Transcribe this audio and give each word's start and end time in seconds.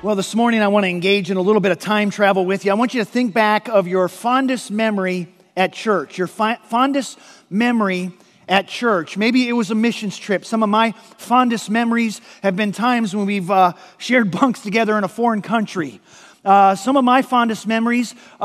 Well, 0.00 0.14
this 0.14 0.36
morning 0.36 0.62
I 0.62 0.68
want 0.68 0.84
to 0.84 0.88
engage 0.88 1.28
in 1.28 1.36
a 1.38 1.40
little 1.40 1.60
bit 1.60 1.72
of 1.72 1.80
time 1.80 2.10
travel 2.10 2.46
with 2.46 2.64
you. 2.64 2.70
I 2.70 2.74
want 2.74 2.94
you 2.94 3.00
to 3.00 3.04
think 3.04 3.34
back 3.34 3.68
of 3.68 3.88
your 3.88 4.08
fondest 4.08 4.70
memory 4.70 5.26
at 5.56 5.72
church, 5.72 6.18
your 6.18 6.28
fi- 6.28 6.60
fondest 6.66 7.18
memory 7.50 8.12
at 8.48 8.68
church. 8.68 9.16
Maybe 9.16 9.48
it 9.48 9.54
was 9.54 9.72
a 9.72 9.74
missions 9.74 10.16
trip. 10.16 10.44
Some 10.44 10.62
of 10.62 10.68
my 10.68 10.92
fondest 11.16 11.68
memories 11.68 12.20
have 12.44 12.54
been 12.54 12.70
times 12.70 13.12
when 13.12 13.26
we've 13.26 13.50
uh, 13.50 13.72
shared 13.96 14.30
bunks 14.30 14.60
together 14.60 14.96
in 14.96 15.02
a 15.02 15.08
foreign 15.08 15.42
country. 15.42 16.00
Uh, 16.44 16.74
some 16.74 16.96
of 16.96 17.04
my 17.04 17.20
fondest 17.20 17.66
memories, 17.66 18.14
uh, 18.40 18.44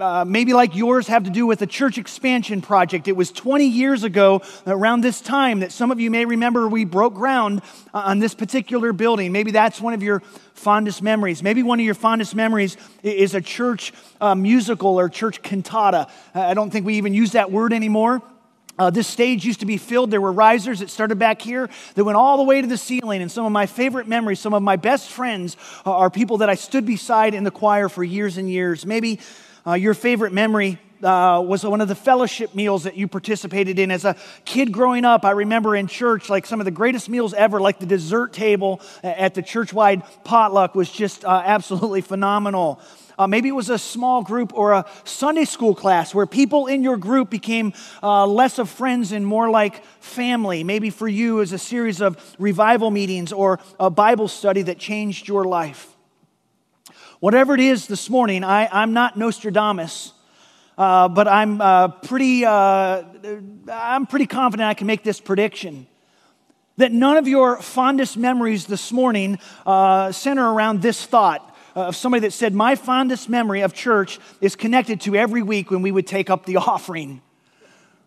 uh, 0.00 0.24
maybe 0.26 0.52
like 0.52 0.74
yours, 0.74 1.06
have 1.06 1.24
to 1.24 1.30
do 1.30 1.46
with 1.46 1.60
the 1.60 1.66
church 1.66 1.96
expansion 1.96 2.60
project. 2.60 3.06
It 3.06 3.16
was 3.16 3.30
20 3.30 3.66
years 3.66 4.02
ago, 4.02 4.42
around 4.66 5.02
this 5.02 5.20
time, 5.20 5.60
that 5.60 5.70
some 5.70 5.92
of 5.92 6.00
you 6.00 6.10
may 6.10 6.24
remember 6.24 6.66
we 6.66 6.84
broke 6.84 7.14
ground 7.14 7.62
on 7.94 8.18
this 8.18 8.34
particular 8.34 8.92
building. 8.92 9.30
Maybe 9.30 9.52
that's 9.52 9.80
one 9.80 9.94
of 9.94 10.02
your 10.02 10.20
fondest 10.54 11.02
memories. 11.02 11.42
Maybe 11.42 11.62
one 11.62 11.78
of 11.78 11.86
your 11.86 11.94
fondest 11.94 12.34
memories 12.34 12.76
is 13.02 13.34
a 13.34 13.40
church 13.40 13.92
uh, 14.20 14.34
musical 14.34 14.98
or 14.98 15.08
church 15.08 15.40
cantata. 15.40 16.08
I 16.34 16.54
don't 16.54 16.70
think 16.70 16.84
we 16.84 16.94
even 16.94 17.14
use 17.14 17.32
that 17.32 17.52
word 17.52 17.72
anymore. 17.72 18.22
Uh, 18.78 18.90
this 18.90 19.06
stage 19.06 19.44
used 19.44 19.60
to 19.60 19.66
be 19.66 19.76
filled. 19.76 20.10
There 20.10 20.20
were 20.20 20.32
risers 20.32 20.80
that 20.80 20.88
started 20.88 21.18
back 21.18 21.42
here 21.42 21.68
that 21.94 22.04
went 22.04 22.16
all 22.16 22.38
the 22.38 22.42
way 22.42 22.62
to 22.62 22.66
the 22.66 22.78
ceiling. 22.78 23.20
And 23.20 23.30
some 23.30 23.44
of 23.44 23.52
my 23.52 23.66
favorite 23.66 24.08
memories, 24.08 24.40
some 24.40 24.54
of 24.54 24.62
my 24.62 24.76
best 24.76 25.10
friends 25.10 25.56
are 25.84 26.10
people 26.10 26.38
that 26.38 26.48
I 26.48 26.54
stood 26.54 26.86
beside 26.86 27.34
in 27.34 27.44
the 27.44 27.50
choir 27.50 27.88
for 27.88 28.02
years 28.02 28.38
and 28.38 28.48
years. 28.48 28.86
Maybe 28.86 29.20
uh, 29.66 29.74
your 29.74 29.94
favorite 29.94 30.32
memory 30.32 30.78
uh, 31.02 31.42
was 31.44 31.64
one 31.64 31.80
of 31.80 31.88
the 31.88 31.94
fellowship 31.94 32.54
meals 32.54 32.84
that 32.84 32.96
you 32.96 33.08
participated 33.08 33.78
in 33.78 33.90
as 33.90 34.04
a 34.04 34.16
kid 34.44 34.72
growing 34.72 35.04
up. 35.04 35.24
I 35.24 35.32
remember 35.32 35.76
in 35.76 35.86
church, 35.86 36.30
like 36.30 36.46
some 36.46 36.60
of 36.60 36.64
the 36.64 36.70
greatest 36.70 37.08
meals 37.08 37.34
ever, 37.34 37.60
like 37.60 37.78
the 37.78 37.86
dessert 37.86 38.32
table 38.32 38.80
at 39.02 39.34
the 39.34 39.42
church-wide 39.42 40.02
potluck 40.24 40.74
was 40.74 40.90
just 40.90 41.24
uh, 41.24 41.42
absolutely 41.44 42.00
phenomenal. 42.00 42.80
Uh, 43.22 43.28
maybe 43.28 43.48
it 43.48 43.54
was 43.54 43.70
a 43.70 43.78
small 43.78 44.20
group 44.20 44.52
or 44.52 44.72
a 44.72 44.84
Sunday 45.04 45.44
school 45.44 45.76
class 45.76 46.12
where 46.12 46.26
people 46.26 46.66
in 46.66 46.82
your 46.82 46.96
group 46.96 47.30
became 47.30 47.72
uh, 48.02 48.26
less 48.26 48.58
of 48.58 48.68
friends 48.68 49.12
and 49.12 49.24
more 49.24 49.48
like 49.48 49.84
family. 50.00 50.64
Maybe 50.64 50.90
for 50.90 51.06
you, 51.06 51.40
as 51.40 51.52
a 51.52 51.58
series 51.58 52.00
of 52.00 52.18
revival 52.40 52.90
meetings 52.90 53.32
or 53.32 53.60
a 53.78 53.90
Bible 53.90 54.26
study 54.26 54.62
that 54.62 54.78
changed 54.78 55.28
your 55.28 55.44
life. 55.44 55.94
Whatever 57.20 57.54
it 57.54 57.60
is 57.60 57.86
this 57.86 58.10
morning, 58.10 58.42
I, 58.42 58.68
I'm 58.72 58.92
not 58.92 59.16
Nostradamus. 59.16 60.14
Uh, 60.76 61.06
but 61.06 61.28
I'm 61.28 61.60
uh, 61.60 61.88
pretty, 61.88 62.44
uh, 62.44 63.04
I'm 63.70 64.06
pretty 64.06 64.26
confident 64.26 64.68
I 64.68 64.74
can 64.74 64.88
make 64.88 65.04
this 65.04 65.20
prediction 65.20 65.86
that 66.78 66.90
none 66.90 67.18
of 67.18 67.28
your 67.28 67.60
fondest 67.60 68.16
memories 68.16 68.66
this 68.66 68.90
morning 68.90 69.38
uh, 69.64 70.10
center 70.10 70.50
around 70.50 70.82
this 70.82 71.04
thought 71.04 71.51
of 71.74 71.96
somebody 71.96 72.20
that 72.22 72.32
said, 72.32 72.54
My 72.54 72.74
fondest 72.74 73.28
memory 73.28 73.62
of 73.62 73.74
church 73.74 74.18
is 74.40 74.56
connected 74.56 75.00
to 75.02 75.14
every 75.14 75.42
week 75.42 75.70
when 75.70 75.82
we 75.82 75.90
would 75.90 76.06
take 76.06 76.30
up 76.30 76.46
the 76.46 76.56
offering. 76.58 77.22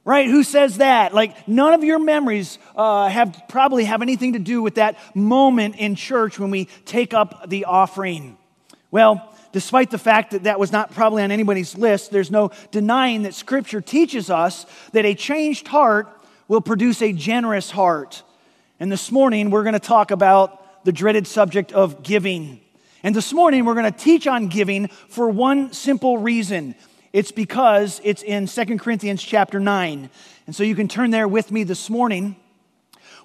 Right? 0.04 0.28
Who 0.28 0.44
says 0.44 0.78
that? 0.78 1.16
Like, 1.16 1.48
none 1.48 1.74
of 1.74 1.84
your 1.84 1.98
memories 1.98 2.60
uh, 2.76 3.08
have 3.10 3.44
probably 3.50 3.86
have 3.86 4.04
anything 4.04 4.34
to 4.34 4.40
do 4.40 4.62
with 4.62 4.76
that 4.76 4.98
moment 5.16 5.78
in 5.78 5.96
church 5.96 6.38
when 6.38 6.52
we 6.52 6.66
take 6.86 7.16
up 7.16 7.50
the 7.50 7.66
offering. 7.66 8.38
Well, 8.92 9.34
despite 9.52 9.90
the 9.90 9.98
fact 9.98 10.32
that 10.32 10.44
that 10.44 10.60
was 10.60 10.72
not 10.72 10.94
probably 10.94 11.24
on 11.24 11.32
anybody's 11.32 11.76
list, 11.76 12.12
there's 12.12 12.30
no 12.30 12.52
denying 12.72 13.24
that 13.24 13.34
Scripture 13.34 13.82
teaches 13.82 14.30
us 14.30 14.66
that 14.92 15.06
a 15.06 15.16
changed 15.16 15.68
heart 15.68 16.08
will 16.48 16.62
produce 16.62 17.02
a 17.02 17.12
generous 17.12 17.72
heart. 17.72 18.22
And 18.80 18.92
this 18.92 19.12
morning, 19.12 19.50
we're 19.50 19.64
going 19.64 19.74
to 19.74 19.80
talk 19.80 20.12
about 20.12 20.84
the 20.86 20.92
dreaded 20.92 21.26
subject 21.26 21.72
of 21.72 22.04
giving. 22.04 22.60
And 23.06 23.16
this 23.16 23.34
morning 23.34 23.66
we're 23.66 23.76
going 23.76 23.94
to 23.94 23.96
teach 23.96 24.26
on 24.26 24.48
giving 24.48 24.88
for 24.88 25.30
one 25.30 25.74
simple 25.74 26.18
reason. 26.18 26.74
It's 27.14 27.32
because 27.32 28.02
it's 28.04 28.24
in 28.24 28.48
Second 28.48 28.80
Corinthians 28.80 29.22
chapter 29.22 29.60
9. 29.60 30.10
And 30.48 30.56
so 30.56 30.64
you 30.64 30.74
can 30.74 30.88
turn 30.88 31.12
there 31.12 31.28
with 31.28 31.52
me 31.52 31.64
this 31.64 31.88
morning. 31.88 32.36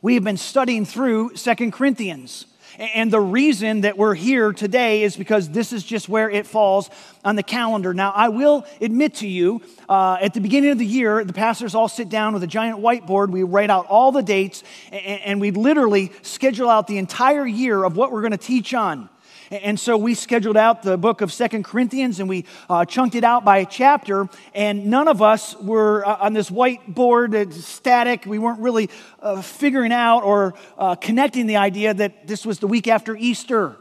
We 0.02 0.16
have 0.16 0.22
been 0.22 0.36
studying 0.36 0.84
through 0.84 1.34
Second 1.34 1.72
Corinthians. 1.72 2.44
And 2.78 3.10
the 3.10 3.22
reason 3.22 3.80
that 3.80 3.96
we're 3.96 4.14
here 4.14 4.52
today 4.52 5.02
is 5.02 5.16
because 5.16 5.48
this 5.48 5.72
is 5.72 5.82
just 5.82 6.10
where 6.10 6.28
it 6.28 6.46
falls 6.46 6.90
on 7.24 7.36
the 7.36 7.42
calendar. 7.42 7.94
Now, 7.94 8.10
I 8.10 8.28
will 8.28 8.66
admit 8.82 9.14
to 9.16 9.26
you, 9.26 9.62
uh, 9.88 10.18
at 10.20 10.34
the 10.34 10.40
beginning 10.40 10.72
of 10.72 10.78
the 10.78 10.84
year, 10.84 11.24
the 11.24 11.32
pastors 11.32 11.74
all 11.74 11.88
sit 11.88 12.10
down 12.10 12.34
with 12.34 12.42
a 12.42 12.46
giant 12.46 12.80
whiteboard. 12.80 13.30
We 13.30 13.44
write 13.44 13.70
out 13.70 13.86
all 13.86 14.12
the 14.12 14.22
dates, 14.22 14.62
and, 14.92 15.22
and 15.22 15.40
we 15.40 15.52
literally 15.52 16.12
schedule 16.20 16.68
out 16.68 16.86
the 16.86 16.98
entire 16.98 17.46
year 17.46 17.82
of 17.82 17.96
what 17.96 18.12
we're 18.12 18.20
going 18.20 18.32
to 18.32 18.36
teach 18.36 18.74
on. 18.74 19.08
And 19.50 19.80
so 19.80 19.96
we 19.96 20.14
scheduled 20.14 20.56
out 20.56 20.84
the 20.84 20.96
book 20.96 21.22
of 21.22 21.32
Second 21.32 21.64
Corinthians 21.64 22.20
and 22.20 22.28
we 22.28 22.44
uh, 22.68 22.84
chunked 22.84 23.16
it 23.16 23.24
out 23.24 23.44
by 23.44 23.64
chapter. 23.64 24.28
And 24.54 24.86
none 24.86 25.08
of 25.08 25.22
us 25.22 25.56
were 25.56 26.06
uh, 26.06 26.18
on 26.20 26.34
this 26.34 26.50
whiteboard, 26.50 27.34
uh, 27.34 27.50
static. 27.50 28.26
We 28.26 28.38
weren't 28.38 28.60
really 28.60 28.90
uh, 29.20 29.42
figuring 29.42 29.92
out 29.92 30.20
or 30.20 30.54
uh, 30.78 30.94
connecting 30.94 31.48
the 31.48 31.56
idea 31.56 31.92
that 31.92 32.28
this 32.28 32.46
was 32.46 32.60
the 32.60 32.68
week 32.68 32.86
after 32.86 33.16
Easter. 33.16 33.76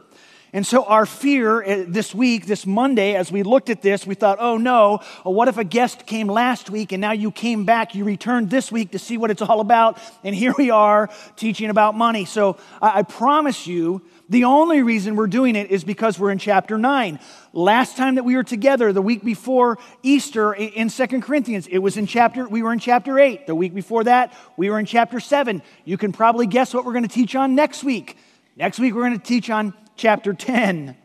And 0.52 0.66
so, 0.66 0.82
our 0.82 1.06
fear 1.06 1.62
uh, 1.62 1.84
this 1.86 2.12
week, 2.12 2.46
this 2.46 2.66
Monday, 2.66 3.14
as 3.14 3.30
we 3.30 3.44
looked 3.44 3.70
at 3.70 3.82
this, 3.82 4.04
we 4.04 4.16
thought, 4.16 4.38
oh 4.40 4.56
no, 4.56 4.98
what 5.22 5.46
if 5.46 5.58
a 5.58 5.62
guest 5.62 6.06
came 6.06 6.26
last 6.26 6.70
week 6.70 6.90
and 6.90 7.00
now 7.00 7.12
you 7.12 7.30
came 7.30 7.64
back, 7.64 7.94
you 7.94 8.04
returned 8.04 8.50
this 8.50 8.72
week 8.72 8.90
to 8.90 8.98
see 8.98 9.16
what 9.16 9.30
it's 9.30 9.42
all 9.42 9.60
about, 9.60 10.00
and 10.24 10.34
here 10.34 10.52
we 10.58 10.70
are 10.70 11.08
teaching 11.36 11.70
about 11.70 11.94
money. 11.94 12.24
So, 12.24 12.56
I 12.82 13.04
promise 13.04 13.68
you, 13.68 14.02
the 14.30 14.44
only 14.44 14.80
reason 14.80 15.16
we're 15.16 15.26
doing 15.26 15.56
it 15.56 15.72
is 15.72 15.82
because 15.82 16.16
we're 16.16 16.30
in 16.30 16.38
chapter 16.38 16.78
9. 16.78 17.18
Last 17.52 17.96
time 17.96 18.14
that 18.14 18.24
we 18.24 18.36
were 18.36 18.44
together, 18.44 18.92
the 18.92 19.02
week 19.02 19.24
before 19.24 19.76
Easter 20.04 20.52
in 20.54 20.88
Second 20.88 21.22
Corinthians, 21.22 21.66
it 21.66 21.78
was 21.78 21.96
in 21.96 22.06
chapter, 22.06 22.48
we 22.48 22.62
were 22.62 22.72
in 22.72 22.78
chapter 22.78 23.18
8. 23.18 23.48
The 23.48 23.56
week 23.56 23.74
before 23.74 24.04
that, 24.04 24.32
we 24.56 24.70
were 24.70 24.78
in 24.78 24.86
chapter 24.86 25.18
7. 25.18 25.62
You 25.84 25.98
can 25.98 26.12
probably 26.12 26.46
guess 26.46 26.72
what 26.72 26.84
we're 26.84 26.92
going 26.92 27.08
to 27.08 27.12
teach 27.12 27.34
on 27.34 27.56
next 27.56 27.82
week. 27.82 28.16
Next 28.56 28.78
week, 28.78 28.94
we're 28.94 29.02
going 29.02 29.18
to 29.18 29.26
teach 29.26 29.50
on 29.50 29.74
chapter 29.96 30.32
10. 30.32 30.96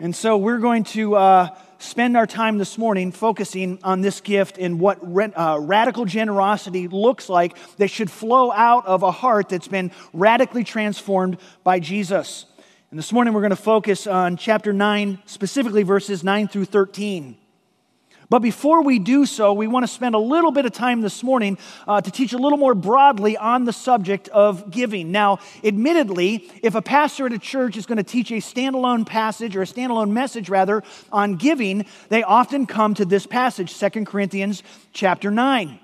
And 0.00 0.16
so 0.16 0.36
we're 0.36 0.58
going 0.58 0.82
to 0.84 1.14
uh, 1.14 1.56
spend 1.80 2.16
our 2.16 2.26
time 2.26 2.58
this 2.58 2.76
morning 2.76 3.10
focusing 3.10 3.78
on 3.82 4.02
this 4.02 4.20
gift 4.20 4.58
and 4.58 4.78
what 4.78 4.98
uh, 5.02 5.58
radical 5.60 6.04
generosity 6.04 6.88
looks 6.88 7.28
like 7.28 7.56
that 7.78 7.88
should 7.88 8.10
flow 8.10 8.52
out 8.52 8.86
of 8.86 9.02
a 9.02 9.10
heart 9.10 9.48
that's 9.48 9.68
been 9.68 9.90
radically 10.12 10.62
transformed 10.62 11.38
by 11.64 11.80
Jesus. 11.80 12.44
And 12.90 12.98
this 12.98 13.12
morning 13.12 13.32
we're 13.32 13.40
going 13.40 13.50
to 13.50 13.56
focus 13.56 14.06
on 14.06 14.36
chapter 14.36 14.72
9, 14.72 15.20
specifically 15.24 15.82
verses 15.82 16.22
9 16.22 16.48
through 16.48 16.66
13. 16.66 17.36
But 18.30 18.38
before 18.38 18.82
we 18.84 19.00
do 19.00 19.26
so, 19.26 19.52
we 19.52 19.66
want 19.66 19.82
to 19.82 19.88
spend 19.88 20.14
a 20.14 20.18
little 20.18 20.52
bit 20.52 20.64
of 20.64 20.72
time 20.72 21.00
this 21.00 21.24
morning 21.24 21.58
uh, 21.88 22.00
to 22.00 22.10
teach 22.12 22.32
a 22.32 22.38
little 22.38 22.58
more 22.58 22.76
broadly 22.76 23.36
on 23.36 23.64
the 23.64 23.72
subject 23.72 24.28
of 24.28 24.70
giving. 24.70 25.10
Now, 25.10 25.40
admittedly, 25.64 26.48
if 26.62 26.76
a 26.76 26.82
pastor 26.82 27.26
at 27.26 27.32
a 27.32 27.40
church 27.40 27.76
is 27.76 27.86
going 27.86 27.98
to 27.98 28.04
teach 28.04 28.30
a 28.30 28.34
standalone 28.34 29.04
passage 29.04 29.56
or 29.56 29.62
a 29.62 29.66
standalone 29.66 30.10
message 30.10 30.48
rather 30.48 30.84
on 31.10 31.34
giving, 31.34 31.86
they 32.08 32.22
often 32.22 32.66
come 32.66 32.94
to 32.94 33.04
this 33.04 33.26
passage, 33.26 33.76
2 33.76 34.04
Corinthians 34.04 34.62
chapter 34.92 35.32
9. 35.32 35.79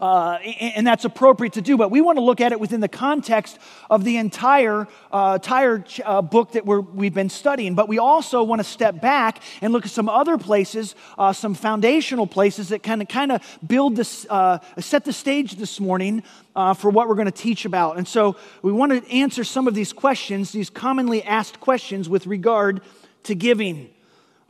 Uh, 0.00 0.38
and 0.60 0.86
that's 0.86 1.04
appropriate 1.04 1.54
to 1.54 1.60
do. 1.60 1.76
But 1.76 1.90
we 1.90 2.00
want 2.00 2.18
to 2.18 2.22
look 2.22 2.40
at 2.40 2.52
it 2.52 2.60
within 2.60 2.80
the 2.80 2.88
context 2.88 3.58
of 3.90 4.04
the 4.04 4.16
entire, 4.16 4.86
uh, 5.12 5.38
entire 5.40 5.84
uh, 6.04 6.22
book 6.22 6.52
that 6.52 6.64
we 6.64 7.06
have 7.06 7.14
been 7.14 7.28
studying. 7.30 7.74
But 7.74 7.88
we 7.88 7.98
also 7.98 8.42
want 8.42 8.60
to 8.60 8.64
step 8.64 9.00
back 9.00 9.42
and 9.60 9.72
look 9.72 9.84
at 9.84 9.90
some 9.90 10.08
other 10.08 10.38
places, 10.38 10.94
uh, 11.18 11.32
some 11.32 11.54
foundational 11.54 12.26
places 12.26 12.68
that 12.68 12.82
kind 12.82 13.02
of 13.02 13.08
kind 13.08 13.32
of 13.32 13.58
build 13.66 13.96
this, 13.96 14.26
uh, 14.30 14.58
set 14.78 15.04
the 15.04 15.12
stage 15.12 15.56
this 15.56 15.80
morning 15.80 16.22
uh, 16.54 16.74
for 16.74 16.90
what 16.90 17.08
we're 17.08 17.14
going 17.14 17.26
to 17.26 17.32
teach 17.32 17.64
about. 17.64 17.98
And 17.98 18.06
so 18.06 18.36
we 18.62 18.72
want 18.72 18.92
to 18.92 19.12
answer 19.12 19.44
some 19.44 19.66
of 19.66 19.74
these 19.74 19.92
questions, 19.92 20.52
these 20.52 20.70
commonly 20.70 21.22
asked 21.24 21.60
questions 21.60 22.08
with 22.08 22.26
regard 22.26 22.82
to 23.24 23.34
giving. 23.34 23.90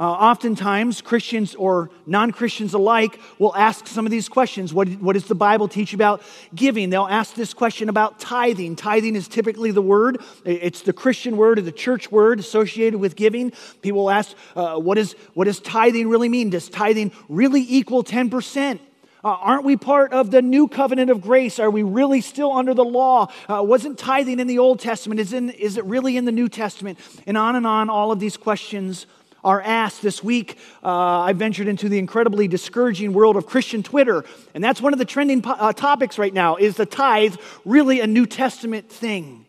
Uh, 0.01 0.13
oftentimes, 0.13 1.03
Christians 1.03 1.57
or 1.57 1.91
non 2.07 2.31
Christians 2.31 2.73
alike 2.73 3.19
will 3.41 3.55
ask 3.57 3.89
some 3.89 4.07
of 4.07 4.13
these 4.13 4.29
questions. 4.29 4.73
What, 4.73 4.89
what 5.01 5.15
does 5.15 5.25
the 5.25 5.35
Bible 5.35 5.67
teach 5.67 5.93
about 5.93 6.23
giving? 6.55 6.91
They'll 6.91 7.09
ask 7.09 7.35
this 7.35 7.53
question 7.53 7.89
about 7.89 8.21
tithing. 8.21 8.77
Tithing 8.77 9.17
is 9.17 9.27
typically 9.27 9.73
the 9.73 9.83
word, 9.83 10.23
it's 10.45 10.83
the 10.83 10.93
Christian 10.93 11.37
word 11.37 11.59
or 11.59 11.63
the 11.63 11.73
church 11.73 12.13
word 12.13 12.39
associated 12.39 13.01
with 13.01 13.17
giving. 13.17 13.51
People 13.83 14.03
will 14.03 14.11
ask, 14.11 14.37
uh, 14.55 14.77
what, 14.77 14.99
is, 14.99 15.15
what 15.35 15.47
does 15.47 15.59
tithing 15.59 16.09
really 16.09 16.29
mean? 16.29 16.51
Does 16.51 16.69
tithing 16.69 17.11
really 17.29 17.65
equal 17.69 18.05
10%? 18.05 18.79
Uh, 19.25 19.31
aren't 19.31 19.65
we 19.65 19.77
part 19.77 20.13
of 20.13 20.31
the 20.31 20.41
new 20.41 20.69
covenant 20.69 21.11
of 21.11 21.21
grace? 21.21 21.59
Are 21.59 21.71
we 21.71 21.83
really 21.83 22.21
still 22.21 22.53
under 22.53 22.73
the 22.73 22.85
law? 22.85 23.33
Uh, 23.49 23.65
wasn't 23.65 23.99
tithing 23.99 24.39
in 24.39 24.47
the 24.47 24.61
Old 24.61 24.79
Testament? 24.79 25.21
Is, 25.21 25.33
in, 25.33 25.51
is 25.51 25.77
it 25.77 25.85
really 25.87 26.17
in 26.17 26.25
the 26.25 26.31
New 26.31 26.49
Testament? 26.49 27.01
And 27.27 27.37
on 27.37 27.57
and 27.57 27.67
on, 27.67 27.91
all 27.91 28.13
of 28.13 28.21
these 28.21 28.37
questions 28.37 29.07
are 29.45 29.61
asked 29.63 30.03
this 30.03 30.23
week. 30.23 30.59
Uh, 30.83 31.21
I 31.21 31.33
ventured 31.33 31.69
into 31.69 31.89
the 31.89 31.99
incredibly 31.99 32.49
discouraging 32.49 33.13
world 33.13 33.37
of 33.37 33.47
Christian 33.47 33.83
Twitter, 33.83 34.25
and 34.55 34.63
that's 34.63 34.81
one 34.81 34.93
of 34.93 34.99
the 34.99 35.05
trending 35.05 35.43
po- 35.43 35.53
uh, 35.53 35.73
topics 35.73 36.19
right 36.19 36.35
now. 36.35 36.57
Is 36.57 36.77
the 36.77 36.87
tithe 36.87 37.37
really 37.65 38.01
a 38.01 38.07
New 38.07 38.27
Testament 38.27 38.91
thing? 38.91 39.45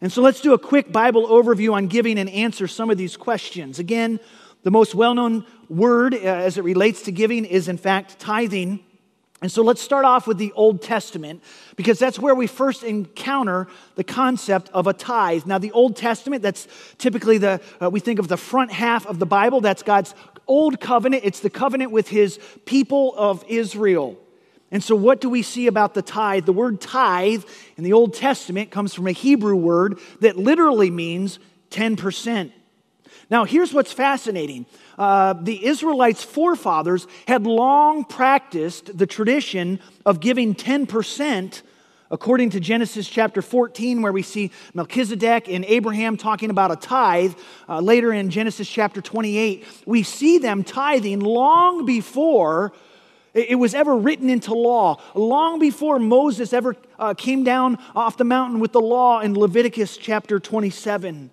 And 0.00 0.12
so 0.12 0.22
let's 0.22 0.40
do 0.40 0.52
a 0.52 0.58
quick 0.58 0.92
Bible 0.92 1.26
overview 1.26 1.72
on 1.72 1.86
giving 1.86 2.18
and 2.18 2.28
answer 2.28 2.68
some 2.68 2.90
of 2.90 2.98
these 2.98 3.16
questions. 3.16 3.78
Again, 3.78 4.20
the 4.62 4.70
most 4.70 4.94
well 4.94 5.14
known 5.14 5.46
word 5.68 6.14
uh, 6.14 6.18
as 6.18 6.58
it 6.58 6.64
relates 6.64 7.02
to 7.02 7.12
giving 7.12 7.44
is, 7.44 7.68
in 7.68 7.78
fact, 7.78 8.18
tithing. 8.18 8.80
And 9.42 9.52
so 9.52 9.62
let's 9.62 9.82
start 9.82 10.06
off 10.06 10.26
with 10.26 10.38
the 10.38 10.52
Old 10.52 10.80
Testament 10.80 11.42
because 11.76 11.98
that's 11.98 12.18
where 12.18 12.34
we 12.34 12.46
first 12.46 12.82
encounter 12.82 13.68
the 13.94 14.04
concept 14.04 14.70
of 14.70 14.86
a 14.86 14.94
tithe. 14.94 15.44
Now, 15.44 15.58
the 15.58 15.72
Old 15.72 15.94
Testament, 15.94 16.42
that's 16.42 16.66
typically 16.96 17.36
the, 17.36 17.60
uh, 17.80 17.90
we 17.90 18.00
think 18.00 18.18
of 18.18 18.28
the 18.28 18.38
front 18.38 18.72
half 18.72 19.06
of 19.06 19.18
the 19.18 19.26
Bible. 19.26 19.60
That's 19.60 19.82
God's 19.82 20.14
old 20.46 20.80
covenant. 20.80 21.22
It's 21.24 21.40
the 21.40 21.50
covenant 21.50 21.90
with 21.90 22.08
his 22.08 22.38
people 22.64 23.14
of 23.16 23.44
Israel. 23.46 24.18
And 24.70 24.82
so, 24.82 24.96
what 24.96 25.20
do 25.20 25.28
we 25.28 25.42
see 25.42 25.66
about 25.66 25.94
the 25.94 26.02
tithe? 26.02 26.46
The 26.46 26.52
word 26.52 26.80
tithe 26.80 27.44
in 27.76 27.84
the 27.84 27.92
Old 27.92 28.14
Testament 28.14 28.70
comes 28.70 28.94
from 28.94 29.06
a 29.06 29.12
Hebrew 29.12 29.54
word 29.54 29.98
that 30.20 30.36
literally 30.36 30.90
means 30.90 31.38
10%. 31.70 32.52
Now, 33.28 33.44
here's 33.44 33.74
what's 33.74 33.92
fascinating 33.92 34.66
uh, 34.98 35.34
the 35.34 35.66
Israelites' 35.66 36.22
forefathers 36.22 37.06
had 37.26 37.46
long 37.46 38.04
practiced 38.04 38.96
the 38.96 39.06
tradition 39.06 39.80
of 40.04 40.20
giving 40.20 40.54
10%. 40.54 41.62
According 42.08 42.50
to 42.50 42.60
Genesis 42.60 43.08
chapter 43.08 43.42
14, 43.42 44.00
where 44.00 44.12
we 44.12 44.22
see 44.22 44.52
Melchizedek 44.74 45.48
and 45.48 45.64
Abraham 45.64 46.16
talking 46.16 46.50
about 46.50 46.70
a 46.70 46.76
tithe, 46.76 47.34
uh, 47.68 47.80
later 47.80 48.12
in 48.12 48.30
Genesis 48.30 48.68
chapter 48.68 49.00
28, 49.00 49.64
we 49.86 50.04
see 50.04 50.38
them 50.38 50.62
tithing 50.62 51.18
long 51.18 51.84
before 51.84 52.72
it 53.34 53.58
was 53.58 53.74
ever 53.74 53.96
written 53.96 54.30
into 54.30 54.54
law, 54.54 55.02
long 55.16 55.58
before 55.58 55.98
Moses 55.98 56.52
ever 56.52 56.76
uh, 56.96 57.12
came 57.14 57.42
down 57.42 57.76
off 57.96 58.16
the 58.16 58.24
mountain 58.24 58.60
with 58.60 58.70
the 58.70 58.80
law 58.80 59.18
in 59.18 59.34
Leviticus 59.34 59.96
chapter 59.96 60.38
27. 60.38 61.32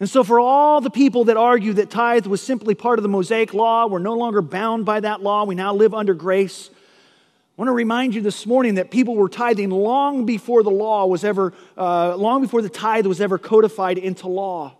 And 0.00 0.08
so, 0.08 0.22
for 0.22 0.38
all 0.38 0.80
the 0.80 0.90
people 0.90 1.24
that 1.24 1.36
argue 1.36 1.72
that 1.74 1.90
tithe 1.90 2.26
was 2.26 2.40
simply 2.40 2.74
part 2.74 3.00
of 3.00 3.02
the 3.02 3.08
Mosaic 3.08 3.52
law, 3.52 3.88
we're 3.88 3.98
no 3.98 4.14
longer 4.14 4.40
bound 4.40 4.84
by 4.84 5.00
that 5.00 5.22
law, 5.22 5.44
we 5.44 5.56
now 5.56 5.74
live 5.74 5.92
under 5.92 6.14
grace. 6.14 6.70
I 6.70 7.60
want 7.60 7.68
to 7.70 7.72
remind 7.72 8.14
you 8.14 8.20
this 8.20 8.46
morning 8.46 8.76
that 8.76 8.92
people 8.92 9.16
were 9.16 9.28
tithing 9.28 9.70
long 9.70 10.24
before 10.24 10.62
the 10.62 10.70
law 10.70 11.06
was 11.06 11.24
ever, 11.24 11.52
uh, 11.76 12.14
long 12.14 12.40
before 12.40 12.62
the 12.62 12.68
tithe 12.68 13.06
was 13.06 13.20
ever 13.20 13.36
codified 13.36 13.98
into 13.98 14.28
law. 14.28 14.77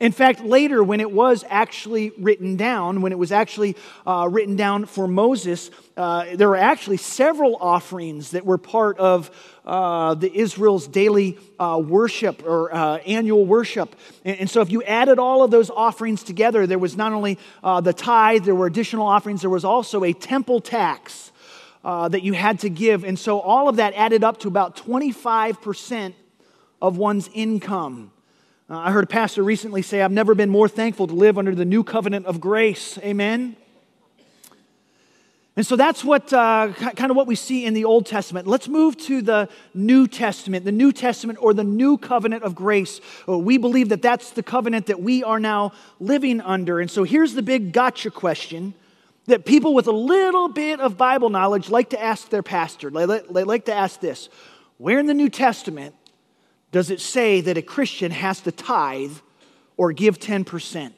In 0.00 0.12
fact, 0.12 0.44
later, 0.44 0.84
when 0.84 1.00
it 1.00 1.10
was 1.10 1.44
actually 1.48 2.12
written 2.18 2.54
down, 2.54 3.00
when 3.00 3.10
it 3.10 3.18
was 3.18 3.32
actually 3.32 3.74
uh, 4.06 4.28
written 4.30 4.54
down 4.54 4.86
for 4.86 5.08
Moses, 5.08 5.72
uh, 5.96 6.36
there 6.36 6.48
were 6.48 6.56
actually 6.56 6.98
several 6.98 7.56
offerings 7.56 8.30
that 8.30 8.46
were 8.46 8.58
part 8.58 8.96
of 8.98 9.28
uh, 9.66 10.14
the 10.14 10.32
Israel's 10.32 10.86
daily 10.86 11.36
uh, 11.58 11.82
worship 11.84 12.46
or 12.46 12.72
uh, 12.72 12.98
annual 12.98 13.44
worship. 13.44 13.96
And, 14.24 14.38
and, 14.38 14.50
so, 14.50 14.60
if 14.60 14.70
you 14.70 14.84
added 14.84 15.18
all 15.18 15.42
of 15.42 15.50
those 15.50 15.68
offerings 15.68 16.22
together, 16.22 16.64
there 16.64 16.78
was 16.78 16.96
not 16.96 17.12
only 17.12 17.36
uh, 17.64 17.80
the 17.80 17.92
tithe, 17.92 18.44
there 18.44 18.54
were 18.54 18.68
additional 18.68 19.06
offerings, 19.06 19.40
there 19.40 19.50
was 19.50 19.64
also 19.64 20.04
a 20.04 20.12
temple 20.12 20.60
tax 20.60 21.32
that 21.82 22.22
you 22.22 22.34
had 22.34 22.60
to 22.60 22.68
give. 22.68 23.02
And 23.02 23.18
so, 23.18 23.40
all 23.40 23.68
of 23.68 23.76
that 23.76 23.94
added 23.94 24.22
up 24.22 24.38
to 24.40 24.48
about 24.48 24.76
25% 24.76 26.14
of 26.80 26.96
one's 26.98 27.28
income. 27.34 28.12
Uh, 28.70 28.76
I 28.76 28.92
heard 28.92 29.04
a 29.04 29.06
pastor 29.06 29.42
recently 29.42 29.80
say, 29.80 30.02
I've 30.02 30.12
never 30.12 30.34
been 30.34 30.50
more 30.50 30.68
thankful 30.68 31.06
to 31.06 31.14
live 31.14 31.38
under 31.38 31.54
the 31.54 31.64
new 31.64 31.82
covenant 31.82 32.26
of 32.26 32.38
grace. 32.38 32.98
Amen? 32.98 33.56
And 35.56 35.66
so 35.66 35.74
that's 35.74 36.04
what 36.04 36.30
uh, 36.34 36.74
kind 36.74 37.10
of 37.10 37.16
what 37.16 37.26
we 37.26 37.34
see 37.34 37.64
in 37.64 37.72
the 37.72 37.86
Old 37.86 38.04
Testament. 38.04 38.46
Let's 38.46 38.68
move 38.68 38.98
to 38.98 39.22
the 39.22 39.48
New 39.72 40.06
Testament, 40.06 40.66
the 40.66 40.72
New 40.72 40.92
Testament 40.92 41.38
or 41.40 41.54
the 41.54 41.64
new 41.64 41.96
covenant 41.96 42.42
of 42.42 42.54
grace. 42.54 43.00
Uh, 43.26 43.38
we 43.38 43.56
believe 43.56 43.88
that 43.88 44.02
that's 44.02 44.32
the 44.32 44.42
covenant 44.42 44.86
that 44.86 45.00
we 45.00 45.24
are 45.24 45.40
now 45.40 45.72
living 45.98 46.42
under. 46.42 46.78
And 46.78 46.90
so 46.90 47.04
here's 47.04 47.32
the 47.32 47.42
big 47.42 47.72
gotcha 47.72 48.10
question 48.10 48.74
that 49.28 49.46
people 49.46 49.72
with 49.72 49.86
a 49.86 49.92
little 49.92 50.48
bit 50.48 50.78
of 50.78 50.98
Bible 50.98 51.30
knowledge 51.30 51.70
like 51.70 51.90
to 51.90 52.00
ask 52.00 52.28
their 52.28 52.42
pastor. 52.42 52.90
They 52.90 53.44
like 53.44 53.64
to 53.64 53.74
ask 53.74 53.98
this 53.98 54.28
Where 54.76 54.98
in 54.98 55.06
the 55.06 55.14
New 55.14 55.30
Testament 55.30 55.94
does 56.70 56.90
it 56.90 57.00
say 57.00 57.40
that 57.40 57.56
a 57.56 57.62
Christian 57.62 58.10
has 58.10 58.40
to 58.42 58.52
tithe 58.52 59.16
or 59.76 59.92
give 59.92 60.18
10%? 60.18 60.92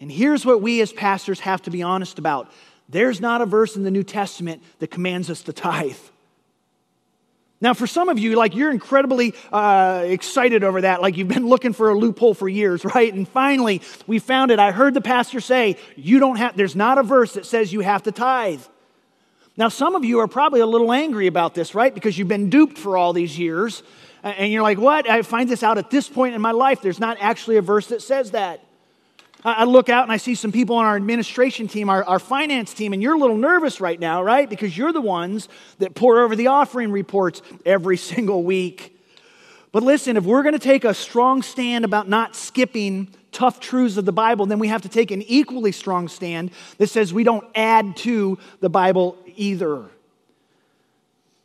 And 0.00 0.10
here's 0.10 0.44
what 0.44 0.60
we 0.60 0.80
as 0.80 0.92
pastors 0.92 1.40
have 1.40 1.62
to 1.62 1.70
be 1.70 1.82
honest 1.82 2.18
about 2.18 2.50
there's 2.88 3.20
not 3.20 3.40
a 3.40 3.46
verse 3.46 3.76
in 3.76 3.84
the 3.84 3.90
New 3.90 4.02
Testament 4.02 4.62
that 4.80 4.90
commands 4.90 5.30
us 5.30 5.42
to 5.44 5.52
tithe. 5.52 5.96
Now, 7.62 7.74
for 7.74 7.86
some 7.86 8.08
of 8.08 8.18
you, 8.18 8.34
like 8.34 8.56
you're 8.56 8.72
incredibly 8.72 9.34
uh, 9.52 10.02
excited 10.04 10.64
over 10.64 10.80
that, 10.80 11.00
like 11.00 11.16
you've 11.16 11.28
been 11.28 11.46
looking 11.46 11.72
for 11.72 11.90
a 11.90 11.96
loophole 11.96 12.34
for 12.34 12.48
years, 12.48 12.84
right? 12.94 13.14
And 13.14 13.26
finally, 13.26 13.80
we 14.08 14.18
found 14.18 14.50
it. 14.50 14.58
I 14.58 14.72
heard 14.72 14.94
the 14.94 15.00
pastor 15.00 15.40
say, 15.40 15.76
"You 15.94 16.18
don't 16.18 16.36
have." 16.36 16.56
There's 16.56 16.74
not 16.74 16.98
a 16.98 17.04
verse 17.04 17.34
that 17.34 17.46
says 17.46 17.72
you 17.72 17.80
have 17.80 18.02
to 18.02 18.12
tithe. 18.12 18.62
Now, 19.56 19.68
some 19.68 19.94
of 19.94 20.04
you 20.04 20.20
are 20.20 20.28
probably 20.28 20.60
a 20.60 20.66
little 20.66 20.92
angry 20.92 21.26
about 21.26 21.54
this, 21.54 21.74
right? 21.74 21.94
Because 21.94 22.16
you've 22.16 22.28
been 22.28 22.48
duped 22.48 22.78
for 22.78 22.96
all 22.96 23.12
these 23.12 23.38
years. 23.38 23.82
And 24.22 24.52
you're 24.52 24.62
like, 24.62 24.78
what? 24.78 25.08
I 25.08 25.22
find 25.22 25.48
this 25.48 25.62
out 25.62 25.78
at 25.78 25.90
this 25.90 26.08
point 26.08 26.34
in 26.34 26.40
my 26.40 26.52
life. 26.52 26.80
There's 26.80 27.00
not 27.00 27.18
actually 27.20 27.56
a 27.56 27.62
verse 27.62 27.88
that 27.88 28.00
says 28.00 28.30
that. 28.30 28.64
I 29.44 29.64
look 29.64 29.88
out 29.88 30.04
and 30.04 30.12
I 30.12 30.18
see 30.18 30.36
some 30.36 30.52
people 30.52 30.76
on 30.76 30.84
our 30.84 30.94
administration 30.94 31.66
team, 31.66 31.90
our, 31.90 32.04
our 32.04 32.20
finance 32.20 32.72
team, 32.72 32.92
and 32.92 33.02
you're 33.02 33.16
a 33.16 33.18
little 33.18 33.36
nervous 33.36 33.80
right 33.80 33.98
now, 33.98 34.22
right? 34.22 34.48
Because 34.48 34.78
you're 34.78 34.92
the 34.92 35.00
ones 35.00 35.48
that 35.78 35.96
pore 35.96 36.20
over 36.20 36.36
the 36.36 36.46
offering 36.46 36.92
reports 36.92 37.42
every 37.66 37.96
single 38.12 38.44
week. 38.44 38.96
But 39.72 39.82
listen, 39.82 40.16
if 40.16 40.24
we're 40.24 40.42
going 40.42 40.52
to 40.52 40.60
take 40.60 40.84
a 40.84 40.94
strong 40.94 41.42
stand 41.42 41.84
about 41.84 42.08
not 42.08 42.36
skipping 42.36 43.08
tough 43.32 43.58
truths 43.58 43.96
of 43.96 44.04
the 44.04 44.12
Bible, 44.12 44.46
then 44.46 44.58
we 44.58 44.68
have 44.68 44.82
to 44.82 44.88
take 44.88 45.10
an 45.10 45.22
equally 45.22 45.72
strong 45.72 46.06
stand 46.06 46.52
that 46.78 46.88
says 46.88 47.12
we 47.12 47.24
don't 47.24 47.46
add 47.54 47.96
to 47.96 48.38
the 48.60 48.68
Bible 48.68 49.16
either. 49.36 49.88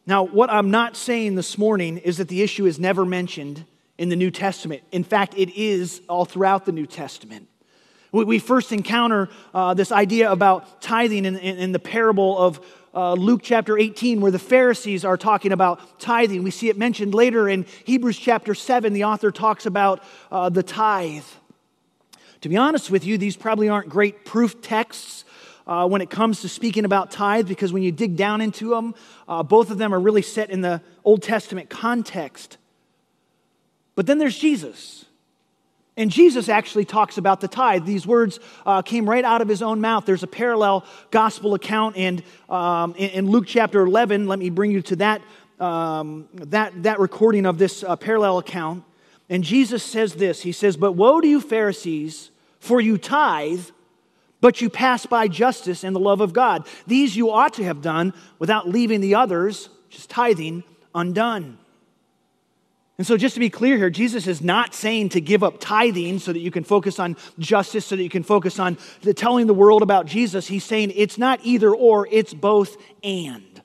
Now, 0.06 0.24
what 0.24 0.50
I'm 0.50 0.72
not 0.72 0.96
saying 0.96 1.36
this 1.36 1.58
morning 1.58 1.98
is 1.98 2.18
that 2.18 2.30
the 2.30 2.42
issue 2.42 2.66
is 2.66 2.80
never 2.80 3.06
mentioned 3.06 3.66
in 3.98 4.10
the 4.10 4.16
New 4.16 4.32
Testament. 4.32 4.84
In 4.92 5.04
fact, 5.04 5.34
it 5.36 5.54
is 5.58 6.02
all 6.08 6.26
throughout 6.26 6.66
the 6.66 6.72
New 6.72 6.86
Testament. 6.86 7.48
We 8.14 8.40
first 8.40 8.72
encounter 8.72 9.28
uh, 9.54 9.74
this 9.74 9.92
idea 9.92 10.32
about 10.32 10.82
tithing 10.82 11.26
in, 11.26 11.36
in, 11.36 11.58
in 11.58 11.72
the 11.74 11.80
parable 11.80 12.38
of 12.38 12.66
uh, 12.94 13.14
Luke 13.14 13.42
chapter 13.44 13.78
18, 13.78 14.22
where 14.22 14.32
the 14.32 14.40
Pharisees 14.40 15.04
are 15.04 15.18
talking 15.18 15.52
about 15.52 16.00
tithing. 16.00 16.42
We 16.42 16.52
see 16.52 16.70
it 16.70 16.78
mentioned 16.78 17.14
later 17.14 17.50
in 17.50 17.66
Hebrews 17.84 18.18
chapter 18.18 18.56
7. 18.56 18.94
The 18.94 19.04
author 19.04 19.30
talks 19.30 19.66
about 19.66 20.02
uh, 20.32 20.50
the 20.50 20.64
tithe. 20.64 21.26
To 22.42 22.50
be 22.50 22.58
honest 22.58 22.90
with 22.90 23.06
you, 23.06 23.18
these 23.18 23.36
probably 23.36 23.68
aren't 23.68 23.90
great 23.90 24.26
proof 24.26 24.62
texts 24.62 25.26
uh, 25.68 25.88
when 25.88 26.02
it 26.02 26.10
comes 26.10 26.42
to 26.42 26.50
speaking 26.50 26.86
about 26.86 27.12
tithe 27.12 27.48
because 27.48 27.74
when 27.74 27.84
you 27.84 27.92
dig 27.92 28.16
down 28.16 28.42
into 28.42 28.70
them, 28.70 28.96
uh, 29.28 29.44
both 29.44 29.70
of 29.70 29.78
them 29.78 29.94
are 29.94 30.00
really 30.00 30.22
set 30.22 30.50
in 30.50 30.62
the 30.62 30.82
Old 31.04 31.22
Testament 31.22 31.70
context. 31.70 32.58
But 33.96 34.06
then 34.06 34.18
there's 34.18 34.38
Jesus. 34.38 35.06
And 35.98 36.12
Jesus 36.12 36.48
actually 36.48 36.86
talks 36.86 37.18
about 37.18 37.42
the 37.42 37.48
tithe. 37.48 37.84
These 37.84 38.06
words 38.06 38.40
uh, 38.66 38.84
came 38.84 39.10
right 39.10 39.26
out 39.26 39.42
of 39.42 39.48
his 39.48 39.64
own 39.64 39.82
mouth. 39.82 40.06
There's 40.06 40.24
a 40.24 40.28
parallel 40.28 40.86
gospel 41.10 41.56
account 41.56 41.98
and 41.98 42.24
um, 42.50 42.94
in, 42.96 43.10
in, 43.10 43.32
Luke 43.32 43.46
chapter 43.48 43.82
11. 43.82 44.28
Let 44.28 44.38
me 44.38 44.52
bring 44.52 44.72
you 44.72 44.84
to 44.84 44.96
that, 44.98 45.22
um, 45.60 46.30
that, 46.34 46.84
that 46.84 47.00
recording 47.00 47.48
of 47.48 47.58
this 47.58 47.84
uh, 47.84 47.96
parallel 47.96 48.38
account. 48.38 48.84
And 49.28 49.44
Jesus 49.44 49.84
says 49.84 50.14
this 50.14 50.44
He 50.44 50.52
says, 50.52 50.78
But 50.78 50.92
woe 50.92 51.20
to 51.20 51.28
you, 51.28 51.42
Pharisees, 51.42 52.30
for 52.60 52.80
you 52.80 53.00
tithe 53.00 53.66
but 54.42 54.62
you 54.62 54.70
pass 54.70 55.06
by 55.06 55.28
justice 55.28 55.84
and 55.84 55.96
the 55.96 56.00
love 56.00 56.22
of 56.22 56.34
God. 56.34 56.68
These 56.86 57.16
you 57.16 57.32
ought 57.32 57.54
to 57.56 57.64
have 57.64 57.82
done 57.82 58.14
without 58.40 58.68
leaving 58.68 59.02
the 59.02 59.16
others, 59.16 59.70
just 59.90 60.10
tithing, 60.10 60.64
undone. 60.94 61.58
And 62.98 63.06
so, 63.06 63.16
just 63.16 63.36
to 63.36 63.40
be 63.40 63.52
clear 63.52 63.78
here, 63.78 63.92
Jesus 63.92 64.26
is 64.26 64.42
not 64.42 64.74
saying 64.74 65.10
to 65.10 65.22
give 65.22 65.44
up 65.44 65.60
tithing 65.60 66.18
so 66.18 66.34
that 66.34 66.40
you 66.40 66.50
can 66.50 66.64
focus 66.64 66.98
on 66.98 67.16
justice, 67.38 67.86
so 67.86 67.96
that 67.96 68.02
you 68.02 68.10
can 68.10 68.24
focus 68.24 68.58
on 68.58 68.78
the 69.02 69.14
telling 69.14 69.46
the 69.46 69.54
world 69.54 69.84
about 69.84 70.08
Jesus. 70.08 70.48
He's 70.48 70.64
saying 70.64 70.94
it's 70.96 71.18
not 71.18 71.40
either 71.44 71.74
or, 71.74 72.08
it's 72.10 72.34
both 72.34 72.76
and. 73.04 73.62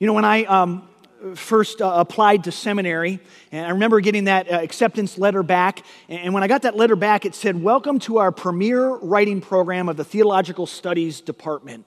You 0.00 0.08
know, 0.08 0.12
when 0.12 0.24
I 0.24 0.44
um, 0.44 0.88
first 1.34 1.80
uh, 1.80 1.92
applied 1.96 2.44
to 2.44 2.52
seminary. 2.52 3.20
And 3.52 3.66
I 3.66 3.70
remember 3.70 4.00
getting 4.00 4.24
that 4.24 4.50
uh, 4.50 4.56
acceptance 4.56 5.18
letter 5.18 5.42
back. 5.42 5.84
And 6.08 6.34
when 6.34 6.42
I 6.42 6.48
got 6.48 6.62
that 6.62 6.76
letter 6.76 6.96
back, 6.96 7.24
it 7.24 7.34
said, 7.34 7.62
Welcome 7.62 7.98
to 8.00 8.18
our 8.18 8.32
premier 8.32 8.88
writing 8.88 9.40
program 9.40 9.88
of 9.88 9.96
the 9.96 10.04
Theological 10.04 10.66
Studies 10.66 11.20
Department. 11.20 11.86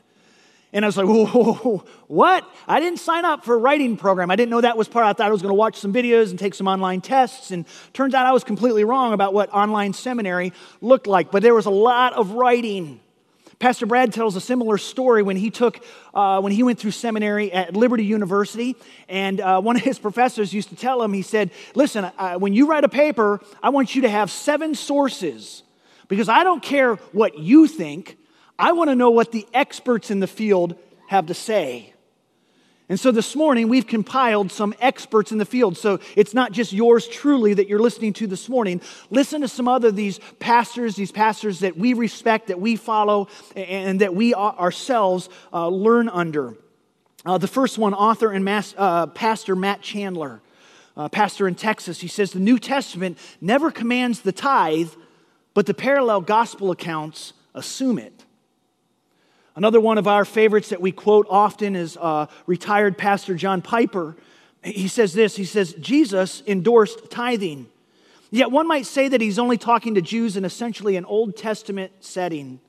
And 0.71 0.85
I 0.85 0.87
was 0.87 0.97
like, 0.97 1.07
whoa, 1.07 1.83
what? 2.07 2.47
I 2.67 2.79
didn't 2.79 2.99
sign 2.99 3.25
up 3.25 3.43
for 3.43 3.55
a 3.55 3.57
writing 3.57 3.97
program. 3.97 4.29
I 4.29 4.35
didn't 4.35 4.51
know 4.51 4.61
that 4.61 4.77
was 4.77 4.87
part. 4.87 5.05
I 5.05 5.13
thought 5.13 5.27
I 5.27 5.31
was 5.31 5.41
going 5.41 5.49
to 5.51 5.55
watch 5.55 5.77
some 5.77 5.91
videos 5.91 6.29
and 6.29 6.37
take 6.37 6.53
some 6.53 6.67
online 6.67 7.01
tests. 7.01 7.51
And 7.51 7.65
turns 7.93 8.13
out 8.13 8.25
I 8.25 8.33
was 8.33 8.43
completely 8.43 8.83
wrong 8.83 9.13
about 9.13 9.33
what 9.33 9.51
online 9.51 9.93
seminary 9.93 10.53
looked 10.81 11.07
like. 11.07 11.31
But 11.31 11.41
there 11.41 11.55
was 11.55 11.65
a 11.65 11.71
lot 11.71 12.13
of 12.13 12.31
writing. 12.31 12.99
Pastor 13.59 13.85
Brad 13.85 14.13
tells 14.13 14.37
a 14.37 14.41
similar 14.41 14.77
story 14.77 15.21
when 15.21 15.35
he 15.35 15.49
took, 15.49 15.83
uh, 16.13 16.39
when 16.39 16.53
he 16.53 16.63
went 16.63 16.79
through 16.79 16.91
seminary 16.91 17.51
at 17.51 17.75
Liberty 17.75 18.05
University, 18.05 18.77
and 19.09 19.41
uh, 19.41 19.59
one 19.59 19.75
of 19.75 19.81
his 19.81 19.99
professors 19.99 20.53
used 20.53 20.69
to 20.69 20.77
tell 20.77 21.03
him, 21.03 21.11
he 21.11 21.21
said, 21.21 21.51
"Listen, 21.75 22.05
uh, 22.17 22.35
when 22.35 22.53
you 22.53 22.67
write 22.67 22.85
a 22.85 22.89
paper, 22.89 23.41
I 23.61 23.69
want 23.69 23.95
you 23.95 24.03
to 24.03 24.09
have 24.09 24.31
seven 24.31 24.75
sources, 24.75 25.63
because 26.07 26.29
I 26.29 26.45
don't 26.45 26.63
care 26.63 26.95
what 27.11 27.37
you 27.37 27.67
think. 27.67 28.17
I 28.57 28.71
want 28.71 28.91
to 28.91 28.95
know 28.95 29.09
what 29.09 29.33
the 29.33 29.45
experts 29.53 30.09
in 30.09 30.21
the 30.21 30.27
field 30.27 30.75
have 31.09 31.25
to 31.25 31.33
say." 31.33 31.93
And 32.89 32.99
so 32.99 33.11
this 33.11 33.35
morning, 33.35 33.69
we've 33.69 33.85
compiled 33.85 34.51
some 34.51 34.73
experts 34.81 35.31
in 35.31 35.37
the 35.37 35.45
field. 35.45 35.77
So 35.77 35.99
it's 36.15 36.33
not 36.33 36.51
just 36.51 36.73
yours 36.73 37.07
truly 37.07 37.53
that 37.53 37.69
you're 37.69 37.79
listening 37.79 38.13
to 38.13 38.25
this 38.25 38.49
morning. 38.49 38.81
Listen 39.11 39.41
to 39.41 39.47
some 39.47 39.67
other 39.67 39.91
these 39.91 40.19
pastors, 40.39 40.95
these 40.95 41.11
pastors 41.11 41.59
that 41.59 41.77
we 41.77 41.93
respect, 41.93 42.47
that 42.47 42.59
we 42.59 42.75
follow, 42.75 43.27
and 43.55 44.01
that 44.01 44.15
we 44.15 44.33
ourselves 44.33 45.29
uh, 45.53 45.67
learn 45.67 46.09
under. 46.09 46.55
Uh, 47.25 47.37
the 47.37 47.47
first 47.47 47.77
one, 47.77 47.93
author 47.93 48.31
and 48.31 48.47
uh, 48.75 49.05
pastor 49.07 49.55
Matt 49.55 49.83
Chandler, 49.83 50.41
uh, 50.97 51.09
pastor 51.09 51.47
in 51.47 51.53
Texas, 51.53 51.99
he 52.01 52.07
says 52.07 52.31
the 52.31 52.39
New 52.39 52.57
Testament 52.57 53.19
never 53.39 53.69
commands 53.69 54.21
the 54.21 54.31
tithe, 54.31 54.89
but 55.53 55.67
the 55.67 55.75
parallel 55.75 56.21
gospel 56.21 56.71
accounts 56.71 57.33
assume 57.53 57.99
it. 57.99 58.18
Another 59.59 59.81
one 59.81 59.97
of 59.97 60.07
our 60.07 60.23
favorites 60.23 60.69
that 60.69 60.79
we 60.79 60.93
quote 60.93 61.27
often 61.29 61.75
is 61.75 61.97
uh, 61.97 62.27
retired 62.45 62.97
Pastor 62.97 63.35
John 63.35 63.61
Piper. 63.61 64.15
He 64.63 64.87
says 64.87 65.11
this 65.11 65.35
He 65.35 65.43
says, 65.43 65.73
Jesus 65.73 66.41
endorsed 66.47 67.11
tithing. 67.11 67.67
Yet 68.31 68.51
one 68.51 68.69
might 68.69 68.85
say 68.85 69.09
that 69.09 69.19
he's 69.19 69.37
only 69.37 69.57
talking 69.57 69.95
to 69.95 70.01
Jews 70.01 70.37
in 70.37 70.45
essentially 70.45 70.95
an 70.95 71.03
Old 71.03 71.35
Testament 71.35 71.91
setting. 71.99 72.61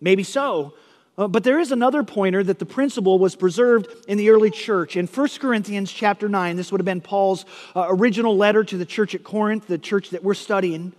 Maybe 0.00 0.22
so. 0.22 0.74
Uh, 1.18 1.26
but 1.26 1.42
there 1.42 1.58
is 1.58 1.72
another 1.72 2.04
pointer 2.04 2.44
that 2.44 2.60
the 2.60 2.64
principle 2.64 3.18
was 3.18 3.34
preserved 3.34 3.88
in 4.06 4.16
the 4.16 4.30
early 4.30 4.52
church. 4.52 4.96
In 4.96 5.08
1 5.08 5.28
Corinthians 5.40 5.90
chapter 5.90 6.28
9, 6.28 6.54
this 6.54 6.70
would 6.70 6.80
have 6.80 6.86
been 6.86 7.00
Paul's 7.00 7.44
uh, 7.74 7.86
original 7.88 8.36
letter 8.36 8.62
to 8.62 8.76
the 8.76 8.86
church 8.86 9.16
at 9.16 9.24
Corinth, 9.24 9.66
the 9.66 9.78
church 9.78 10.10
that 10.10 10.22
we're 10.22 10.34
studying. 10.34 10.92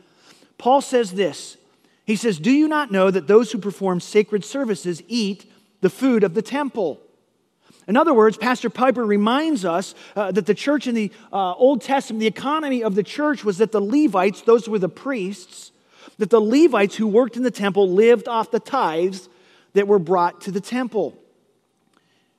Paul 0.58 0.82
says 0.82 1.14
this 1.14 1.56
he 2.06 2.16
says, 2.16 2.40
Do 2.40 2.52
you 2.52 2.68
not 2.68 2.92
know 2.92 3.12
that 3.12 3.28
those 3.28 3.52
who 3.52 3.58
perform 3.58 4.00
sacred 4.00 4.44
services 4.44 5.04
eat 5.08 5.52
the 5.82 5.90
food 5.90 6.24
of 6.24 6.34
the 6.34 6.42
temple? 6.42 7.00
In 7.88 7.98
other 7.98 8.14
words, 8.14 8.38
Pastor 8.38 8.70
Piper 8.70 9.06
reminds 9.06 9.66
us 9.66 9.96
uh, 10.16 10.32
that 10.32 10.46
the 10.46 10.54
church 10.54 10.88
in 10.88 10.96
the 10.96 11.12
uh, 11.34 11.54
Old 11.54 11.82
Testament, 11.82 12.20
the 12.20 12.28
economy 12.28 12.84
of 12.84 12.96
the 12.96 13.04
church 13.04 13.44
was 13.44 13.58
that 13.58 13.72
the 13.72 13.82
Levites, 13.82 14.42
those 14.42 14.70
were 14.70 14.80
the 14.80 14.90
priests, 14.90 15.72
that 16.18 16.30
the 16.30 16.42
Levites 16.42 16.96
who 16.96 17.08
worked 17.08 17.38
in 17.38 17.44
the 17.44 17.52
temple 17.52 17.90
lived 17.90 18.28
off 18.28 18.52
the 18.52 18.60
tithes 18.60 19.28
that 19.74 19.88
were 19.88 20.00
brought 20.00 20.42
to 20.42 20.52
the 20.52 20.62
temple. 20.62 21.18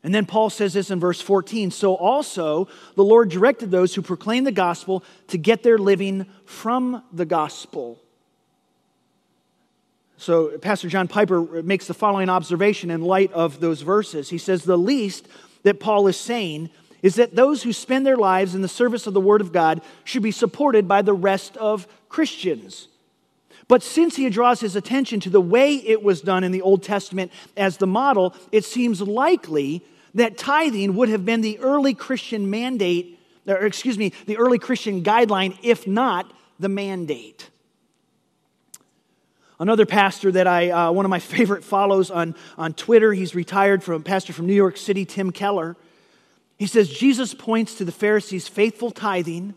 And 0.05 0.15
then 0.15 0.27
Paul 0.27 0.51
says 0.51 0.73
this 0.75 0.91
in 0.91 1.01
verse 1.01 1.21
14 1.21 1.71
So 1.71 1.95
also 1.95 2.69
the 2.95 3.05
Lord 3.05 3.31
directed 3.31 3.71
those 3.71 3.95
who 3.95 4.03
proclaim 4.03 4.45
the 4.45 4.53
gospel 4.53 5.05
to 5.29 5.39
get 5.39 5.63
their 5.63 5.79
living 5.79 6.27
from 6.45 7.03
the 7.13 7.27
gospel. 7.27 8.01
So, 10.23 10.57
Pastor 10.57 10.89
John 10.89 11.09
Piper 11.09 11.65
makes 11.65 11.89
the 11.89 11.95
following 11.95 12.29
observation 12.29 12.93
in 12.93 13.03
light 13.03 13.33
of 13.33 13.59
those 13.59 13.83
verses. 13.83 14.31
He 14.31 14.39
says, 14.39 14.63
The 14.63 14.79
least 14.79 15.27
that 15.65 15.81
Paul 15.81 16.07
is 16.07 16.17
saying 16.17 16.71
is 17.03 17.17
that 17.17 17.35
those 17.35 17.65
who 17.65 17.73
spend 17.73 18.07
their 18.07 18.17
lives 18.17 18.55
in 18.55 18.63
the 18.63 18.69
service 18.69 19.09
of 19.09 19.15
the 19.15 19.21
Word 19.21 19.41
of 19.41 19.53
God 19.53 19.83
should 20.05 20.23
be 20.23 20.31
supported 20.31 20.87
by 20.87 21.03
the 21.03 21.13
rest 21.13 21.57
of 21.57 21.89
Christians. 22.09 22.87
But 23.67 23.83
since 23.83 24.15
he 24.15 24.31
draws 24.31 24.61
his 24.61 24.77
attention 24.77 25.19
to 25.19 25.31
the 25.31 25.41
way 25.41 25.75
it 25.75 26.05
was 26.05 26.21
done 26.21 26.45
in 26.45 26.53
the 26.53 26.63
Old 26.63 26.85
Testament 26.85 27.33
as 27.57 27.79
the 27.79 27.89
model, 27.89 28.33
it 28.53 28.65
seems 28.65 29.03
likely 29.03 29.85
that 30.15 30.39
tithing 30.39 30.95
would 30.95 31.09
have 31.09 31.25
been 31.25 31.41
the 31.41 31.59
early 31.59 31.95
Christian 31.95 32.49
mandate, 32.49 33.19
or 33.49 33.67
excuse 33.67 33.99
me, 33.99 34.13
the 34.27 34.37
early 34.37 34.61
Christian 34.61 35.03
guideline, 35.03 35.59
if 35.65 35.85
not 35.85 36.33
the 36.61 36.69
mandate. 36.69 37.51
Another 39.63 39.87
pastor 39.87 40.33
that 40.33 40.49
I, 40.49 40.71
uh, 40.71 40.91
one 40.91 41.05
of 41.05 41.11
my 41.11 41.19
favorite 41.21 41.63
follows 41.63 42.11
on, 42.11 42.35
on 42.59 42.73
Twitter, 42.75 43.13
he's 43.13 43.33
retired 43.33 43.85
from 43.85 44.03
pastor 44.03 44.33
from 44.33 44.47
New 44.47 44.55
York 44.55 44.77
City, 44.77 45.05
Tim 45.05 45.31
Keller. 45.31 45.77
He 46.59 46.67
says 46.67 46.89
Jesus 46.89 47.33
points 47.33 47.77
to 47.77 47.85
the 47.85 47.93
Pharisees' 47.93 48.49
faithful 48.49 48.91
tithing 48.91 49.55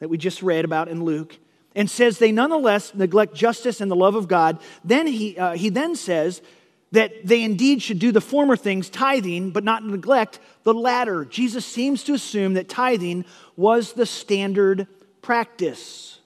that 0.00 0.08
we 0.08 0.18
just 0.18 0.42
read 0.42 0.64
about 0.64 0.88
in 0.88 1.04
Luke 1.04 1.38
and 1.76 1.88
says 1.88 2.18
they 2.18 2.32
nonetheless 2.32 2.96
neglect 2.96 3.36
justice 3.36 3.80
and 3.80 3.88
the 3.88 3.94
love 3.96 4.16
of 4.16 4.26
God. 4.26 4.58
Then 4.82 5.06
he, 5.06 5.38
uh, 5.38 5.52
he 5.52 5.68
then 5.68 5.94
says 5.94 6.42
that 6.90 7.24
they 7.24 7.44
indeed 7.44 7.80
should 7.80 8.00
do 8.00 8.10
the 8.10 8.20
former 8.20 8.56
things, 8.56 8.90
tithing, 8.90 9.52
but 9.52 9.62
not 9.62 9.84
neglect 9.84 10.40
the 10.64 10.74
latter. 10.74 11.24
Jesus 11.24 11.64
seems 11.64 12.02
to 12.04 12.14
assume 12.14 12.54
that 12.54 12.68
tithing 12.68 13.24
was 13.54 13.92
the 13.92 14.04
standard 14.04 14.88
practice. 15.22 16.18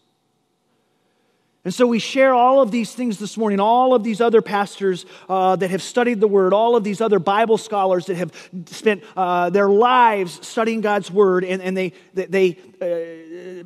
And 1.69 1.75
so 1.75 1.87
we 1.87 1.99
share 1.99 2.33
all 2.33 2.63
of 2.63 2.71
these 2.71 2.95
things 2.95 3.19
this 3.19 3.37
morning, 3.37 3.61
all 3.61 3.93
of 3.93 4.03
these 4.03 4.23
other 4.23 4.41
pastors 4.41 5.05
uh, 5.29 5.55
that 5.57 5.69
have 5.69 5.83
studied 5.83 6.19
the 6.19 6.27
Word, 6.27 6.55
all 6.55 6.77
of 6.77 6.83
these 6.83 7.03
other 7.03 7.19
Bible 7.19 7.59
scholars 7.59 8.07
that 8.07 8.17
have 8.17 8.33
spent 8.65 9.05
uh, 9.15 9.51
their 9.51 9.69
lives 9.69 10.47
studying 10.47 10.81
God's 10.81 11.11
Word, 11.11 11.45
and, 11.45 11.61
and 11.61 11.77
they, 11.77 11.93
they 12.15 12.57
uh, 12.81 13.65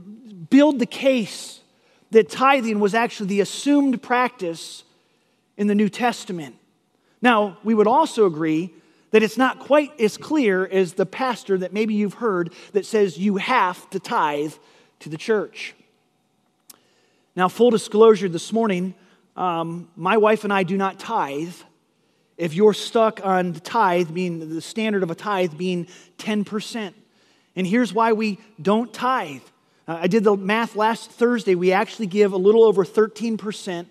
build 0.50 0.80
the 0.80 0.86
case 0.86 1.60
that 2.10 2.28
tithing 2.28 2.80
was 2.80 2.92
actually 2.92 3.28
the 3.28 3.40
assumed 3.40 4.02
practice 4.02 4.82
in 5.56 5.68
the 5.68 5.74
New 5.76 5.88
Testament. 5.88 6.56
Now, 7.20 7.58
we 7.62 7.72
would 7.72 7.86
also 7.86 8.26
agree 8.26 8.74
that 9.12 9.22
it's 9.22 9.38
not 9.38 9.60
quite 9.60 10.00
as 10.00 10.16
clear 10.16 10.66
as 10.66 10.94
the 10.94 11.06
pastor 11.06 11.56
that 11.58 11.72
maybe 11.72 11.94
you've 11.94 12.14
heard 12.14 12.52
that 12.72 12.84
says 12.84 13.16
you 13.16 13.36
have 13.36 13.88
to 13.90 14.00
tithe 14.00 14.54
to 14.98 15.08
the 15.08 15.16
church. 15.16 15.76
Now, 17.34 17.48
full 17.48 17.70
disclosure 17.70 18.28
this 18.28 18.52
morning, 18.52 18.94
um, 19.36 19.88
my 19.96 20.18
wife 20.18 20.44
and 20.44 20.52
I 20.52 20.64
do 20.64 20.76
not 20.76 20.98
tithe. 20.98 21.54
If 22.36 22.52
you're 22.52 22.74
stuck 22.74 23.24
on 23.24 23.52
the 23.52 23.60
tithe, 23.60 24.12
being 24.12 24.54
the 24.54 24.60
standard 24.60 25.02
of 25.02 25.10
a 25.10 25.14
tithe 25.14 25.56
being 25.56 25.86
10%. 26.18 26.92
And 27.56 27.66
here's 27.66 27.94
why 27.94 28.12
we 28.12 28.38
don't 28.60 28.92
tithe. 28.92 29.42
Uh, 29.88 30.00
I 30.02 30.08
did 30.08 30.24
the 30.24 30.36
math 30.36 30.76
last 30.76 31.10
Thursday. 31.10 31.54
We 31.54 31.72
actually 31.72 32.06
give 32.06 32.32
a 32.32 32.36
little 32.36 32.64
over 32.64 32.84
13% 32.84 33.86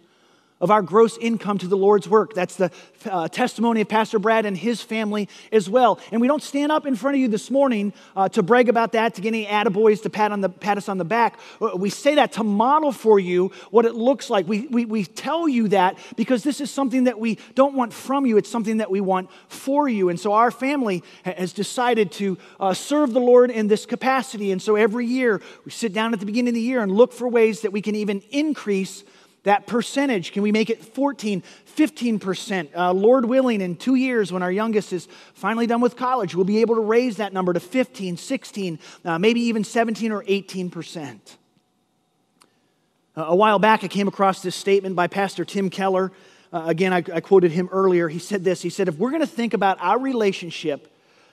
of 0.61 0.71
our 0.71 0.81
gross 0.81 1.17
income 1.17 1.57
to 1.57 1.67
the 1.67 1.75
Lord's 1.75 2.07
work. 2.07 2.33
That's 2.33 2.55
the 2.55 2.71
uh, 3.09 3.27
testimony 3.27 3.81
of 3.81 3.89
Pastor 3.89 4.19
Brad 4.19 4.45
and 4.45 4.55
his 4.55 4.81
family 4.81 5.27
as 5.51 5.69
well. 5.69 5.99
And 6.11 6.21
we 6.21 6.27
don't 6.27 6.43
stand 6.43 6.71
up 6.71 6.85
in 6.85 6.95
front 6.95 7.15
of 7.15 7.21
you 7.21 7.27
this 7.27 7.49
morning 7.49 7.93
uh, 8.15 8.29
to 8.29 8.43
brag 8.43 8.69
about 8.69 8.91
that, 8.93 9.15
to 9.15 9.21
get 9.21 9.29
any 9.29 9.45
attaboys 9.45 10.03
to 10.03 10.09
pat, 10.09 10.31
on 10.31 10.41
the, 10.41 10.49
pat 10.49 10.77
us 10.77 10.87
on 10.87 10.97
the 10.97 11.05
back. 11.05 11.39
Uh, 11.59 11.71
we 11.75 11.89
say 11.89 12.15
that 12.15 12.33
to 12.33 12.43
model 12.43 12.91
for 12.91 13.19
you 13.19 13.51
what 13.71 13.85
it 13.85 13.95
looks 13.95 14.29
like. 14.29 14.47
We, 14.47 14.67
we, 14.67 14.85
we 14.85 15.05
tell 15.05 15.49
you 15.49 15.67
that 15.69 15.97
because 16.15 16.43
this 16.43 16.61
is 16.61 16.69
something 16.69 17.05
that 17.05 17.19
we 17.19 17.39
don't 17.55 17.73
want 17.73 17.91
from 17.91 18.25
you, 18.25 18.37
it's 18.37 18.49
something 18.49 18.77
that 18.77 18.91
we 18.91 19.01
want 19.01 19.29
for 19.47 19.89
you. 19.89 20.09
And 20.09 20.19
so 20.19 20.33
our 20.33 20.51
family 20.51 21.03
has 21.23 21.53
decided 21.53 22.11
to 22.13 22.37
uh, 22.59 22.73
serve 22.73 23.13
the 23.13 23.19
Lord 23.19 23.49
in 23.49 23.67
this 23.67 23.87
capacity. 23.87 24.51
And 24.51 24.61
so 24.61 24.75
every 24.75 25.07
year 25.07 25.41
we 25.65 25.71
sit 25.71 25.91
down 25.91 26.13
at 26.13 26.19
the 26.19 26.25
beginning 26.25 26.49
of 26.49 26.55
the 26.55 26.61
year 26.61 26.83
and 26.83 26.91
look 26.91 27.13
for 27.13 27.27
ways 27.27 27.61
that 27.61 27.71
we 27.71 27.81
can 27.81 27.95
even 27.95 28.21
increase 28.29 29.03
that 29.43 29.65
percentage, 29.65 30.31
can 30.31 30.43
we 30.43 30.51
make 30.51 30.69
it 30.69 30.83
14, 30.83 31.43
15%? 31.75 32.75
Uh, 32.75 32.93
Lord 32.93 33.25
willing, 33.25 33.61
in 33.61 33.75
two 33.75 33.95
years, 33.95 34.31
when 34.31 34.43
our 34.43 34.51
youngest 34.51 34.93
is 34.93 35.07
finally 35.33 35.65
done 35.65 35.81
with 35.81 35.95
college, 35.95 36.35
we'll 36.35 36.45
be 36.45 36.61
able 36.61 36.75
to 36.75 36.81
raise 36.81 37.17
that 37.17 37.33
number 37.33 37.51
to 37.53 37.59
15, 37.59 38.17
16, 38.17 38.79
uh, 39.03 39.17
maybe 39.17 39.41
even 39.41 39.63
17 39.63 40.11
or 40.11 40.23
18%. 40.23 41.19
Uh, 43.17 43.25
a 43.27 43.35
while 43.35 43.59
back, 43.59 43.83
I 43.83 43.87
came 43.87 44.07
across 44.07 44.41
this 44.41 44.55
statement 44.55 44.95
by 44.95 45.07
Pastor 45.07 45.43
Tim 45.43 45.69
Keller. 45.69 46.11
Uh, 46.53 46.63
again, 46.67 46.93
I, 46.93 46.97
I 46.97 47.19
quoted 47.19 47.51
him 47.51 47.67
earlier. 47.71 48.07
He 48.09 48.19
said 48.19 48.43
this 48.43 48.61
He 48.61 48.69
said, 48.69 48.87
If 48.87 48.97
we're 48.97 49.09
going 49.09 49.21
to 49.21 49.27
think 49.27 49.53
about 49.53 49.77
our 49.81 49.99
relationship 49.99 50.87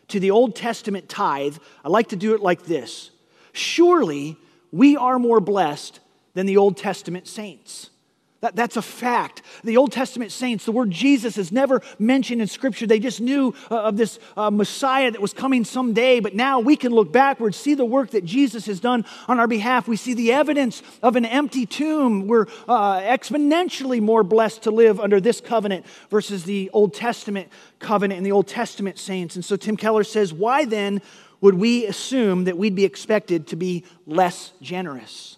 to 0.09 0.19
the 0.19 0.31
Old 0.31 0.57
Testament 0.57 1.09
tithe, 1.09 1.59
I 1.85 1.89
like 1.89 2.09
to 2.09 2.17
do 2.17 2.35
it 2.35 2.41
like 2.41 2.65
this 2.65 3.11
Surely 3.53 4.37
we 4.73 4.97
are 4.97 5.19
more 5.19 5.41
blessed 5.41 6.01
than 6.35 6.47
the 6.47 6.57
Old 6.57 6.77
Testament 6.77 7.27
saints. 7.27 7.91
That, 8.41 8.55
that's 8.55 8.77
a 8.77 8.83
fact. 8.83 9.43
The 9.65 9.77
Old 9.77 9.91
Testament 9.91 10.31
saints, 10.31 10.65
the 10.65 10.71
word 10.71 10.93
Jesus 10.93 11.39
is 11.39 11.51
never 11.51 11.83
mentioned 11.99 12.41
in 12.41 12.47
Scripture. 12.47 12.87
They 12.87 13.01
just 13.01 13.21
knew 13.21 13.53
uh, 13.69 13.83
of 13.83 13.97
this 13.97 14.21
uh, 14.37 14.49
Messiah 14.51 15.11
that 15.11 15.21
was 15.21 15.33
coming 15.33 15.65
someday, 15.65 16.21
but 16.21 16.37
now 16.37 16.61
we 16.61 16.77
can 16.77 16.93
look 16.93 17.11
backwards, 17.11 17.57
see 17.57 17.75
the 17.75 17.85
work 17.85 18.11
that 18.11 18.25
Jesus 18.25 18.67
has 18.67 18.79
done 18.79 19.05
on 19.27 19.41
our 19.41 19.49
behalf. 19.49 19.89
We 19.89 19.97
see 19.97 20.15
the 20.15 20.33
evidence 20.33 20.85
of 21.03 21.17
an 21.17 21.25
empty 21.25 21.67
tomb. 21.67 22.29
We're 22.29 22.47
uh, 22.69 23.01
exponentially 23.01 24.01
more 24.01 24.23
blessed 24.23 24.63
to 24.63 24.71
live 24.71 25.01
under 25.01 25.21
this 25.21 25.41
covenant 25.41 25.85
versus 26.09 26.45
the 26.45 26.71
Old 26.73 26.95
Testament 26.95 27.49
covenant 27.81 28.19
and 28.19 28.27
the 28.27 28.33
Old 28.33 28.47
Testament 28.47 29.01
saints. 29.01 29.35
And 29.35 29.45
so 29.45 29.57
Tim 29.57 29.77
Keller 29.77 30.05
says, 30.05 30.33
why 30.33 30.65
then 30.65 31.03
would 31.41 31.55
we 31.55 31.87
assume 31.87 32.45
that 32.45 32.57
we'd 32.57 32.77
be 32.77 32.85
expected 32.85 33.49
to 33.49 33.57
be 33.57 33.85
less 34.07 34.53
generous? 34.63 35.38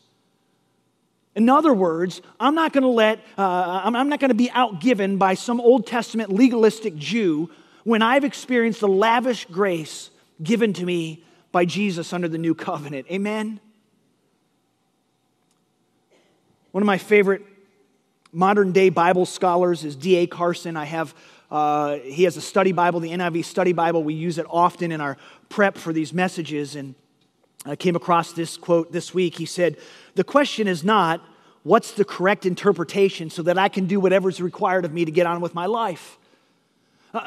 In 1.35 1.49
other 1.49 1.73
words, 1.73 2.23
I'm 2.41 2.55
not 2.55 2.73
going 2.73 2.83
to 2.83 2.89
let, 2.89 3.21
uh, 3.39 3.83
I'm 3.85 4.09
not 4.09 4.19
going 4.19 4.31
to 4.31 4.35
be 4.35 4.49
outgiven 4.49 5.19
by 5.19 5.35
some 5.35 5.61
Old 5.61 5.87
Testament 5.87 6.33
legalistic 6.33 6.97
Jew 6.97 7.51
when 7.85 8.03
I've 8.03 8.25
experienced 8.25 8.81
the 8.81 8.89
lavish 8.89 9.47
grace 9.47 10.11
given 10.43 10.73
to 10.75 10.85
me 10.85 11.25
by 11.53 11.65
Jesus 11.65 12.13
under 12.13 12.29
the 12.29 12.39
new 12.39 12.55
covenant. 12.55 13.07
Amen? 13.11 13.61
One 16.73 16.83
of 16.83 16.87
my 16.87 16.99
favorite 16.99 17.43
modern 18.33 18.73
day 18.73 18.91
Bible 18.91 19.27
scholars 19.27 19.85
is 19.85 19.97
D.A. 19.97 20.27
Carson. 20.27 20.77
I 20.77 20.85
have, 20.85 21.15
uh, 21.51 21.97
he 21.97 22.25
has 22.25 22.37
a 22.37 22.41
study 22.41 22.73
Bible, 22.73 23.01
the 23.01 23.11
NIV 23.11 23.45
study 23.45 23.73
Bible. 23.73 24.03
We 24.05 24.15
use 24.15 24.39
it 24.39 24.47
often 24.49 24.93
in 24.93 25.01
our 25.01 25.17
prep 25.49 25.77
for 25.77 25.93
these 25.93 26.13
messages. 26.13 26.77
And 26.77 26.95
I 27.67 27.77
came 27.77 27.97
across 27.97 28.33
this 28.33 28.57
quote 28.57 28.93
this 28.93 29.13
week. 29.13 29.37
He 29.37 29.47
said, 29.47 29.77
The 30.15 30.25
question 30.25 30.67
is 30.67 30.83
not, 30.83 31.23
what's 31.63 31.93
the 31.93 32.05
correct 32.05 32.47
interpretation 32.47 33.31
so 33.31 33.43
that 33.43 33.59
I 33.59 33.69
can 33.69 33.87
do 33.87 34.01
whatever's 34.01 34.41
required 34.41 34.85
of 34.85 34.93
me 34.93 35.05
to 35.05 35.11
get 35.11 35.27
on 35.27 35.41
with 35.41 35.55
my 35.55 35.67
life? 35.67 36.17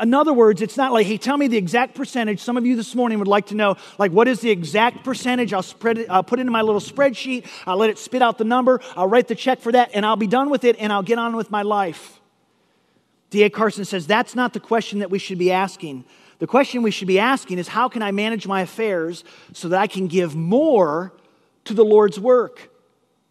In 0.02 0.14
other 0.14 0.32
words, 0.32 0.62
it's 0.62 0.78
not 0.78 0.94
like, 0.94 1.06
hey, 1.06 1.18
tell 1.18 1.36
me 1.36 1.50
the 1.50 1.58
exact 1.58 1.94
percentage. 1.96 2.40
Some 2.40 2.56
of 2.56 2.66
you 2.66 2.78
this 2.78 2.96
morning 2.96 3.20
would 3.20 3.28
like 3.28 3.48
to 3.48 3.56
know, 3.56 3.76
like, 3.98 4.14
what 4.14 4.30
is 4.30 4.40
the 4.40 4.50
exact 4.50 5.04
percentage? 5.04 5.52
I'll 5.52 5.62
spread 5.62 5.98
it, 5.98 6.10
I'll 6.10 6.24
put 6.24 6.40
it 6.40 6.44
in 6.44 6.52
my 6.52 6.62
little 6.62 6.80
spreadsheet. 6.80 7.46
I'll 7.68 7.76
let 7.76 7.90
it 7.90 7.98
spit 7.98 8.22
out 8.22 8.38
the 8.38 8.46
number. 8.46 8.80
I'll 8.96 9.08
write 9.08 9.28
the 9.28 9.36
check 9.36 9.60
for 9.60 9.74
that, 9.74 9.92
and 9.94 10.06
I'll 10.06 10.16
be 10.16 10.28
done 10.28 10.50
with 10.50 10.64
it, 10.64 10.78
and 10.80 10.94
I'll 10.94 11.04
get 11.04 11.20
on 11.20 11.36
with 11.36 11.52
my 11.52 11.64
life. 11.64 12.22
D.A. 13.30 13.50
Carson 13.50 13.84
says 13.84 14.08
that's 14.08 14.36
not 14.36 14.54
the 14.54 14.60
question 14.62 15.00
that 15.00 15.10
we 15.10 15.20
should 15.20 15.38
be 15.38 15.52
asking. 15.52 16.06
The 16.44 16.48
question 16.48 16.82
we 16.84 16.92
should 16.92 17.08
be 17.08 17.20
asking 17.20 17.58
is, 17.58 17.70
how 17.70 17.88
can 17.88 18.02
I 18.02 18.12
manage 18.12 18.46
my 18.48 18.64
affairs 18.64 19.24
so 19.54 19.70
that 19.70 19.80
I 19.80 19.88
can 19.88 20.08
give 20.08 20.36
more 20.36 21.14
to 21.64 21.74
the 21.74 21.86
Lord's 21.86 22.20
work? 22.20 22.70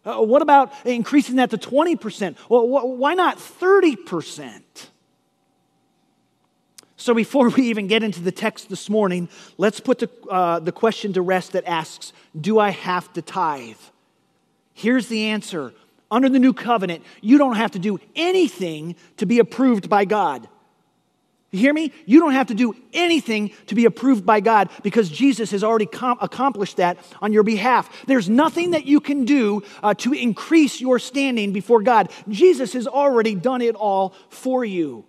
Uh, 0.03 0.15
what 0.23 0.41
about 0.41 0.73
increasing 0.83 1.35
that 1.35 1.51
to 1.51 1.59
20%? 1.59 2.35
Well, 2.49 2.63
wh- 2.63 2.97
why 2.97 3.13
not 3.13 3.37
30%? 3.37 4.63
So, 6.97 7.13
before 7.13 7.49
we 7.55 7.67
even 7.67 7.85
get 7.85 8.01
into 8.01 8.19
the 8.19 8.31
text 8.31 8.67
this 8.69 8.89
morning, 8.89 9.29
let's 9.59 9.79
put 9.79 9.99
the, 9.99 10.09
uh, 10.27 10.57
the 10.57 10.71
question 10.71 11.13
to 11.13 11.21
rest 11.21 11.51
that 11.51 11.65
asks 11.69 12.13
Do 12.41 12.57
I 12.57 12.71
have 12.71 13.13
to 13.13 13.21
tithe? 13.21 13.77
Here's 14.73 15.07
the 15.07 15.25
answer 15.25 15.71
Under 16.09 16.29
the 16.29 16.39
new 16.39 16.51
covenant, 16.51 17.03
you 17.21 17.37
don't 17.37 17.57
have 17.57 17.69
to 17.73 17.79
do 17.79 17.99
anything 18.15 18.95
to 19.17 19.27
be 19.27 19.37
approved 19.37 19.87
by 19.87 20.03
God. 20.03 20.49
You 21.53 21.59
hear 21.59 21.73
me? 21.73 21.93
You 22.07 22.19
don't 22.19 22.31
have 22.31 22.47
to 22.47 22.55
do 22.55 22.75
anything 22.93 23.51
to 23.67 23.75
be 23.75 23.85
approved 23.85 24.25
by 24.25 24.39
God 24.39 24.71
because 24.81 25.07
Jesus 25.07 25.51
has 25.51 25.63
already 25.63 25.85
com- 25.85 26.17
accomplished 26.19 26.77
that 26.77 26.97
on 27.21 27.31
your 27.31 27.43
behalf. 27.43 27.87
There's 28.07 28.27
nothing 28.27 28.71
that 28.71 28.87
you 28.87 28.99
can 28.99 29.23
do 29.23 29.61
uh, 29.83 29.93
to 29.99 30.13
increase 30.13 30.81
your 30.81 30.97
standing 30.97 31.53
before 31.53 31.83
God. 31.83 32.09
Jesus 32.27 32.73
has 32.73 32.87
already 32.87 33.35
done 33.35 33.61
it 33.61 33.75
all 33.75 34.15
for 34.29 34.65
you. 34.65 35.05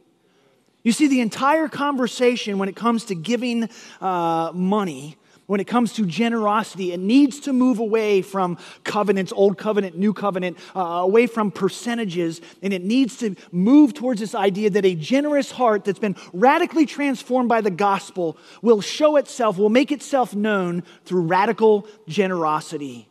You 0.82 0.92
see, 0.92 1.08
the 1.08 1.22
entire 1.22 1.66
conversation 1.66 2.58
when 2.58 2.68
it 2.68 2.76
comes 2.76 3.06
to 3.06 3.14
giving 3.14 3.70
uh, 4.02 4.52
money, 4.52 5.16
when 5.46 5.60
it 5.60 5.66
comes 5.66 5.92
to 5.94 6.06
generosity, 6.06 6.92
it 6.92 7.00
needs 7.00 7.40
to 7.40 7.52
move 7.52 7.78
away 7.78 8.22
from 8.22 8.58
covenants, 8.84 9.32
old 9.32 9.58
covenant, 9.58 9.96
new 9.96 10.12
covenant, 10.12 10.58
uh, 10.74 10.80
away 10.80 11.26
from 11.26 11.50
percentages, 11.50 12.40
and 12.62 12.72
it 12.72 12.82
needs 12.82 13.16
to 13.18 13.36
move 13.52 13.94
towards 13.94 14.20
this 14.20 14.34
idea 14.34 14.70
that 14.70 14.84
a 14.84 14.94
generous 14.94 15.50
heart 15.50 15.84
that's 15.84 15.98
been 15.98 16.16
radically 16.32 16.86
transformed 16.86 17.48
by 17.48 17.60
the 17.60 17.70
gospel 17.70 18.36
will 18.62 18.80
show 18.80 19.16
itself, 19.16 19.58
will 19.58 19.68
make 19.68 19.92
itself 19.92 20.34
known 20.34 20.82
through 21.04 21.22
radical 21.22 21.86
generosity. 22.08 23.08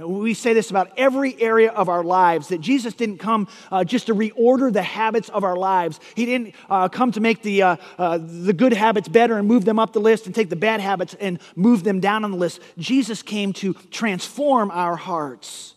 We 0.00 0.34
say 0.34 0.52
this 0.52 0.70
about 0.70 0.92
every 0.96 1.40
area 1.40 1.70
of 1.70 1.88
our 1.88 2.04
lives 2.04 2.48
that 2.48 2.60
Jesus 2.60 2.94
didn't 2.94 3.18
come 3.18 3.48
uh, 3.72 3.84
just 3.84 4.06
to 4.06 4.14
reorder 4.14 4.72
the 4.72 4.82
habits 4.82 5.28
of 5.28 5.44
our 5.44 5.56
lives. 5.56 5.98
He 6.14 6.26
didn't 6.26 6.54
uh, 6.70 6.88
come 6.88 7.12
to 7.12 7.20
make 7.20 7.42
the, 7.42 7.62
uh, 7.62 7.76
uh, 7.98 8.18
the 8.20 8.52
good 8.52 8.72
habits 8.72 9.08
better 9.08 9.38
and 9.38 9.48
move 9.48 9.64
them 9.64 9.78
up 9.78 9.92
the 9.92 10.00
list 10.00 10.26
and 10.26 10.34
take 10.34 10.50
the 10.50 10.56
bad 10.56 10.80
habits 10.80 11.14
and 11.14 11.40
move 11.56 11.84
them 11.84 12.00
down 12.00 12.24
on 12.24 12.30
the 12.30 12.36
list. 12.36 12.60
Jesus 12.78 13.22
came 13.22 13.52
to 13.54 13.74
transform 13.90 14.70
our 14.70 14.96
hearts. 14.96 15.74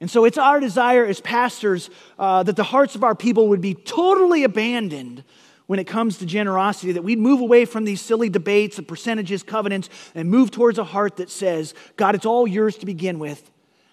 And 0.00 0.10
so 0.10 0.24
it's 0.24 0.38
our 0.38 0.60
desire 0.60 1.06
as 1.06 1.20
pastors 1.20 1.88
uh, 2.18 2.42
that 2.42 2.56
the 2.56 2.64
hearts 2.64 2.94
of 2.94 3.02
our 3.02 3.14
people 3.14 3.48
would 3.48 3.62
be 3.62 3.74
totally 3.74 4.44
abandoned 4.44 5.24
when 5.66 5.78
it 5.78 5.86
comes 5.86 6.18
to 6.18 6.26
generosity, 6.26 6.92
that 6.92 7.02
we'd 7.02 7.18
move 7.18 7.40
away 7.40 7.64
from 7.64 7.84
these 7.84 8.00
silly 8.00 8.28
debates 8.28 8.78
of 8.78 8.86
percentages, 8.86 9.42
covenants, 9.42 9.88
and 10.14 10.30
move 10.30 10.50
towards 10.50 10.78
a 10.78 10.84
heart 10.84 11.16
that 11.16 11.30
says, 11.30 11.74
God, 11.96 12.14
it's 12.14 12.26
all 12.26 12.46
yours 12.46 12.76
to 12.78 12.86
begin 12.86 13.18
with. 13.18 13.50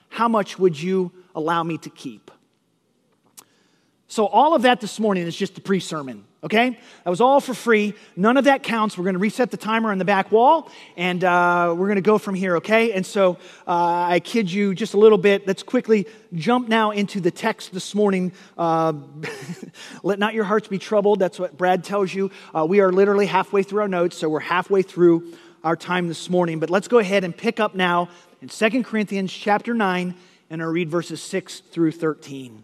How 0.10 0.28
much 0.28 0.60
would 0.60 0.80
you 0.80 1.12
allow 1.36 1.64
me 1.64 1.78
to 1.80 1.90
keep? 1.90 2.30
So, 4.14 4.28
all 4.28 4.54
of 4.54 4.62
that 4.62 4.80
this 4.80 5.00
morning 5.00 5.26
is 5.26 5.36
just 5.36 5.58
a 5.58 5.62
pre 5.62 5.80
sermon, 5.80 6.24
okay? 6.44 6.78
That 7.04 7.10
was 7.10 7.20
all 7.20 7.42
for 7.42 7.56
free. 7.56 7.96
None 8.16 8.38
of 8.38 8.44
that 8.44 8.62
counts. 8.62 8.96
We're 8.96 9.06
going 9.06 9.16
to 9.16 9.20
reset 9.20 9.50
the 9.50 9.58
timer 9.58 9.92
on 9.92 9.98
the 9.98 10.06
back 10.06 10.32
wall, 10.32 10.70
and 10.96 11.24
uh, 11.24 11.74
we're 11.76 11.88
going 11.88 11.96
to 11.96 12.02
go 12.04 12.20
from 12.20 12.36
here, 12.36 12.58
okay? 12.58 12.92
And 12.92 13.04
so, 13.04 13.40
uh, 13.68 14.06
I 14.10 14.22
kid 14.24 14.52
you 14.52 14.76
just 14.76 14.94
a 14.94 15.00
little 15.00 15.18
bit. 15.18 15.48
Let's 15.48 15.64
quickly 15.64 16.06
jump 16.32 16.68
now 16.68 16.92
into 16.92 17.22
the 17.22 17.32
text 17.32 17.74
this 17.74 17.96
morning. 17.96 18.34
Uh, 18.56 18.94
let 20.04 20.20
not 20.20 20.36
your 20.36 20.44
hearts 20.44 20.68
be 20.68 20.78
troubled. 20.78 21.18
That's 21.18 21.40
what 21.40 21.58
Brad 21.58 21.84
tells 21.84 22.14
you. 22.14 22.30
Uh, 22.54 22.68
we 22.70 22.82
are 22.82 22.92
literally 22.92 23.26
halfway 23.26 23.64
through 23.64 23.82
our 23.82 23.88
notes, 23.88 24.16
so 24.16 24.30
we're 24.30 24.42
halfway 24.42 24.84
through 24.84 25.34
our 25.64 25.76
time 25.76 26.08
this 26.08 26.30
morning. 26.30 26.60
But 26.60 26.70
let's 26.70 26.88
go 26.88 27.00
ahead 27.00 27.24
and 27.24 27.36
pick 27.36 27.60
up 27.60 27.74
now 27.74 28.10
in 28.44 28.50
2 28.50 28.84
Corinthians 28.84 29.34
chapter 29.34 29.74
9, 29.74 30.14
and 30.52 30.62
I'll 30.62 30.70
read 30.70 30.92
verses 30.92 31.20
6 31.20 31.62
through 31.62 31.94
13. 31.94 32.64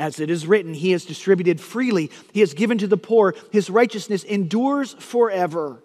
As 0.00 0.18
it 0.18 0.30
is 0.30 0.46
written, 0.46 0.72
He 0.72 0.92
has 0.92 1.04
distributed 1.04 1.60
freely, 1.60 2.10
He 2.32 2.40
has 2.40 2.54
given 2.54 2.78
to 2.78 2.86
the 2.86 2.96
poor, 2.96 3.34
His 3.52 3.68
righteousness 3.68 4.24
endures 4.24 4.94
forever. 4.94 5.82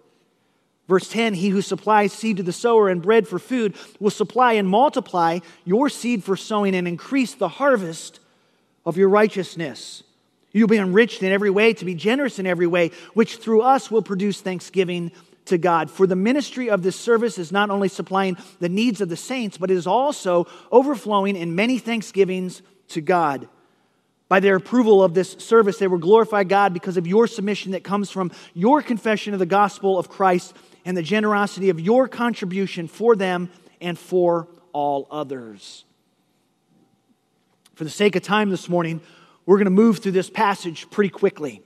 Verse 0.88 1.06
10 1.10 1.34
He 1.34 1.50
who 1.50 1.60
supplies 1.60 2.14
seed 2.14 2.38
to 2.38 2.42
the 2.42 2.50
sower 2.50 2.88
and 2.88 3.02
bread 3.02 3.28
for 3.28 3.38
food 3.38 3.74
will 4.00 4.10
supply 4.10 4.54
and 4.54 4.66
multiply 4.66 5.40
your 5.66 5.90
seed 5.90 6.24
for 6.24 6.34
sowing 6.34 6.74
and 6.74 6.88
increase 6.88 7.34
the 7.34 7.48
harvest 7.48 8.20
of 8.86 8.96
your 8.96 9.10
righteousness. 9.10 10.02
You'll 10.50 10.66
be 10.66 10.78
enriched 10.78 11.22
in 11.22 11.30
every 11.30 11.50
way 11.50 11.74
to 11.74 11.84
be 11.84 11.94
generous 11.94 12.38
in 12.38 12.46
every 12.46 12.66
way, 12.66 12.92
which 13.12 13.36
through 13.36 13.60
us 13.60 13.90
will 13.90 14.00
produce 14.00 14.40
thanksgiving 14.40 15.12
to 15.44 15.58
God. 15.58 15.90
For 15.90 16.06
the 16.06 16.16
ministry 16.16 16.70
of 16.70 16.82
this 16.82 16.96
service 16.96 17.36
is 17.36 17.52
not 17.52 17.68
only 17.68 17.88
supplying 17.88 18.38
the 18.60 18.70
needs 18.70 19.02
of 19.02 19.10
the 19.10 19.16
saints, 19.16 19.58
but 19.58 19.70
is 19.70 19.86
also 19.86 20.46
overflowing 20.72 21.36
in 21.36 21.54
many 21.54 21.76
thanksgivings 21.76 22.62
to 22.88 23.02
God. 23.02 23.46
By 24.28 24.40
their 24.40 24.56
approval 24.56 25.04
of 25.04 25.14
this 25.14 25.32
service, 25.38 25.78
they 25.78 25.86
will 25.86 25.98
glorify 25.98 26.44
God 26.44 26.72
because 26.74 26.96
of 26.96 27.06
your 27.06 27.26
submission 27.26 27.72
that 27.72 27.84
comes 27.84 28.10
from 28.10 28.32
your 28.54 28.82
confession 28.82 29.32
of 29.34 29.38
the 29.38 29.46
gospel 29.46 29.98
of 29.98 30.08
Christ 30.08 30.54
and 30.84 30.96
the 30.96 31.02
generosity 31.02 31.70
of 31.70 31.80
your 31.80 32.08
contribution 32.08 32.88
for 32.88 33.14
them 33.14 33.50
and 33.80 33.96
for 33.96 34.48
all 34.72 35.06
others. 35.10 35.84
For 37.74 37.84
the 37.84 37.90
sake 37.90 38.16
of 38.16 38.22
time 38.22 38.50
this 38.50 38.68
morning, 38.68 39.00
we're 39.44 39.58
going 39.58 39.66
to 39.66 39.70
move 39.70 39.98
through 39.98 40.12
this 40.12 40.30
passage 40.30 40.90
pretty 40.90 41.10
quickly. 41.10 41.62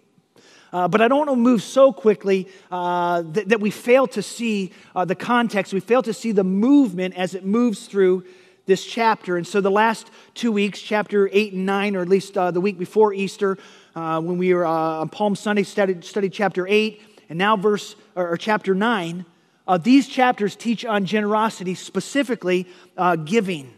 Uh, 0.72 0.86
but 0.86 1.00
I 1.00 1.08
don't 1.08 1.18
want 1.18 1.30
to 1.30 1.36
move 1.36 1.62
so 1.62 1.92
quickly 1.92 2.46
uh, 2.70 3.22
that, 3.22 3.48
that, 3.48 3.60
we 3.60 3.70
fail 3.70 4.06
to 4.08 4.22
see 4.22 4.72
uh, 4.94 5.04
the 5.04 5.16
context. 5.16 5.72
We 5.72 5.80
fail 5.80 6.02
to 6.02 6.12
see 6.12 6.30
the 6.30 6.44
movement 6.44 7.16
as 7.16 7.34
it 7.34 7.44
moves 7.44 7.86
through 7.86 8.24
this 8.70 8.86
chapter. 8.86 9.36
And 9.36 9.44
so 9.44 9.60
the 9.60 9.68
last 9.68 10.12
two 10.32 10.52
weeks, 10.52 10.80
chapter 10.80 11.28
8 11.32 11.54
and 11.54 11.66
9, 11.66 11.96
or 11.96 12.02
at 12.02 12.08
least 12.08 12.38
uh, 12.38 12.52
the 12.52 12.60
week 12.60 12.78
before 12.78 13.12
Easter, 13.12 13.58
uh, 13.96 14.20
when 14.20 14.38
we 14.38 14.54
were 14.54 14.64
uh, 14.64 14.70
on 14.70 15.08
Palm 15.08 15.34
Sunday, 15.34 15.64
studied, 15.64 16.04
studied 16.04 16.32
chapter 16.32 16.68
8, 16.68 17.02
and 17.28 17.36
now 17.36 17.56
verse 17.56 17.96
or, 18.14 18.28
or 18.30 18.36
chapter 18.36 18.72
9. 18.72 19.26
Uh, 19.66 19.76
these 19.76 20.06
chapters 20.06 20.54
teach 20.54 20.84
on 20.84 21.04
generosity, 21.04 21.74
specifically 21.74 22.68
uh, 22.96 23.16
giving. 23.16 23.74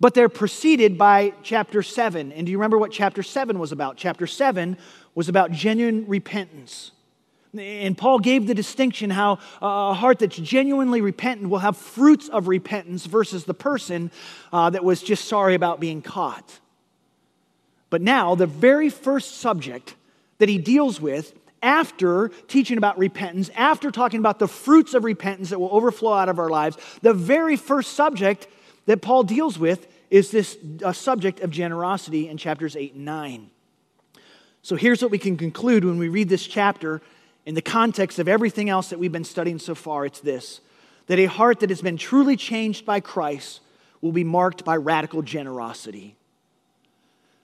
But 0.00 0.12
they're 0.12 0.28
preceded 0.28 0.98
by 0.98 1.32
chapter 1.42 1.82
7. 1.82 2.30
And 2.30 2.44
do 2.44 2.52
you 2.52 2.58
remember 2.58 2.76
what 2.76 2.92
chapter 2.92 3.22
7 3.22 3.58
was 3.58 3.72
about? 3.72 3.96
Chapter 3.96 4.26
7 4.26 4.76
was 5.14 5.30
about 5.30 5.50
genuine 5.50 6.06
repentance. 6.06 6.92
And 7.58 7.98
Paul 7.98 8.20
gave 8.20 8.46
the 8.46 8.54
distinction 8.54 9.10
how 9.10 9.38
a 9.60 9.92
heart 9.92 10.20
that's 10.20 10.36
genuinely 10.36 11.00
repentant 11.00 11.50
will 11.50 11.58
have 11.58 11.76
fruits 11.76 12.28
of 12.28 12.46
repentance 12.46 13.06
versus 13.06 13.44
the 13.44 13.54
person 13.54 14.10
uh, 14.52 14.70
that 14.70 14.84
was 14.84 15.02
just 15.02 15.24
sorry 15.24 15.54
about 15.54 15.80
being 15.80 16.00
caught. 16.00 16.60
But 17.88 18.02
now, 18.02 18.36
the 18.36 18.46
very 18.46 18.88
first 18.88 19.38
subject 19.38 19.96
that 20.38 20.48
he 20.48 20.58
deals 20.58 21.00
with 21.00 21.34
after 21.62 22.28
teaching 22.48 22.78
about 22.78 22.98
repentance, 22.98 23.50
after 23.54 23.90
talking 23.90 24.20
about 24.20 24.38
the 24.38 24.48
fruits 24.48 24.94
of 24.94 25.04
repentance 25.04 25.50
that 25.50 25.58
will 25.58 25.72
overflow 25.72 26.12
out 26.14 26.28
of 26.28 26.38
our 26.38 26.48
lives, 26.48 26.78
the 27.02 27.12
very 27.12 27.56
first 27.56 27.94
subject 27.94 28.46
that 28.86 29.02
Paul 29.02 29.24
deals 29.24 29.58
with 29.58 29.86
is 30.08 30.30
this 30.30 30.56
subject 30.92 31.40
of 31.40 31.50
generosity 31.50 32.28
in 32.28 32.36
chapters 32.36 32.76
8 32.76 32.94
and 32.94 33.04
9. 33.04 33.50
So 34.62 34.76
here's 34.76 35.02
what 35.02 35.10
we 35.10 35.18
can 35.18 35.36
conclude 35.36 35.84
when 35.84 35.98
we 35.98 36.08
read 36.08 36.28
this 36.28 36.46
chapter 36.46 37.00
in 37.46 37.54
the 37.54 37.62
context 37.62 38.18
of 38.18 38.28
everything 38.28 38.68
else 38.68 38.90
that 38.90 38.98
we've 38.98 39.12
been 39.12 39.24
studying 39.24 39.58
so 39.58 39.74
far. 39.74 40.06
It's 40.06 40.20
this 40.20 40.60
that 41.06 41.18
a 41.18 41.26
heart 41.26 41.60
that 41.60 41.70
has 41.70 41.82
been 41.82 41.96
truly 41.96 42.36
changed 42.36 42.86
by 42.86 43.00
Christ 43.00 43.60
will 44.00 44.12
be 44.12 44.22
marked 44.22 44.64
by 44.64 44.76
radical 44.76 45.22
generosity. 45.22 46.14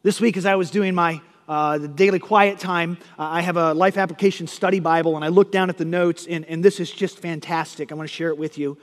This 0.04 0.20
week, 0.20 0.36
as 0.36 0.46
I 0.46 0.54
was 0.54 0.70
doing 0.70 0.94
my 0.94 1.20
uh, 1.48 1.78
the 1.78 1.88
daily 1.88 2.18
quiet 2.18 2.58
time, 2.58 2.98
uh, 3.18 3.22
I 3.22 3.40
have 3.40 3.56
a 3.56 3.72
life 3.72 3.96
application 3.96 4.46
study 4.46 4.80
Bible, 4.80 5.16
and 5.16 5.24
I 5.24 5.28
look 5.28 5.52
down 5.52 5.70
at 5.70 5.78
the 5.78 5.84
notes, 5.84 6.26
and, 6.28 6.44
and 6.46 6.64
this 6.64 6.80
is 6.80 6.90
just 6.90 7.18
fantastic. 7.18 7.92
I 7.92 7.94
want 7.94 8.08
to 8.08 8.14
share 8.14 8.30
it 8.30 8.38
with 8.38 8.58
you. 8.58 8.78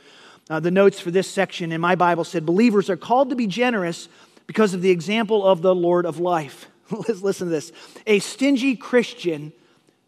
Uh, 0.50 0.60
the 0.60 0.72
notes 0.72 1.00
for 1.00 1.12
this 1.12 1.30
section 1.30 1.72
in 1.72 1.82
my 1.82 1.96
Bible 1.96 2.24
said 2.24 2.46
Believers 2.46 2.90
are 2.90 2.98
called 2.98 3.30
to 3.30 3.36
be 3.36 3.48
generous 3.48 4.08
because 4.48 4.74
of 4.74 4.82
the 4.82 4.92
example 4.92 5.46
of 5.46 5.62
the 5.62 5.74
Lord 5.76 6.06
of 6.06 6.20
life. 6.20 6.68
Let's 6.90 7.22
listen 7.22 7.48
to 7.48 7.52
this. 7.52 7.72
A 8.08 8.20
stingy 8.20 8.76
Christian 8.76 9.54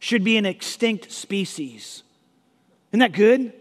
should 0.06 0.24
be 0.24 0.38
an 0.38 0.46
extinct 0.46 1.12
species. 1.12 2.04
Isn't 2.92 3.00
that 3.00 3.12
good? 3.12 3.52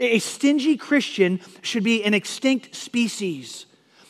A 0.00 0.18
stingy 0.18 0.78
Christian 0.78 1.40
should 1.60 1.84
be 1.84 2.02
an 2.04 2.14
extinct 2.14 2.74
species. 2.74 3.66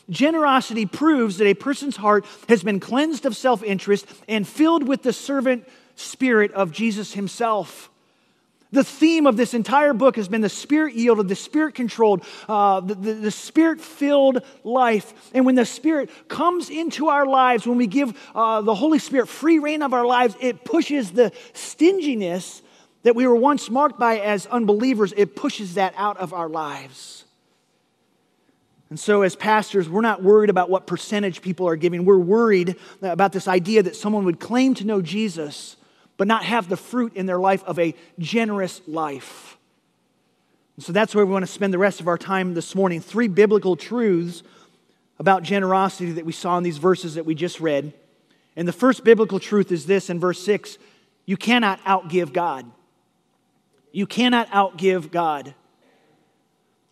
Generosity 0.09 0.87
proves 0.87 1.39
that 1.39 1.49
a 1.49 1.55
person's 1.55 1.97
heart 1.97 2.27
has 2.49 2.63
been 2.63 2.79
cleansed 2.79 3.27
of 3.27 3.37
self 3.37 3.61
interest 3.65 4.07
and 4.29 4.47
filled 4.47 4.87
with 4.87 5.03
the 5.03 5.13
servant 5.13 5.67
spirit 5.97 6.53
of 6.53 6.71
Jesus 6.71 7.15
himself. 7.15 7.91
The 8.75 8.85
theme 8.85 9.29
of 9.29 9.37
this 9.37 9.55
entire 9.55 9.93
book 9.93 10.17
has 10.17 10.27
been 10.27 10.41
the 10.41 10.49
spirit 10.49 10.95
yielded, 10.95 11.29
the 11.29 11.37
spirit 11.37 11.77
controlled, 11.77 12.25
uh, 12.49 12.81
the, 12.81 12.95
the, 12.97 13.13
the 13.15 13.31
spirit 13.31 13.81
filled 13.81 14.43
life. 14.65 15.31
And 15.33 15.47
when 15.47 15.55
the 15.55 15.65
spirit 15.65 16.11
comes 16.29 16.71
into 16.71 17.09
our 17.09 17.25
lives, 17.25 17.69
when 17.69 17.79
we 17.79 17.87
give 17.87 18.19
uh, 18.35 18.63
the 18.63 18.75
Holy 18.75 18.99
Spirit 18.99 19.29
free 19.29 19.61
rein 19.61 19.83
of 19.83 19.95
our 19.95 20.05
lives, 20.05 20.37
it 20.41 20.65
pushes 20.65 21.13
the 21.13 21.31
stinginess 21.53 22.63
that 23.05 23.15
we 23.15 23.27
were 23.29 23.37
once 23.37 23.71
marked 23.71 23.99
by 23.99 24.19
as 24.19 24.47
unbelievers, 24.47 25.15
it 25.17 25.37
pushes 25.37 25.75
that 25.75 25.95
out 25.97 26.17
of 26.17 26.33
our 26.33 26.49
lives. 26.49 27.25
And 28.91 28.99
so, 28.99 29.23
as 29.23 29.37
pastors, 29.37 29.89
we're 29.89 30.01
not 30.01 30.23
worried 30.23 30.51
about 30.51 30.69
what 30.69 30.87
percentage 30.87 31.43
people 31.43 31.69
are 31.69 31.77
giving. 31.77 32.05
We're 32.05 32.19
worried 32.19 32.77
about 33.03 33.33
this 33.33 33.47
idea 33.47 33.85
that 33.85 33.95
someone 33.95 34.25
would 34.25 34.41
claim 34.41 34.75
to 34.75 34.85
know 34.85 35.01
Jesus 35.01 35.77
but 36.17 36.29
not 36.29 36.45
have 36.45 36.69
the 36.69 36.77
fruit 36.77 37.15
in 37.15 37.27
their 37.27 37.39
life 37.39 37.65
of 37.65 37.79
a 37.79 37.95
generous 38.19 38.81
life. 38.87 39.57
And 40.77 40.85
so 40.85 40.93
that's 40.93 41.15
where 41.15 41.25
we 41.25 41.33
want 41.33 41.45
to 41.45 41.51
spend 41.51 41.73
the 41.73 41.79
rest 41.79 42.01
of 42.01 42.09
our 42.09 42.19
time 42.19 42.55
this 42.55 42.75
morning. 42.75 43.01
Three 43.01 43.29
biblical 43.29 43.77
truths 43.77 44.43
about 45.19 45.43
generosity 45.43 46.13
that 46.13 46.27
we 46.27 46.33
saw 46.33 46.59
in 46.59 46.65
these 46.65 46.79
verses 46.79 47.15
that 47.15 47.25
we 47.25 47.35
just 47.35 47.61
read. 47.61 47.93
And 48.57 48.67
the 48.67 48.73
first 48.73 49.05
biblical 49.05 49.39
truth 49.39 49.71
is 49.73 49.87
this 49.87 50.11
in 50.11 50.21
verse 50.21 50.43
6 50.43 50.79
you 51.27 51.37
cannot 51.39 51.83
outgive 51.85 52.33
God. 52.33 52.71
You 53.93 54.07
cannot 54.07 54.49
outgive 54.51 55.11
God. 55.11 55.55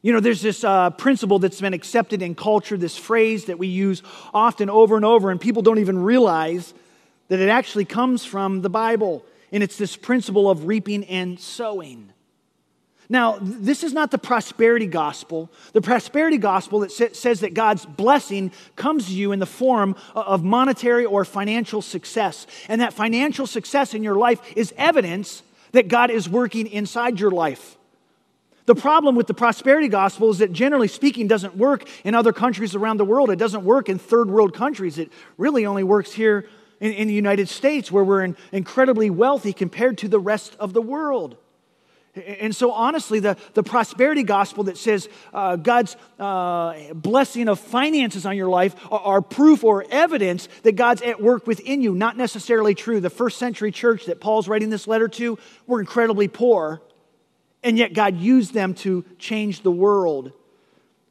You 0.00 0.12
know, 0.12 0.20
there's 0.20 0.40
this 0.40 0.64
uh, 0.64 0.90
principle 0.90 1.38
that's 1.38 1.60
been 1.60 1.74
accepted 1.74 2.22
in 2.22 2.34
culture, 2.34 2.76
this 2.76 2.96
phrase 2.96 3.44
that 3.44 3.58
we 3.58 3.68
use 3.68 4.02
often 4.32 4.70
over 4.70 4.96
and 4.96 5.04
over, 5.04 5.30
and 5.30 5.40
people 5.40 5.62
don't 5.62 5.78
even 5.78 6.02
realize 6.02 6.74
that 7.28 7.40
it 7.40 7.48
actually 7.48 7.84
comes 7.84 8.24
from 8.24 8.62
the 8.62 8.70
Bible, 8.70 9.24
and 9.50 9.62
it's 9.62 9.76
this 9.76 9.96
principle 9.96 10.50
of 10.50 10.66
reaping 10.66 11.04
and 11.04 11.38
sowing. 11.38 12.12
Now, 13.08 13.38
this 13.42 13.84
is 13.84 13.92
not 13.92 14.10
the 14.10 14.16
prosperity 14.16 14.86
gospel. 14.86 15.50
The 15.74 15.82
prosperity 15.82 16.38
gospel 16.38 16.80
that 16.80 16.90
says 16.90 17.40
that 17.40 17.52
God's 17.52 17.84
blessing 17.84 18.52
comes 18.74 19.06
to 19.08 19.12
you 19.12 19.32
in 19.32 19.38
the 19.38 19.44
form 19.44 19.96
of 20.14 20.42
monetary 20.42 21.04
or 21.04 21.26
financial 21.26 21.82
success. 21.82 22.46
And 22.68 22.80
that 22.80 22.94
financial 22.94 23.46
success 23.46 23.92
in 23.92 24.02
your 24.02 24.14
life 24.14 24.40
is 24.56 24.72
evidence 24.78 25.42
that 25.72 25.88
God 25.88 26.10
is 26.10 26.26
working 26.26 26.66
inside 26.66 27.20
your 27.20 27.30
life. 27.30 27.76
The 28.64 28.74
problem 28.74 29.16
with 29.16 29.26
the 29.26 29.34
prosperity 29.34 29.88
gospel 29.88 30.30
is 30.30 30.38
that 30.38 30.52
generally 30.52 30.88
speaking 30.88 31.26
doesn't 31.26 31.56
work 31.56 31.86
in 32.04 32.14
other 32.14 32.32
countries 32.32 32.74
around 32.74 32.96
the 32.96 33.04
world. 33.04 33.28
It 33.28 33.38
doesn't 33.38 33.64
work 33.64 33.88
in 33.90 33.98
third 33.98 34.30
world 34.30 34.54
countries. 34.54 34.96
It 34.98 35.12
really 35.36 35.66
only 35.66 35.82
works 35.82 36.12
here 36.12 36.48
in, 36.82 36.92
in 36.92 37.08
the 37.08 37.14
United 37.14 37.48
States 37.48 37.90
where 37.90 38.04
we're 38.04 38.24
in, 38.24 38.36
incredibly 38.50 39.08
wealthy 39.08 39.54
compared 39.54 39.96
to 39.98 40.08
the 40.08 40.18
rest 40.18 40.54
of 40.58 40.74
the 40.74 40.82
world. 40.82 41.36
And 42.14 42.54
so, 42.54 42.72
honestly, 42.72 43.20
the, 43.20 43.38
the 43.54 43.62
prosperity 43.62 44.22
gospel 44.22 44.64
that 44.64 44.76
says 44.76 45.08
uh, 45.32 45.56
God's 45.56 45.96
uh, 46.18 46.92
blessing 46.92 47.48
of 47.48 47.58
finances 47.58 48.26
on 48.26 48.36
your 48.36 48.50
life 48.50 48.76
are, 48.90 49.00
are, 49.00 49.22
proof 49.22 49.64
or 49.64 49.86
evidence 49.90 50.46
that 50.62 50.72
God's 50.72 51.00
at 51.00 51.22
work 51.22 51.46
within 51.46 51.80
you. 51.80 51.94
Not 51.94 52.18
necessarily 52.18 52.74
true. 52.74 53.00
The 53.00 53.08
first 53.08 53.38
century 53.38 53.72
church 53.72 54.04
that 54.06 54.20
Paul's 54.20 54.46
writing 54.46 54.68
this 54.68 54.86
letter 54.86 55.08
to 55.08 55.38
were 55.66 55.80
incredibly 55.80 56.28
poor, 56.28 56.82
and 57.62 57.78
yet 57.78 57.94
God 57.94 58.18
used 58.18 58.52
them 58.52 58.74
to 58.74 59.06
change 59.18 59.62
the 59.62 59.72
world. 59.72 60.32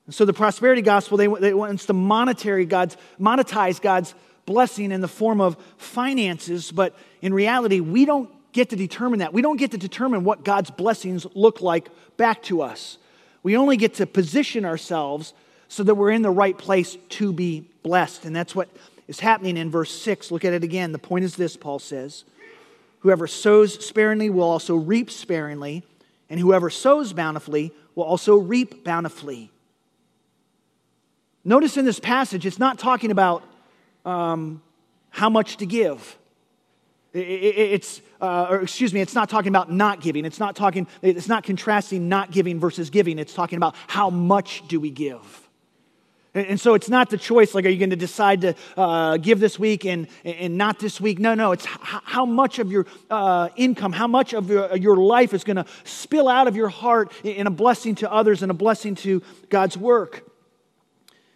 And 0.05 0.13
so, 0.13 0.25
the 0.25 0.33
prosperity 0.33 0.83
gospel, 0.83 1.17
they, 1.17 1.25
they 1.25 1.55
wants 1.55 1.87
to 1.87 1.93
monetary 1.93 2.67
God's, 2.67 2.95
monetize 3.19 3.81
God's 3.81 4.13
blessing 4.45 4.91
in 4.91 5.01
the 5.01 5.07
form 5.07 5.41
of 5.41 5.57
finances, 5.77 6.71
but 6.71 6.95
in 7.21 7.33
reality, 7.33 7.79
we 7.79 8.05
don't 8.05 8.29
get 8.51 8.69
to 8.69 8.75
determine 8.75 9.19
that. 9.19 9.33
We 9.33 9.41
don't 9.41 9.57
get 9.57 9.71
to 9.71 9.77
determine 9.77 10.23
what 10.23 10.43
God's 10.43 10.71
blessings 10.71 11.25
look 11.33 11.61
like 11.61 11.89
back 12.17 12.43
to 12.43 12.61
us. 12.61 12.97
We 13.43 13.57
only 13.57 13.77
get 13.77 13.95
to 13.95 14.05
position 14.05 14.65
ourselves 14.65 15.33
so 15.67 15.83
that 15.83 15.95
we're 15.95 16.11
in 16.11 16.21
the 16.21 16.29
right 16.29 16.57
place 16.57 16.97
to 17.09 17.31
be 17.31 17.65
blessed. 17.81 18.25
And 18.25 18.35
that's 18.35 18.53
what 18.53 18.69
is 19.07 19.19
happening 19.19 19.57
in 19.57 19.71
verse 19.71 19.91
6. 19.91 20.31
Look 20.31 20.45
at 20.45 20.53
it 20.53 20.63
again. 20.63 20.91
The 20.91 20.99
point 20.99 21.25
is 21.25 21.35
this 21.35 21.55
Paul 21.55 21.79
says 21.79 22.23
Whoever 22.99 23.25
sows 23.25 23.83
sparingly 23.85 24.29
will 24.29 24.43
also 24.43 24.75
reap 24.75 25.09
sparingly, 25.09 25.83
and 26.29 26.39
whoever 26.39 26.69
sows 26.69 27.13
bountifully 27.13 27.73
will 27.95 28.03
also 28.03 28.35
reap 28.35 28.83
bountifully. 28.83 29.49
Notice 31.43 31.77
in 31.77 31.85
this 31.85 31.99
passage, 31.99 32.45
it's 32.45 32.59
not 32.59 32.77
talking 32.77 33.09
about 33.09 33.43
um, 34.05 34.61
how 35.09 35.29
much 35.29 35.57
to 35.57 35.65
give. 35.65 36.17
It's, 37.13 38.01
uh, 38.21 38.47
or 38.49 38.61
excuse 38.61 38.93
me, 38.93 39.01
it's 39.01 39.15
not 39.15 39.29
talking 39.29 39.49
about 39.49 39.69
not 39.69 39.99
giving. 39.99 40.23
It's 40.23 40.39
not 40.39 40.55
talking, 40.55 40.87
it's 41.01 41.27
not 41.27 41.43
contrasting 41.43 42.07
not 42.07 42.31
giving 42.31 42.59
versus 42.59 42.89
giving. 42.89 43.19
It's 43.19 43.33
talking 43.33 43.57
about 43.57 43.75
how 43.87 44.09
much 44.09 44.65
do 44.69 44.79
we 44.79 44.91
give. 44.91 45.49
And 46.33 46.57
so 46.57 46.75
it's 46.75 46.87
not 46.87 47.09
the 47.09 47.17
choice, 47.17 47.53
like, 47.53 47.65
are 47.65 47.69
you 47.69 47.77
going 47.77 47.89
to 47.89 47.97
decide 47.97 48.39
to 48.41 48.55
uh, 48.77 49.17
give 49.17 49.41
this 49.41 49.59
week 49.59 49.85
and, 49.85 50.07
and 50.23 50.57
not 50.57 50.79
this 50.79 51.01
week? 51.01 51.19
No, 51.19 51.33
no. 51.33 51.51
It's 51.51 51.65
how 51.65 52.25
much 52.25 52.57
of 52.59 52.71
your 52.71 52.85
uh, 53.09 53.49
income, 53.57 53.91
how 53.91 54.07
much 54.07 54.31
of 54.31 54.49
your, 54.49 54.73
your 54.77 54.95
life 54.95 55.33
is 55.33 55.43
going 55.43 55.57
to 55.57 55.65
spill 55.83 56.29
out 56.29 56.47
of 56.47 56.55
your 56.55 56.69
heart 56.69 57.11
in 57.25 57.47
a 57.47 57.51
blessing 57.51 57.95
to 57.95 58.09
others 58.09 58.43
and 58.43 58.49
a 58.49 58.53
blessing 58.53 58.95
to 58.95 59.21
God's 59.49 59.77
work. 59.77 60.25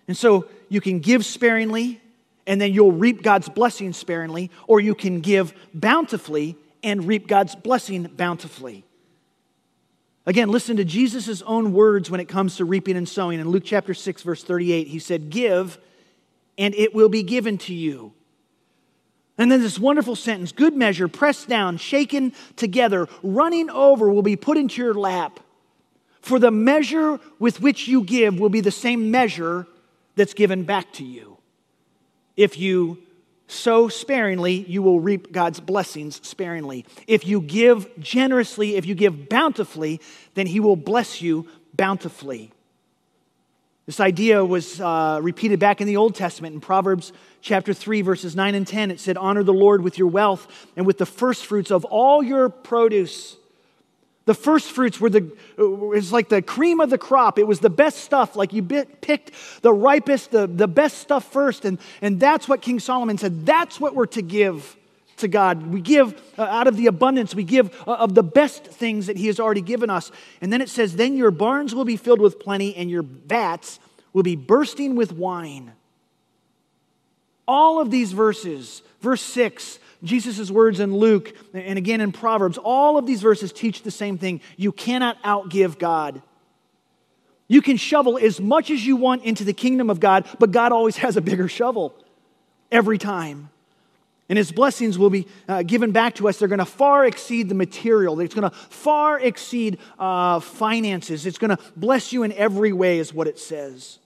And 0.08 0.16
so 0.16 0.48
you 0.70 0.80
can 0.80 1.00
give 1.00 1.26
sparingly, 1.26 2.00
and 2.48 2.62
then 2.62 2.74
you'll 2.74 2.92
reap 2.92 3.24
God's 3.24 3.50
blessing 3.50 3.94
sparingly, 3.94 4.52
or 4.68 4.80
you 4.80 4.96
can 4.96 5.22
give 5.22 5.54
bountifully 5.74 6.58
and 6.84 7.08
reap 7.08 7.28
God's 7.28 7.56
blessing 7.56 8.04
bountifully. 8.16 8.86
Again, 10.28 10.50
listen 10.50 10.78
to 10.78 10.86
Jesus' 10.86 11.42
own 11.44 11.74
words 11.74 12.10
when 12.10 12.20
it 12.20 12.26
comes 12.26 12.58
to 12.58 12.66
reaping 12.66 12.98
and 12.98 13.08
sowing. 13.08 13.40
In 13.40 13.50
Luke 13.50 13.64
chapter 13.66 13.94
6, 13.94 14.24
verse 14.24 14.44
38, 14.44 14.88
he 14.88 15.00
said, 15.00 15.30
Give, 15.30 15.78
and 16.58 16.74
it 16.76 16.96
will 16.96 17.10
be 17.10 17.24
given 17.24 17.58
to 17.60 17.74
you. 17.74 18.14
And 19.38 19.52
then 19.52 19.62
this 19.62 19.78
wonderful 19.78 20.16
sentence 20.16 20.52
good 20.52 20.76
measure, 20.76 21.08
pressed 21.08 21.48
down, 21.48 21.78
shaken 21.78 22.34
together, 22.56 23.08
running 23.22 23.70
over, 23.70 24.10
will 24.10 24.24
be 24.24 24.36
put 24.36 24.58
into 24.58 24.82
your 24.82 24.94
lap. 24.94 25.40
For 26.22 26.40
the 26.40 26.52
measure 26.52 27.20
with 27.38 27.62
which 27.62 27.88
you 27.88 28.04
give 28.04 28.40
will 28.40 28.50
be 28.50 28.62
the 28.62 28.72
same 28.72 29.12
measure 29.12 29.68
that's 30.16 30.34
given 30.34 30.64
back 30.64 30.92
to 30.94 31.04
you. 31.04 31.35
If 32.36 32.58
you 32.58 33.00
sow 33.48 33.88
sparingly, 33.88 34.54
you 34.68 34.82
will 34.82 35.00
reap 35.00 35.32
God's 35.32 35.60
blessings 35.60 36.20
sparingly. 36.28 36.86
If 37.08 37.28
you 37.28 37.42
give 37.42 37.88
generously, 38.00 38.76
if 38.76 38.86
you 38.86 38.96
give 38.96 39.30
bountifully, 39.30 40.02
then 40.34 40.48
He 40.48 40.60
will 40.60 40.76
bless 40.76 41.22
you 41.22 41.48
bountifully. 41.76 42.52
This 43.86 44.00
idea 44.00 44.44
was 44.44 44.82
uh, 44.82 45.20
repeated 45.22 45.60
back 45.60 45.80
in 45.80 45.86
the 45.86 45.98
Old 45.98 46.16
Testament 46.16 46.56
in 46.56 46.62
Proverbs 46.62 47.14
chapter 47.42 47.72
3, 47.72 48.02
verses 48.02 48.36
9 48.36 48.56
and 48.56 48.66
10. 48.66 48.90
It 48.90 49.00
said, 49.00 49.16
Honor 49.16 49.44
the 49.44 49.54
Lord 49.54 49.84
with 49.84 50.00
your 50.00 50.08
wealth 50.08 50.48
and 50.76 50.88
with 50.88 50.98
the 50.98 51.06
first 51.06 51.46
fruits 51.46 51.70
of 51.70 51.86
all 51.86 52.24
your 52.24 52.50
produce. 52.50 53.38
The 54.26 54.34
first 54.34 54.72
fruits 54.72 55.00
were 55.00 55.10
the, 55.10 55.32
it's 55.58 56.12
like 56.12 56.30
the 56.30 56.42
cream 56.42 56.80
of 56.80 56.90
the 56.90 56.98
crop. 56.98 57.38
It 57.38 57.46
was 57.46 57.60
the 57.60 57.70
best 57.70 58.00
stuff. 58.00 58.36
Like 58.36 58.54
you 58.54 58.64
bit, 58.64 59.02
picked 59.02 59.32
the 59.62 59.72
ripest, 59.72 60.32
the, 60.32 60.48
the 60.48 60.68
best 60.68 60.98
stuff 60.98 61.32
first. 61.32 61.64
And, 61.64 61.78
and 62.02 62.20
that's 62.20 62.48
what 62.50 62.62
King 62.62 62.80
Solomon 62.80 63.20
said. 63.20 63.46
That's 63.46 63.80
what 63.80 63.94
we're 63.94 64.08
to 64.08 64.24
give 64.24 64.76
to 65.18 65.28
God. 65.28 65.68
We 65.68 65.80
give 65.80 66.20
uh, 66.38 66.44
out 66.44 66.68
of 66.68 66.76
the 66.76 66.88
abundance, 66.88 67.36
we 67.36 67.44
give 67.44 67.74
uh, 67.88 67.94
of 67.94 68.16
the 68.16 68.24
best 68.24 68.66
things 68.66 69.08
that 69.08 69.18
He 69.18 69.28
has 69.28 69.40
already 69.40 69.62
given 69.62 69.90
us. 69.90 70.12
And 70.42 70.52
then 70.52 70.62
it 70.62 70.70
says, 70.70 70.96
Then 70.96 71.16
your 71.16 71.32
barns 71.32 71.74
will 71.74 71.86
be 71.86 71.98
filled 71.98 72.20
with 72.20 72.40
plenty, 72.40 72.76
and 72.76 72.90
your 72.90 73.04
vats 73.04 73.80
will 74.12 74.24
be 74.24 74.36
bursting 74.36 74.96
with 74.96 75.12
wine. 75.14 75.74
All 77.48 77.80
of 77.80 77.92
these 77.92 78.12
verses, 78.12 78.82
verse 79.02 79.22
6, 79.22 79.80
Jesus' 80.04 80.52
words 80.52 80.80
in 80.80 80.96
Luke, 80.96 81.36
and 81.54 81.78
again 81.78 82.02
in 82.02 82.12
Proverbs, 82.12 82.58
all 82.58 82.98
of 82.98 83.06
these 83.06 83.22
verses 83.22 83.52
teach 83.52 83.84
the 83.84 83.92
same 83.92 84.18
thing. 84.18 84.42
You 84.58 84.72
cannot 84.72 85.22
outgive 85.24 85.80
God. 85.80 86.22
You 87.48 87.62
can 87.62 87.78
shovel 87.78 88.18
as 88.18 88.40
much 88.40 88.72
as 88.72 88.86
you 88.86 88.96
want 88.96 89.24
into 89.24 89.44
the 89.44 89.54
kingdom 89.54 89.90
of 89.90 90.00
God, 90.00 90.26
but 90.40 90.52
God 90.52 90.72
always 90.72 90.98
has 90.98 91.18
a 91.18 91.22
bigger 91.22 91.48
shovel 91.48 91.96
every 92.72 92.98
time. 92.98 93.50
And 94.28 94.38
his 94.38 94.52
blessings 94.52 94.98
will 94.98 95.12
be 95.12 95.28
uh, 95.48 95.62
given 95.62 95.92
back 95.92 96.16
to 96.16 96.28
us. 96.28 96.40
They're 96.40 96.48
going 96.48 96.58
to 96.58 96.66
far 96.66 97.06
exceed 97.06 97.48
the 97.48 97.54
material. 97.54 98.20
It's 98.20 98.34
going 98.34 98.50
to 98.50 98.56
far 98.56 99.20
exceed 99.20 99.78
uh, 100.00 100.40
finances. 100.40 101.28
It's 101.28 101.38
going 101.38 101.56
to 101.56 101.60
bless 101.76 102.12
you 102.12 102.24
in 102.24 102.32
every 102.32 102.74
way, 102.74 102.98
is 102.98 103.14
what 103.14 103.28
it 103.28 103.38
says. 103.38 104.00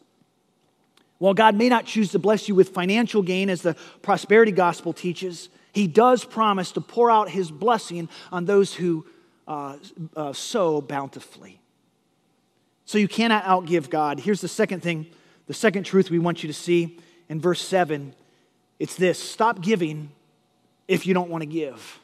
While 1.20 1.34
God 1.34 1.56
may 1.56 1.70
not 1.70 1.86
choose 1.86 2.12
to 2.12 2.20
bless 2.20 2.50
you 2.50 2.56
with 2.56 2.70
financial 2.70 3.22
gain, 3.22 3.50
as 3.50 3.62
the 3.62 3.76
prosperity 4.02 4.52
gospel 4.52 4.92
teaches, 4.92 5.48
he 5.74 5.88
does 5.88 6.26
promise 6.26 6.72
to 6.74 6.82
pour 6.82 7.12
out 7.12 7.30
his 7.30 7.52
blessing 7.52 8.10
on 8.32 8.46
those 8.46 8.74
who 8.74 9.06
uh, 9.48 9.78
uh, 10.16 10.34
sow 10.34 10.82
bountifully. 10.82 11.60
So 12.86 12.98
you 12.98 13.08
cannot 13.08 13.44
outgive 13.44 13.90
God. 13.90 14.20
Here's 14.20 14.42
the 14.42 14.48
second 14.48 14.82
thing, 14.82 15.08
the 15.48 15.54
second 15.54 15.84
truth 15.84 16.10
we 16.10 16.20
want 16.20 16.44
you 16.44 16.48
to 16.48 16.54
see 16.54 17.00
in 17.28 17.40
verse 17.40 17.62
7 17.62 18.16
it's 18.80 18.96
this 18.96 19.20
stop 19.20 19.62
giving 19.62 20.12
if 20.88 21.06
you 21.06 21.14
don't 21.14 21.30
want 21.30 21.42
to 21.42 21.46
give. 21.46 22.00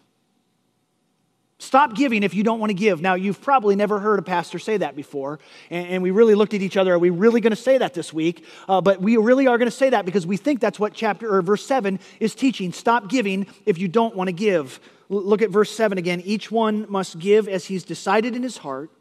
Stop 1.65 1.95
giving 1.95 2.21
if 2.21 2.35
you 2.35 2.43
don't 2.43 2.59
want 2.59 2.69
to 2.69 2.75
give. 2.75 3.01
Now, 3.01 3.15
you've 3.15 3.41
probably 3.41 3.75
never 3.75 3.99
heard 3.99 4.19
a 4.19 4.21
pastor 4.21 4.59
say 4.59 4.77
that 4.77 4.95
before, 4.95 5.39
and, 5.71 5.87
and 5.87 6.03
we 6.03 6.11
really 6.11 6.35
looked 6.35 6.53
at 6.53 6.61
each 6.61 6.77
other. 6.77 6.93
Are 6.93 6.99
we 6.99 7.09
really 7.09 7.41
going 7.41 7.51
to 7.51 7.57
say 7.57 7.79
that 7.79 7.95
this 7.95 8.13
week? 8.13 8.45
Uh, 8.69 8.81
but 8.81 9.01
we 9.01 9.17
really 9.17 9.47
are 9.47 9.57
going 9.57 9.69
to 9.69 9.75
say 9.75 9.89
that 9.89 10.05
because 10.05 10.27
we 10.27 10.37
think 10.37 10.59
that's 10.59 10.79
what 10.79 10.93
chapter 10.93 11.33
or 11.33 11.41
verse 11.41 11.65
7 11.65 11.99
is 12.19 12.35
teaching. 12.35 12.71
Stop 12.71 13.09
giving 13.09 13.47
if 13.65 13.79
you 13.79 13.87
don't 13.87 14.15
want 14.15 14.27
to 14.27 14.31
give. 14.31 14.79
L- 15.09 15.23
look 15.23 15.41
at 15.41 15.49
verse 15.49 15.71
7 15.71 15.97
again. 15.97 16.21
Each 16.21 16.51
one 16.51 16.85
must 16.87 17.17
give 17.17 17.47
as 17.47 17.65
he's 17.65 17.83
decided 17.83 18.35
in 18.35 18.43
his 18.43 18.57
heart, 18.57 18.91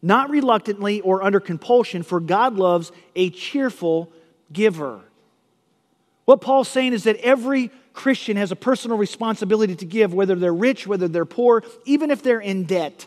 not 0.00 0.30
reluctantly 0.30 1.00
or 1.00 1.24
under 1.24 1.40
compulsion, 1.40 2.04
for 2.04 2.20
God 2.20 2.54
loves 2.54 2.92
a 3.16 3.30
cheerful 3.30 4.12
giver. 4.52 5.00
What 6.24 6.40
Paul's 6.40 6.68
saying 6.68 6.92
is 6.92 7.04
that 7.04 7.16
every 7.16 7.70
Christian 7.92 8.36
has 8.36 8.52
a 8.52 8.56
personal 8.56 8.96
responsibility 8.96 9.74
to 9.76 9.84
give, 9.84 10.14
whether 10.14 10.34
they're 10.34 10.54
rich, 10.54 10.86
whether 10.86 11.08
they're 11.08 11.24
poor, 11.24 11.62
even 11.84 12.10
if 12.10 12.22
they're 12.22 12.40
in 12.40 12.64
debt. 12.64 13.06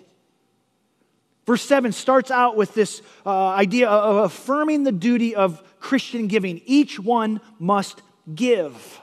Verse 1.46 1.62
7 1.62 1.92
starts 1.92 2.32
out 2.32 2.58
with 2.58 2.74
this 2.74 3.02
uh, 3.26 3.50
idea 3.50 3.88
of 3.88 4.26
affirming 4.26 4.84
the 4.84 4.92
duty 4.92 5.36
of 5.36 5.62
Christian 5.80 6.28
giving. 6.28 6.62
Each 6.66 7.00
one 7.00 7.40
must 7.60 8.02
give. 8.34 9.02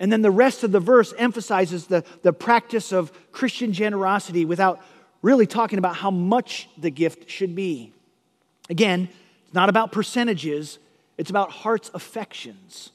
And 0.00 0.12
then 0.12 0.22
the 0.22 0.30
rest 0.30 0.64
of 0.64 0.72
the 0.72 0.80
verse 0.80 1.14
emphasizes 1.16 1.86
the, 1.86 2.04
the 2.22 2.32
practice 2.32 2.92
of 2.92 3.12
Christian 3.30 3.72
generosity 3.72 4.44
without 4.44 4.80
really 5.22 5.46
talking 5.46 5.78
about 5.78 5.96
how 5.96 6.10
much 6.10 6.68
the 6.76 6.90
gift 6.90 7.30
should 7.30 7.54
be. 7.54 7.92
Again, 8.68 9.08
it's 9.44 9.54
not 9.54 9.68
about 9.68 9.92
percentages, 9.92 10.78
it's 11.16 11.30
about 11.30 11.50
heart's 11.50 11.90
affections. 11.94 12.90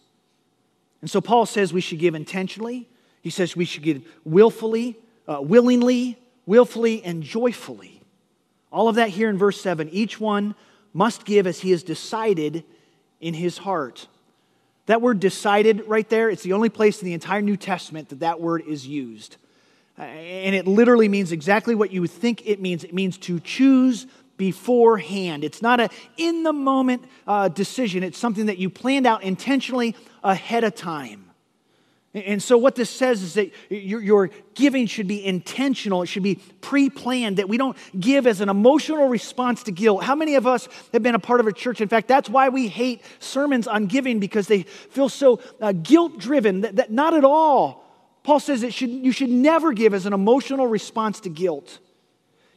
And 1.02 1.10
so 1.10 1.22
Paul 1.22 1.46
says 1.46 1.72
we 1.72 1.82
should 1.82 2.00
give 2.00 2.16
intentionally. 2.16 2.88
He 3.22 3.30
says 3.30 3.56
we 3.56 3.66
should 3.66 3.84
give 3.84 4.06
willfully, 4.24 4.98
uh, 5.28 5.42
willingly, 5.42 6.18
willfully, 6.46 7.04
and 7.04 7.24
joyfully. 7.24 8.02
All 8.72 8.88
of 8.88 8.96
that 8.96 9.10
here 9.10 9.30
in 9.30 9.38
verse 9.38 9.60
7. 9.62 9.90
Each 9.90 10.20
one 10.20 10.56
must 10.94 11.26
give 11.26 11.48
as 11.48 11.60
he 11.60 11.72
has 11.72 11.84
decided 11.84 12.64
in 13.20 13.34
his 13.34 13.58
heart. 13.60 14.08
That 14.86 15.02
word 15.02 15.20
decided 15.20 15.88
right 15.88 16.08
there, 16.10 16.30
it's 16.30 16.44
the 16.44 16.54
only 16.54 16.70
place 16.70 17.02
in 17.02 17.06
the 17.06 17.14
entire 17.14 17.42
New 17.42 17.58
Testament 17.58 18.10
that 18.10 18.20
that 18.20 18.42
word 18.42 18.64
is 18.68 18.88
used. 18.88 19.38
Uh, 19.98 20.04
and 20.04 20.56
it 20.56 20.66
literally 20.66 21.10
means 21.10 21.32
exactly 21.32 21.76
what 21.76 21.92
you 21.92 22.02
would 22.02 22.12
think 22.12 22.48
it 22.48 22.60
means. 22.60 22.84
It 22.84 22.94
means 22.94 23.18
to 23.20 23.40
choose 23.40 24.08
beforehand. 24.40 25.44
It's 25.44 25.62
not 25.62 25.80
a 25.80 25.90
in 26.18 26.42
the 26.42 26.54
moment 26.54 27.04
uh, 27.28 27.50
decision, 27.50 28.02
it's 28.02 28.18
something 28.18 28.48
that 28.48 28.58
you 28.58 28.72
planned 28.72 29.06
out 29.06 29.22
intentionally 29.22 29.96
ahead 30.24 30.64
of 30.64 30.74
time. 30.74 31.30
And 32.16 32.42
so, 32.42 32.58
what 32.58 32.74
this 32.74 32.90
says 32.90 33.22
is 33.22 33.36
that 33.36 33.52
your, 33.70 34.32
giving 34.56 34.88
should 34.88 35.08
be 35.08 35.24
intentional. 35.24 36.02
It 36.02 36.08
should 36.08 36.24
be 36.24 36.40
pre 36.60 36.90
planned, 36.90 37.38
that 37.38 37.48
we 37.48 37.58
don't 37.58 37.78
give 38.00 38.26
as 38.26 38.42
an 38.42 38.50
emotional 38.50 39.10
response 39.10 39.62
to 39.64 39.72
guilt. 39.72 40.04
How 40.04 40.16
many 40.16 40.34
of 40.34 40.48
us 40.48 40.68
have 40.92 41.04
been 41.04 41.14
a 41.14 41.20
part 41.20 41.40
of 41.40 41.46
a 41.46 41.54
church? 41.54 41.82
In 41.82 41.88
fact, 41.88 42.08
that's 42.08 42.28
why 42.28 42.50
we 42.50 42.68
hate 42.68 43.04
sermons 43.20 43.68
on 43.68 43.86
giving 43.86 44.20
because 44.20 44.48
they 44.48 44.64
feel 44.64 45.08
so 45.08 45.40
uh, 45.62 45.72
guilt 45.72 46.18
driven. 46.18 46.62
That, 46.62 46.78
that 46.78 46.92
not 46.92 47.14
at 47.14 47.24
all. 47.24 47.86
Paul 48.24 48.40
says 48.40 48.64
it 48.64 48.74
should, 48.74 48.90
you 48.90 49.12
should 49.12 49.30
never 49.30 49.72
give 49.72 49.94
as 49.94 50.08
an 50.08 50.14
emotional 50.14 50.66
response 50.66 51.20
to 51.22 51.30
guilt. 51.30 51.78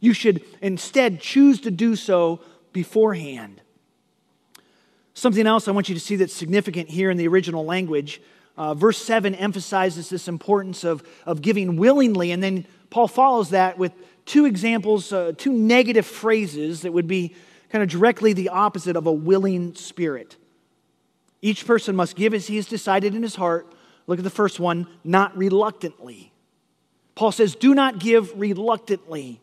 You 0.03 0.13
should 0.13 0.43
instead 0.61 1.21
choose 1.21 1.61
to 1.61 1.71
do 1.71 1.95
so 1.95 2.41
beforehand. 2.73 3.63
Something 5.15 5.47
else 5.47 5.69
I 5.69 5.71
want 5.71 5.89
you 5.89 5.95
to 5.95 6.01
see 6.01 6.17
that's 6.17 6.35
significant 6.35 6.89
here 6.89 7.09
in 7.09 7.17
the 7.17 7.29
original 7.29 7.65
language. 7.65 8.21
Uh, 8.57 8.75
verse 8.75 8.99
7 8.99 9.33
emphasizes 9.37 10.11
this 10.11 10.27
importance 10.27 10.83
of, 10.83 11.05
of 11.25 11.41
giving 11.41 11.77
willingly, 11.77 12.33
and 12.33 12.43
then 12.43 12.67
Paul 12.91 13.07
follows 13.07 13.51
that 13.51 13.79
with 13.79 13.93
two 14.27 14.45
examples, 14.45 15.13
uh, 15.13 15.33
two 15.39 15.53
negative 15.53 16.05
phrases 16.05 16.83
that 16.83 16.93
would 16.93 17.07
be 17.07 17.37
kind 17.71 17.85
of 17.85 17.89
directly 17.89 18.33
the 18.33 18.49
opposite 18.49 18.97
of 18.97 19.07
a 19.07 19.13
willing 19.13 19.77
spirit. 19.77 20.37
Each 21.41 21.65
person 21.65 21.95
must 21.95 22.17
give 22.17 22.35
as 22.35 22.49
he 22.49 22.57
has 22.57 22.67
decided 22.67 23.15
in 23.15 23.23
his 23.23 23.37
heart. 23.37 23.73
Look 24.09 24.19
at 24.19 24.25
the 24.25 24.31
first 24.31 24.59
one, 24.59 24.89
not 25.05 25.37
reluctantly. 25.39 26.33
Paul 27.15 27.31
says, 27.31 27.55
Do 27.55 27.73
not 27.73 28.01
give 28.01 28.37
reluctantly. 28.39 29.41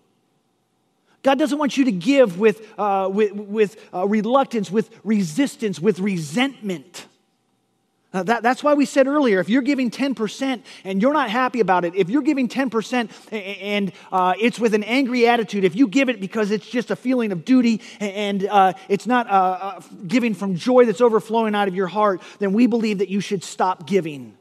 God 1.22 1.38
doesn't 1.38 1.58
want 1.58 1.78
you 1.78 1.86
to 1.86 1.92
give 1.92 2.40
with, 2.40 2.66
uh, 2.80 3.10
with, 3.12 3.34
with 3.34 3.90
uh, 3.94 4.08
reluctance, 4.08 4.72
with 4.72 4.90
resistance, 5.04 5.80
with 5.80 6.00
resentment. 6.00 7.08
Uh, 8.12 8.24
that, 8.24 8.42
that's 8.42 8.64
why 8.64 8.74
we 8.74 8.86
said 8.86 9.06
earlier 9.06 9.40
if 9.40 9.50
you're 9.50 9.62
giving 9.62 9.92
10% 9.92 10.64
and 10.84 11.02
you're 11.02 11.14
not 11.14 11.30
happy 11.30 11.60
about 11.60 11.86
it, 11.86 11.94
if 11.94 12.10
you're 12.10 12.24
giving 12.24 12.48
10% 12.48 13.10
and 13.32 13.92
uh, 14.12 14.34
it's 14.40 14.60
with 14.60 14.74
an 14.74 14.84
angry 14.84 15.28
attitude, 15.28 15.64
if 15.64 15.76
you 15.76 15.88
give 15.88 16.10
it 16.10 16.20
because 16.20 16.50
it's 16.50 16.68
just 16.68 16.90
a 16.90 16.96
feeling 16.96 17.32
of 17.32 17.46
duty 17.46 17.82
and 18.00 18.48
uh, 18.48 18.74
it's 18.88 19.06
not 19.06 19.28
uh, 19.28 19.30
uh, 19.30 19.82
giving 20.08 20.34
from 20.34 20.56
joy 20.56 20.86
that's 20.86 21.02
overflowing 21.02 21.54
out 21.54 21.68
of 21.68 21.76
your 21.76 21.88
heart, 21.88 22.22
then 22.40 22.54
we 22.54 22.66
believe 22.66 22.98
that 22.98 23.10
you 23.10 23.20
should 23.20 23.44
stop 23.44 23.86
giving. 23.86 24.39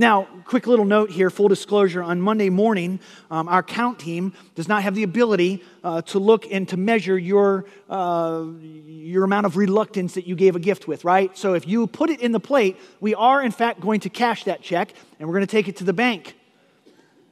Now, 0.00 0.26
quick 0.46 0.66
little 0.66 0.86
note 0.86 1.10
here, 1.10 1.28
full 1.28 1.48
disclosure. 1.48 2.02
On 2.02 2.22
Monday 2.22 2.48
morning, 2.48 3.00
um, 3.30 3.48
our 3.48 3.62
count 3.62 3.98
team 3.98 4.32
does 4.54 4.66
not 4.66 4.82
have 4.82 4.94
the 4.94 5.02
ability 5.02 5.62
uh, 5.84 6.00
to 6.00 6.18
look 6.18 6.50
and 6.50 6.66
to 6.70 6.78
measure 6.78 7.18
your, 7.18 7.66
uh, 7.90 8.46
your 8.86 9.24
amount 9.24 9.44
of 9.44 9.58
reluctance 9.58 10.14
that 10.14 10.26
you 10.26 10.36
gave 10.36 10.56
a 10.56 10.58
gift 10.58 10.88
with, 10.88 11.04
right? 11.04 11.36
So 11.36 11.52
if 11.52 11.68
you 11.68 11.86
put 11.86 12.08
it 12.08 12.20
in 12.20 12.32
the 12.32 12.40
plate, 12.40 12.78
we 13.00 13.14
are 13.14 13.42
in 13.42 13.50
fact 13.50 13.82
going 13.82 14.00
to 14.00 14.08
cash 14.08 14.44
that 14.44 14.62
check 14.62 14.94
and 15.18 15.28
we're 15.28 15.34
going 15.34 15.46
to 15.46 15.52
take 15.52 15.68
it 15.68 15.76
to 15.76 15.84
the 15.84 15.92
bank. 15.92 16.34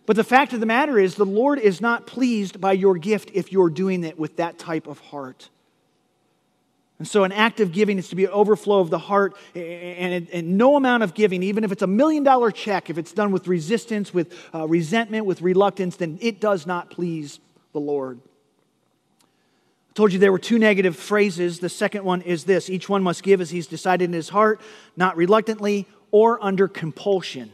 But 0.05 0.17
the 0.17 0.25
fact 0.25 0.53
of 0.53 0.61
the 0.61 0.67
matter 0.67 0.99
is, 0.99 1.15
the 1.15 1.25
Lord 1.25 1.59
is 1.59 1.81
not 1.81 2.07
pleased 2.07 2.61
by 2.61 2.73
your 2.73 2.99
gift 2.99 3.31
if 3.33 3.51
you're 3.51 3.71
doing 3.71 4.05
it 4.05 4.19
with 4.19 4.37
that 4.37 4.59
type 4.59 4.87
of 4.87 4.99
heart. 4.99 5.49
And 6.99 7.07
so, 7.07 7.23
an 7.23 7.31
act 7.31 7.61
of 7.61 7.71
giving 7.71 7.99
is 7.99 8.09
to 8.09 8.17
be 8.17 8.25
an 8.25 8.33
overflow 8.33 8.81
of 8.81 8.91
the 8.91 8.99
heart, 8.99 9.37
and, 9.55 10.29
and 10.33 10.59
no 10.59 10.75
amount 10.75 11.05
of 11.05 11.15
giving, 11.15 11.45
even 11.45 11.63
if 11.63 11.71
it's 11.71 11.83
a 11.83 11.87
million 11.87 12.25
dollar 12.25 12.51
check, 12.51 12.91
if 12.91 12.99
it's 12.99 13.13
done 13.13 13.31
with 13.31 13.47
resistance, 13.47 14.13
with 14.13 14.35
uh, 14.53 14.67
resentment, 14.67 15.25
with 15.25 15.41
reluctance, 15.41 15.97
then 15.97 16.19
it 16.21 16.41
does 16.41 16.67
not 16.67 16.91
please 16.91 17.39
the 17.73 17.79
Lord. 17.79 18.21
I 19.21 19.93
told 19.95 20.13
you 20.13 20.19
there 20.19 20.33
were 20.33 20.41
two 20.41 20.59
negative 20.59 20.97
phrases. 20.97 21.61
The 21.61 21.69
second 21.69 22.05
one 22.05 22.23
is 22.23 22.45
this 22.45 22.69
each 22.69 22.89
one 22.89 23.05
must 23.05 23.23
give 23.23 23.41
as 23.41 23.51
he's 23.51 23.69
decided 23.69 24.07
in 24.07 24.13
his 24.13 24.31
heart, 24.31 24.61
not 24.97 25.17
reluctantly 25.17 25.87
or 26.11 26.43
under 26.43 26.67
compulsion. 26.67 27.53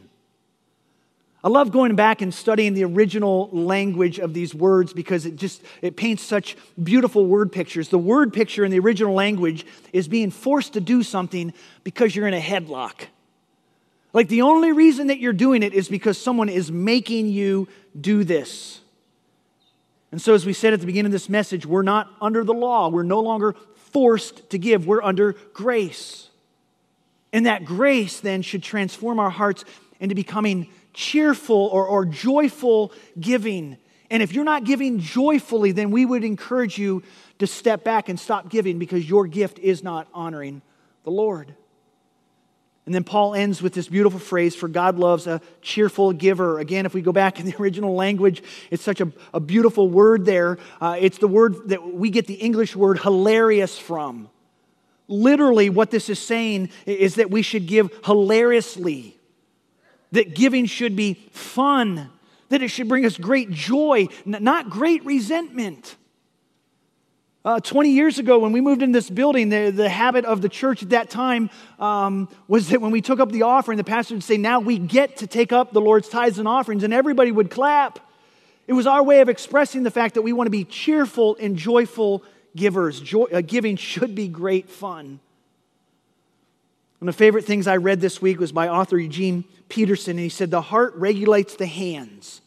I 1.45 1.49
love 1.49 1.73
going 1.73 1.95
back 1.95 2.23
and 2.23 2.33
studying 2.33 2.73
the 2.73 2.85
original 2.85 3.51
language 3.53 4.19
of 4.19 4.33
these 4.33 4.55
words 4.55 4.95
because 4.95 5.27
it 5.27 5.37
just 5.37 5.63
it 5.83 5.95
paints 5.95 6.23
such 6.23 6.57
beautiful 6.83 7.27
word 7.27 7.53
pictures. 7.53 7.91
The 7.91 7.99
word 7.99 8.33
picture 8.33 8.65
in 8.65 8.71
the 8.71 8.79
original 8.79 9.13
language 9.13 9.67
is 9.93 10.09
being 10.09 10.31
forced 10.31 10.73
to 10.73 10.81
do 10.81 11.03
something 11.03 11.53
because 11.85 12.17
you're 12.17 12.27
in 12.27 12.33
a 12.33 12.41
headlock. 12.41 13.09
Like 14.15 14.29
the 14.29 14.41
only 14.41 14.73
reason 14.73 15.09
that 15.09 15.19
you're 15.19 15.35
doing 15.35 15.63
it 15.63 15.75
is 15.75 15.87
because 15.87 16.17
someone 16.17 16.49
is 16.49 16.73
making 16.73 17.27
you 17.27 17.69
do 18.01 18.25
this. 18.25 18.81
And 20.13 20.23
so, 20.23 20.33
as 20.33 20.47
we 20.47 20.55
said 20.55 20.73
at 20.73 20.81
the 20.81 20.87
beginning 20.87 21.07
of 21.07 21.13
this 21.13 21.29
message, 21.29 21.67
we're 21.67 21.83
not 21.83 22.09
under 22.23 22.43
the 22.43 22.55
law. 22.55 22.89
We're 22.89 23.03
no 23.03 23.21
longer 23.21 23.55
forced 23.93 24.49
to 24.49 24.59
give. 24.59 24.87
We're 24.87 25.03
under 25.03 25.35
grace. 25.53 26.31
And 27.35 27.45
that 27.45 27.67
grace 27.67 28.21
then 28.21 28.41
should 28.41 28.63
transform 28.63 29.19
our 29.19 29.29
hearts 29.29 29.67
into 30.01 30.15
becoming 30.15 30.69
cheerful 30.95 31.69
or, 31.73 31.87
or 31.87 32.07
joyful 32.07 32.93
giving. 33.21 33.77
And 34.11 34.23
if 34.23 34.33
you're 34.33 34.45
not 34.45 34.65
giving 34.65 35.01
joyfully, 35.01 35.73
then 35.73 35.91
we 35.91 36.07
would 36.07 36.25
encourage 36.25 36.79
you 36.79 37.03
to 37.41 37.47
step 37.47 37.85
back 37.85 38.09
and 38.09 38.19
stop 38.19 38.49
giving 38.49 38.79
because 38.79 39.09
your 39.09 39.27
gift 39.27 39.59
is 39.59 39.83
not 39.83 40.09
honoring 40.15 40.63
the 41.03 41.11
Lord. 41.11 41.55
And 42.87 42.95
then 42.95 43.03
Paul 43.03 43.35
ends 43.35 43.63
with 43.63 43.73
this 43.73 43.89
beautiful 43.89 44.19
phrase 44.19 44.55
for 44.55 44.69
God 44.69 44.99
loves 44.99 45.27
a 45.27 45.41
cheerful 45.63 46.13
giver. 46.13 46.59
Again, 46.59 46.85
if 46.85 46.93
we 46.93 47.01
go 47.01 47.13
back 47.13 47.41
in 47.41 47.47
the 47.47 47.57
original 47.61 47.95
language, 47.95 48.43
it's 48.71 48.83
such 48.83 49.01
a, 49.01 49.11
a 49.33 49.41
beautiful 49.41 49.89
word 49.89 50.27
there. 50.27 50.59
Uh, 50.81 50.97
it's 51.01 51.19
the 51.19 51.29
word 51.29 51.69
that 51.71 51.95
we 51.95 52.11
get 52.11 52.27
the 52.27 52.35
English 52.35 52.77
word 52.77 52.99
hilarious 52.99 53.79
from. 53.79 54.29
Literally, 55.09 55.71
what 55.71 55.91
this 55.91 56.09
is 56.09 56.19
saying 56.19 56.71
is 56.87 57.17
that 57.17 57.31
we 57.31 57.43
should 57.43 57.67
give 57.67 57.91
hilariously 58.05 59.19
that 60.15 60.35
giving 60.35 60.67
should 60.67 60.97
be 60.97 61.15
fun, 61.33 62.11
that 62.49 62.63
it 62.63 62.69
should 62.69 62.89
bring 62.89 63.05
us 63.05 63.17
great 63.19 63.51
joy, 63.51 64.09
not 64.25 64.71
great 64.71 65.05
resentment. 65.05 65.97
Uh, 67.45 67.61
20 67.61 67.91
years 67.91 68.19
ago, 68.19 68.39
when 68.39 68.53
we 68.53 68.61
moved 68.63 68.81
in 68.81 68.93
this 68.93 69.11
building, 69.11 69.51
the, 69.51 69.71
the 69.71 69.89
habit 69.89 70.25
of 70.25 70.41
the 70.41 70.49
church 70.49 70.83
at 70.83 70.91
that 70.91 71.11
time 71.11 71.51
um, 71.79 72.27
was 72.49 72.71
that 72.71 72.81
when 72.81 72.91
we 72.91 73.03
took 73.03 73.21
up 73.21 73.31
the 73.31 73.43
offering, 73.43 73.77
the 73.77 73.85
pastor 73.85 74.15
would 74.15 74.25
say, 74.25 74.39
Now 74.39 74.61
we 74.61 74.79
get 74.79 75.19
to 75.19 75.27
take 75.27 75.53
up 75.53 75.73
the 75.73 75.81
Lord's 75.81 76.09
tithes 76.09 76.39
and 76.39 76.49
offerings, 76.49 76.85
and 76.85 76.95
everybody 76.95 77.31
would 77.31 77.51
clap. 77.51 77.99
It 78.67 78.73
was 78.73 78.87
our 78.87 79.03
way 79.03 79.21
of 79.21 79.29
expressing 79.29 79.83
the 79.83 79.91
fact 79.91 80.15
that 80.15 80.23
we 80.23 80.33
want 80.33 80.47
to 80.47 80.51
be 80.51 80.65
cheerful 80.65 81.37
and 81.39 81.55
joyful 81.55 82.25
givers. 82.57 82.99
Joy, 82.99 83.25
uh, 83.25 83.43
giving 83.43 83.77
should 83.77 84.15
be 84.15 84.27
great 84.27 84.71
fun. 84.71 85.21
One 86.99 87.09
of 87.09 87.15
the 87.15 87.19
favorite 87.19 87.45
things 87.45 87.67
I 87.67 87.77
read 87.77 88.01
this 88.01 88.23
week 88.23 88.39
was 88.41 88.53
by 88.53 88.69
author 88.69 88.99
Eugene 88.99 89.45
Peterson, 89.69 90.13
and 90.13 90.21
he 90.21 90.29
said, 90.29 90.51
The 90.51 90.63
heart 90.63 90.95
regulates 90.97 91.57
the 91.57 91.67
hands. 91.67 92.41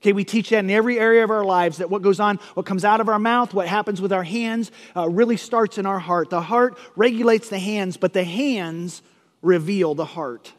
Okay, 0.00 0.12
we 0.12 0.24
teach 0.24 0.50
that 0.50 0.60
in 0.60 0.70
every 0.70 0.98
area 0.98 1.24
of 1.24 1.30
our 1.30 1.44
lives 1.44 1.78
that 1.78 1.90
what 1.90 2.02
goes 2.02 2.20
on, 2.20 2.36
what 2.54 2.66
comes 2.66 2.84
out 2.84 3.00
of 3.00 3.08
our 3.08 3.18
mouth, 3.18 3.52
what 3.52 3.66
happens 3.66 4.00
with 4.00 4.12
our 4.12 4.22
hands, 4.22 4.70
uh, 4.96 5.08
really 5.08 5.36
starts 5.36 5.76
in 5.76 5.86
our 5.86 5.98
heart. 5.98 6.30
The 6.30 6.40
heart 6.40 6.78
regulates 6.94 7.48
the 7.48 7.58
hands, 7.58 7.96
but 7.96 8.12
the 8.12 8.22
hands 8.22 9.02
reveal 9.42 9.96
the 9.96 10.04
heart. 10.04 10.52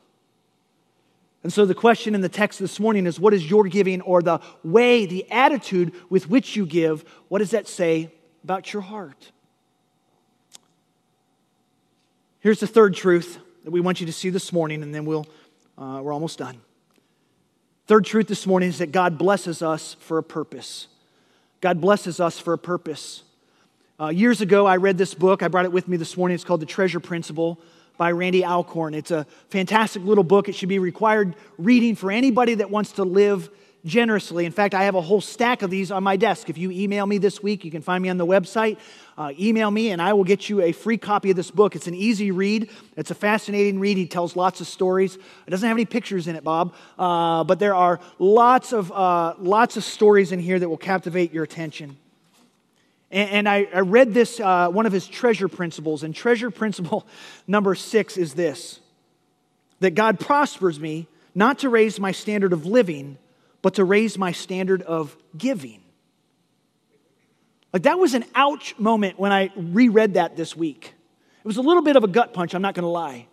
And 1.41 1.53
so 1.53 1.65
the 1.65 1.73
question 1.73 2.15
in 2.15 2.21
the 2.21 2.27
text 2.27 2.59
this 2.59 2.81
morning 2.81 3.05
is 3.05 3.17
what 3.17 3.33
is 3.33 3.49
your 3.49 3.63
giving 3.63 4.01
or 4.01 4.21
the 4.21 4.41
way, 4.61 5.05
the 5.05 5.29
attitude 5.31 5.93
with 6.09 6.29
which 6.29 6.57
you 6.57 6.65
give, 6.65 7.05
what 7.29 7.39
does 7.39 7.51
that 7.51 7.65
say 7.67 8.11
about 8.43 8.73
your 8.73 8.81
heart? 8.81 9.31
Here's 12.41 12.61
the 12.61 12.67
third 12.67 12.95
truth 12.95 13.37
that 13.65 13.71
we 13.71 13.81
want 13.81 13.99
you 13.99 14.05
to 14.05 14.13
see 14.13 14.29
this 14.29 14.53
morning, 14.53 14.81
and 14.81 14.95
then 14.95 15.03
we'll, 15.03 15.27
uh, 15.77 15.99
we're 16.01 16.13
almost 16.13 16.39
done. 16.39 16.61
Third 17.85 18.05
truth 18.05 18.27
this 18.27 18.47
morning 18.47 18.69
is 18.69 18.77
that 18.77 18.93
God 18.93 19.17
blesses 19.17 19.61
us 19.61 19.97
for 19.99 20.17
a 20.17 20.23
purpose. 20.23 20.87
God 21.59 21.81
blesses 21.81 22.21
us 22.21 22.39
for 22.39 22.53
a 22.53 22.57
purpose. 22.57 23.23
Uh, 23.99 24.07
years 24.07 24.39
ago, 24.39 24.65
I 24.65 24.77
read 24.77 24.97
this 24.97 25.13
book. 25.13 25.43
I 25.43 25.49
brought 25.49 25.65
it 25.65 25.73
with 25.73 25.89
me 25.89 25.97
this 25.97 26.15
morning. 26.15 26.35
It's 26.35 26.45
called 26.45 26.61
The 26.61 26.65
Treasure 26.65 27.01
Principle 27.01 27.59
by 27.97 28.13
Randy 28.13 28.45
Alcorn. 28.45 28.93
It's 28.93 29.11
a 29.11 29.25
fantastic 29.49 30.03
little 30.05 30.23
book. 30.23 30.47
It 30.47 30.55
should 30.55 30.69
be 30.69 30.79
required 30.79 31.35
reading 31.57 31.95
for 31.95 32.09
anybody 32.09 32.55
that 32.55 32.71
wants 32.71 32.93
to 32.93 33.03
live 33.03 33.49
generously. 33.89 34.45
In 34.45 34.53
fact, 34.53 34.73
I 34.73 34.83
have 34.83 34.95
a 34.95 35.01
whole 35.01 35.19
stack 35.19 35.61
of 35.61 35.69
these 35.69 35.91
on 35.91 36.03
my 36.03 36.15
desk. 36.15 36.49
If 36.49 36.57
you 36.57 36.71
email 36.71 37.05
me 37.05 37.17
this 37.17 37.43
week, 37.43 37.65
you 37.65 37.71
can 37.71 37.81
find 37.81 38.01
me 38.01 38.07
on 38.07 38.17
the 38.17 38.25
website. 38.25 38.77
Uh, 39.17 39.33
email 39.37 39.69
me 39.69 39.91
and 39.91 40.01
I 40.01 40.13
will 40.13 40.23
get 40.23 40.47
you 40.47 40.61
a 40.61 40.71
free 40.71 40.97
copy 40.97 41.31
of 41.31 41.35
this 41.35 41.51
book. 41.51 41.75
It's 41.75 41.87
an 41.87 41.95
easy 41.95 42.31
read, 42.31 42.69
it's 42.95 43.11
a 43.11 43.15
fascinating 43.15 43.79
read. 43.79 43.97
He 43.97 44.05
tells 44.05 44.37
lots 44.37 44.61
of 44.61 44.67
stories. 44.67 45.15
It 45.15 45.49
doesn't 45.49 45.67
have 45.67 45.75
any 45.75 45.85
pictures 45.85 46.27
in 46.27 46.37
it, 46.37 46.43
Bob, 46.43 46.73
uh, 46.97 47.43
but 47.43 47.59
there 47.59 47.75
are 47.75 47.99
lots 48.17 48.71
of, 48.71 48.91
uh, 48.93 49.33
lots 49.39 49.75
of 49.75 49.83
stories 49.83 50.31
in 50.31 50.39
here 50.39 50.57
that 50.57 50.69
will 50.69 50.77
captivate 50.77 51.33
your 51.33 51.43
attention. 51.43 51.97
And, 53.11 53.29
and 53.29 53.49
I, 53.49 53.67
I, 53.73 53.79
read 53.79 54.13
this, 54.13 54.39
uh, 54.39 54.69
one 54.69 54.85
of 54.85 54.93
his 54.93 55.07
treasure 55.07 55.49
principles, 55.49 56.03
and 56.03 56.15
treasure 56.15 56.51
principle 56.51 57.05
number 57.47 57.75
six 57.75 58.15
is 58.15 58.35
this 58.35 58.79
that 59.81 59.95
God 59.95 60.19
prospers 60.19 60.77
me 60.77 61.07
not 61.33 61.59
to 61.59 61.69
raise 61.69 61.99
my 61.99 62.11
standard 62.11 62.51
of 62.51 62.65
living 62.65 63.17
but 63.61 63.75
to 63.75 63.83
raise 63.83 64.17
my 64.17 64.31
standard 64.31 64.81
of 64.83 65.15
giving. 65.37 65.81
Like 67.73 67.83
that 67.83 67.99
was 67.99 68.13
an 68.13 68.25
ouch 68.35 68.77
moment 68.79 69.19
when 69.19 69.31
I 69.31 69.51
reread 69.55 70.15
that 70.15 70.35
this 70.35 70.55
week. 70.55 70.93
It 71.39 71.47
was 71.47 71.57
a 71.57 71.61
little 71.61 71.83
bit 71.83 71.95
of 71.95 72.03
a 72.03 72.07
gut 72.07 72.33
punch, 72.33 72.53
I'm 72.53 72.61
not 72.61 72.73
going 72.73 72.83
to 72.83 72.89
lie. 72.89 73.27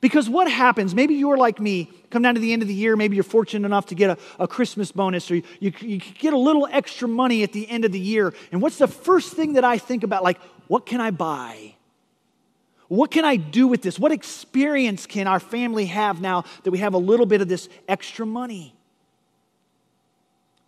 Because 0.00 0.28
what 0.28 0.50
happens, 0.50 0.94
maybe 0.94 1.14
you're 1.14 1.38
like 1.38 1.58
me, 1.58 1.90
come 2.10 2.22
down 2.22 2.34
to 2.34 2.40
the 2.40 2.52
end 2.52 2.62
of 2.62 2.68
the 2.68 2.74
year, 2.74 2.96
maybe 2.96 3.16
you're 3.16 3.24
fortunate 3.24 3.66
enough 3.66 3.86
to 3.86 3.94
get 3.94 4.10
a, 4.10 4.18
a 4.38 4.46
Christmas 4.46 4.92
bonus 4.92 5.30
or 5.30 5.36
you, 5.36 5.42
you, 5.58 5.72
you 5.80 5.98
get 5.98 6.32
a 6.32 6.38
little 6.38 6.68
extra 6.70 7.08
money 7.08 7.42
at 7.42 7.52
the 7.52 7.68
end 7.68 7.84
of 7.84 7.92
the 7.92 7.98
year. 7.98 8.34
And 8.52 8.60
what's 8.60 8.78
the 8.78 8.88
first 8.88 9.32
thing 9.32 9.54
that 9.54 9.64
I 9.64 9.78
think 9.78 10.04
about? 10.04 10.22
Like, 10.22 10.38
what 10.68 10.86
can 10.86 11.00
I 11.00 11.10
buy? 11.10 11.74
What 12.88 13.10
can 13.10 13.24
I 13.24 13.36
do 13.36 13.66
with 13.66 13.82
this? 13.82 13.98
What 13.98 14.12
experience 14.12 15.06
can 15.06 15.26
our 15.26 15.40
family 15.40 15.86
have 15.86 16.20
now 16.20 16.44
that 16.62 16.70
we 16.70 16.78
have 16.78 16.94
a 16.94 16.98
little 16.98 17.26
bit 17.26 17.40
of 17.40 17.48
this 17.48 17.68
extra 17.88 18.26
money? 18.26 18.76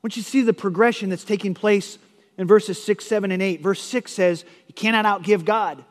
Want 0.02 0.16
you 0.16 0.22
to 0.22 0.28
see 0.28 0.42
the 0.42 0.52
progression 0.52 1.10
that's 1.10 1.24
taking 1.24 1.54
place 1.54 1.98
in 2.36 2.46
verses 2.46 2.82
6, 2.82 3.04
7, 3.04 3.30
and 3.32 3.42
8. 3.42 3.60
Verse 3.60 3.82
6 3.82 4.12
says, 4.12 4.44
You 4.66 4.74
cannot 4.74 5.04
outgive 5.04 5.44
God. 5.44 5.84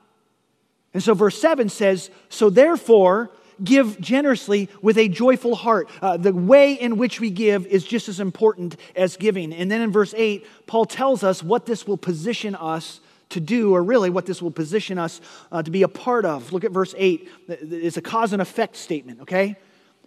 And 0.94 1.04
so 1.04 1.14
verse 1.14 1.40
7 1.40 1.70
says, 1.70 2.10
So 2.30 2.50
therefore, 2.50 3.32
give 3.64 4.00
generously 4.00 4.70
with 4.82 4.98
a 4.98 5.08
joyful 5.10 5.56
heart. 5.56 5.90
Uh, 6.02 6.18
the 6.18 6.34
way 6.34 6.74
in 6.74 6.98
which 6.98 7.20
we 7.20 7.30
give 7.30 7.66
is 7.68 7.84
just 7.84 8.08
as 8.08 8.20
important 8.20 8.78
as 8.96 9.18
giving. 9.18 9.54
And 9.54 9.70
then 9.70 9.82
in 9.82 9.92
verse 9.92 10.14
8, 10.16 10.46
Paul 10.68 10.86
tells 10.86 11.24
us 11.24 11.44
what 11.44 11.66
this 11.66 11.88
will 11.88 11.98
position 11.98 12.56
us 12.56 13.00
to 13.30 13.42
do, 13.42 13.76
or 13.76 13.84
really 13.84 14.10
what 14.10 14.26
this 14.26 14.42
will 14.42 14.52
position 14.52 14.98
us 14.98 15.20
uh, 15.52 15.62
to 15.62 15.70
be 15.70 15.84
a 15.84 15.88
part 15.90 16.24
of. 16.24 16.54
Look 16.54 16.64
at 16.64 16.72
verse 16.72 16.96
8. 16.98 17.30
It's 17.50 17.98
a 17.98 18.02
cause 18.02 18.32
and 18.32 18.42
effect 18.42 18.78
statement, 18.78 19.22
okay? 19.22 19.58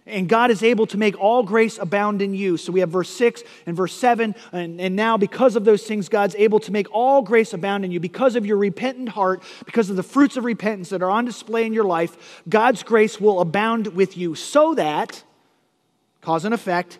And 0.07 0.27
God 0.27 0.49
is 0.49 0.63
able 0.63 0.87
to 0.87 0.97
make 0.97 1.19
all 1.19 1.43
grace 1.43 1.77
abound 1.77 2.21
in 2.21 2.33
you. 2.33 2.57
So 2.57 2.71
we 2.71 2.79
have 2.79 2.89
verse 2.89 3.09
6 3.09 3.43
and 3.67 3.77
verse 3.77 3.93
7. 3.93 4.33
And, 4.51 4.81
and 4.81 4.95
now, 4.95 5.15
because 5.15 5.55
of 5.55 5.63
those 5.63 5.83
things, 5.83 6.09
God's 6.09 6.35
able 6.35 6.59
to 6.61 6.71
make 6.71 6.87
all 6.91 7.21
grace 7.21 7.53
abound 7.53 7.85
in 7.85 7.91
you. 7.91 7.99
Because 7.99 8.35
of 8.35 8.45
your 8.45 8.57
repentant 8.57 9.09
heart, 9.09 9.43
because 9.63 9.91
of 9.91 9.95
the 9.95 10.03
fruits 10.03 10.37
of 10.37 10.43
repentance 10.43 10.89
that 10.89 11.03
are 11.03 11.09
on 11.09 11.25
display 11.25 11.65
in 11.65 11.73
your 11.73 11.83
life, 11.83 12.41
God's 12.49 12.81
grace 12.81 13.21
will 13.21 13.41
abound 13.41 13.87
with 13.87 14.17
you. 14.17 14.33
So 14.33 14.73
that, 14.73 15.23
cause 16.21 16.45
and 16.45 16.53
effect, 16.53 16.97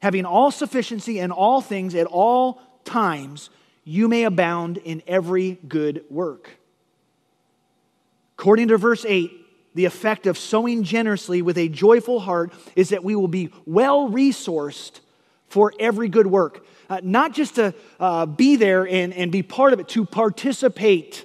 having 0.00 0.24
all 0.24 0.50
sufficiency 0.50 1.18
in 1.18 1.30
all 1.30 1.60
things 1.60 1.94
at 1.94 2.06
all 2.06 2.62
times, 2.84 3.50
you 3.84 4.08
may 4.08 4.24
abound 4.24 4.78
in 4.78 5.02
every 5.06 5.58
good 5.68 6.04
work. 6.08 6.50
According 8.38 8.68
to 8.68 8.78
verse 8.78 9.04
8, 9.06 9.41
the 9.74 9.84
effect 9.84 10.26
of 10.26 10.36
sowing 10.36 10.82
generously 10.82 11.42
with 11.42 11.56
a 11.56 11.68
joyful 11.68 12.20
heart 12.20 12.52
is 12.76 12.90
that 12.90 13.02
we 13.02 13.14
will 13.14 13.28
be 13.28 13.50
well 13.66 14.08
resourced 14.08 15.00
for 15.48 15.72
every 15.78 16.08
good 16.08 16.26
work. 16.26 16.64
Uh, 16.88 17.00
not 17.02 17.32
just 17.32 17.56
to 17.56 17.74
uh, 18.00 18.26
be 18.26 18.56
there 18.56 18.86
and, 18.86 19.14
and 19.14 19.32
be 19.32 19.42
part 19.42 19.72
of 19.72 19.80
it, 19.80 19.88
to 19.88 20.04
participate, 20.04 21.24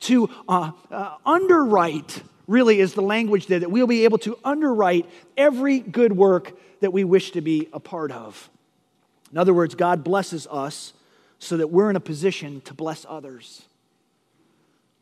to 0.00 0.28
uh, 0.48 0.72
uh 0.90 1.16
underwrite, 1.24 2.22
really 2.46 2.80
is 2.80 2.94
the 2.94 3.02
language 3.02 3.46
there, 3.46 3.60
that 3.60 3.70
we'll 3.70 3.86
be 3.86 4.04
able 4.04 4.18
to 4.18 4.38
underwrite 4.44 5.08
every 5.36 5.80
good 5.80 6.16
work 6.16 6.52
that 6.80 6.92
we 6.92 7.04
wish 7.04 7.32
to 7.32 7.40
be 7.40 7.68
a 7.72 7.80
part 7.80 8.10
of. 8.10 8.50
In 9.32 9.38
other 9.38 9.54
words, 9.54 9.74
God 9.74 10.04
blesses 10.04 10.46
us 10.50 10.92
so 11.38 11.56
that 11.56 11.68
we're 11.68 11.90
in 11.90 11.96
a 11.96 12.00
position 12.00 12.60
to 12.62 12.74
bless 12.74 13.04
others. 13.08 13.62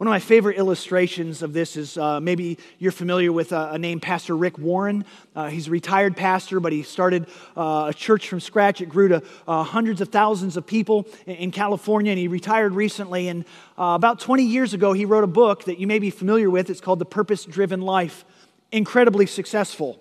One 0.04 0.08
of 0.08 0.22
my 0.22 0.28
favorite 0.28 0.58
illustrations 0.58 1.40
of 1.40 1.54
this 1.54 1.78
is 1.78 1.96
uh, 1.96 2.20
maybe 2.20 2.58
you're 2.78 2.92
familiar 2.92 3.32
with 3.32 3.52
a, 3.52 3.70
a 3.70 3.78
name, 3.78 4.00
Pastor 4.00 4.36
Rick 4.36 4.58
Warren. 4.58 5.06
Uh, 5.34 5.48
he's 5.48 5.68
a 5.68 5.70
retired 5.70 6.14
pastor, 6.14 6.60
but 6.60 6.72
he 6.72 6.82
started 6.82 7.26
uh, 7.56 7.86
a 7.88 7.94
church 7.94 8.28
from 8.28 8.38
scratch. 8.38 8.82
It 8.82 8.90
grew 8.90 9.08
to 9.08 9.22
uh, 9.48 9.62
hundreds 9.62 10.02
of 10.02 10.10
thousands 10.10 10.58
of 10.58 10.66
people 10.66 11.06
in, 11.24 11.36
in, 11.36 11.50
California, 11.52 12.12
and 12.12 12.18
he 12.18 12.28
retired 12.28 12.74
recently. 12.74 13.28
And 13.28 13.46
uh, 13.78 13.94
about 13.96 14.20
20 14.20 14.42
years 14.42 14.74
ago, 14.74 14.92
he 14.92 15.06
wrote 15.06 15.24
a 15.24 15.26
book 15.26 15.64
that 15.64 15.78
you 15.78 15.86
may 15.86 15.98
be 15.98 16.10
familiar 16.10 16.50
with. 16.50 16.68
It's 16.68 16.82
called 16.82 16.98
The 16.98 17.06
Purpose 17.06 17.46
Driven 17.46 17.80
Life. 17.80 18.26
Incredibly 18.72 19.24
successful. 19.24 19.98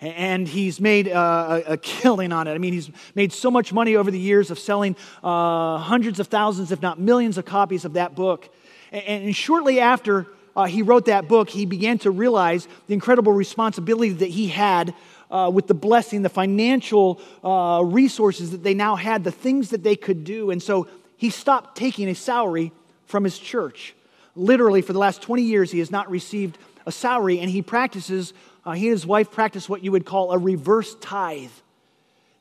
and 0.00 0.48
he's 0.48 0.80
made 0.80 1.06
a, 1.06 1.74
a, 1.74 1.76
killing 1.76 2.32
on 2.32 2.48
it. 2.48 2.54
I 2.54 2.58
mean, 2.58 2.72
he's 2.72 2.90
made 3.14 3.32
so 3.32 3.52
much 3.52 3.72
money 3.72 3.94
over 3.94 4.10
the 4.10 4.18
years 4.18 4.50
of 4.50 4.58
selling 4.58 4.96
uh, 5.22 5.78
hundreds 5.78 6.18
of 6.18 6.26
thousands, 6.26 6.72
if 6.72 6.82
not 6.82 6.98
millions, 6.98 7.38
of 7.38 7.44
copies 7.44 7.84
of 7.84 7.92
that 7.92 8.16
book. 8.16 8.50
And, 8.92 9.24
and 9.24 9.36
shortly 9.36 9.80
after 9.80 10.26
uh, 10.54 10.64
he 10.64 10.82
wrote 10.82 11.06
that 11.06 11.28
book, 11.28 11.50
he 11.50 11.66
began 11.66 11.98
to 11.98 12.10
realize 12.10 12.66
the 12.86 12.94
incredible 12.94 13.32
responsibility 13.32 14.12
that 14.14 14.30
he 14.30 14.48
had 14.48 14.94
uh, 15.30 15.50
with 15.52 15.66
the 15.66 15.74
blessing, 15.74 16.22
the 16.22 16.28
financial 16.28 17.20
uh, 17.44 17.82
resources 17.84 18.52
that 18.52 18.62
they 18.62 18.74
now 18.74 18.96
had, 18.96 19.24
the 19.24 19.32
things 19.32 19.70
that 19.70 19.82
they 19.82 19.96
could 19.96 20.24
do. 20.24 20.50
And 20.50 20.62
so 20.62 20.88
he 21.16 21.30
stopped 21.30 21.76
taking 21.76 22.08
a 22.08 22.14
salary 22.14 22.72
from 23.06 23.24
his 23.24 23.38
church. 23.38 23.94
Literally, 24.34 24.82
for 24.82 24.92
the 24.92 24.98
last 24.98 25.22
20 25.22 25.42
years, 25.42 25.70
he 25.70 25.78
has 25.78 25.90
not 25.90 26.10
received 26.10 26.58
a 26.86 26.92
salary, 26.92 27.40
and 27.40 27.50
he 27.50 27.62
practices, 27.62 28.32
uh, 28.64 28.72
he 28.72 28.86
and 28.86 28.92
his 28.92 29.06
wife 29.06 29.30
practice 29.30 29.68
what 29.68 29.82
you 29.82 29.92
would 29.92 30.04
call 30.04 30.32
a 30.32 30.38
reverse 30.38 30.94
tithe. 31.00 31.50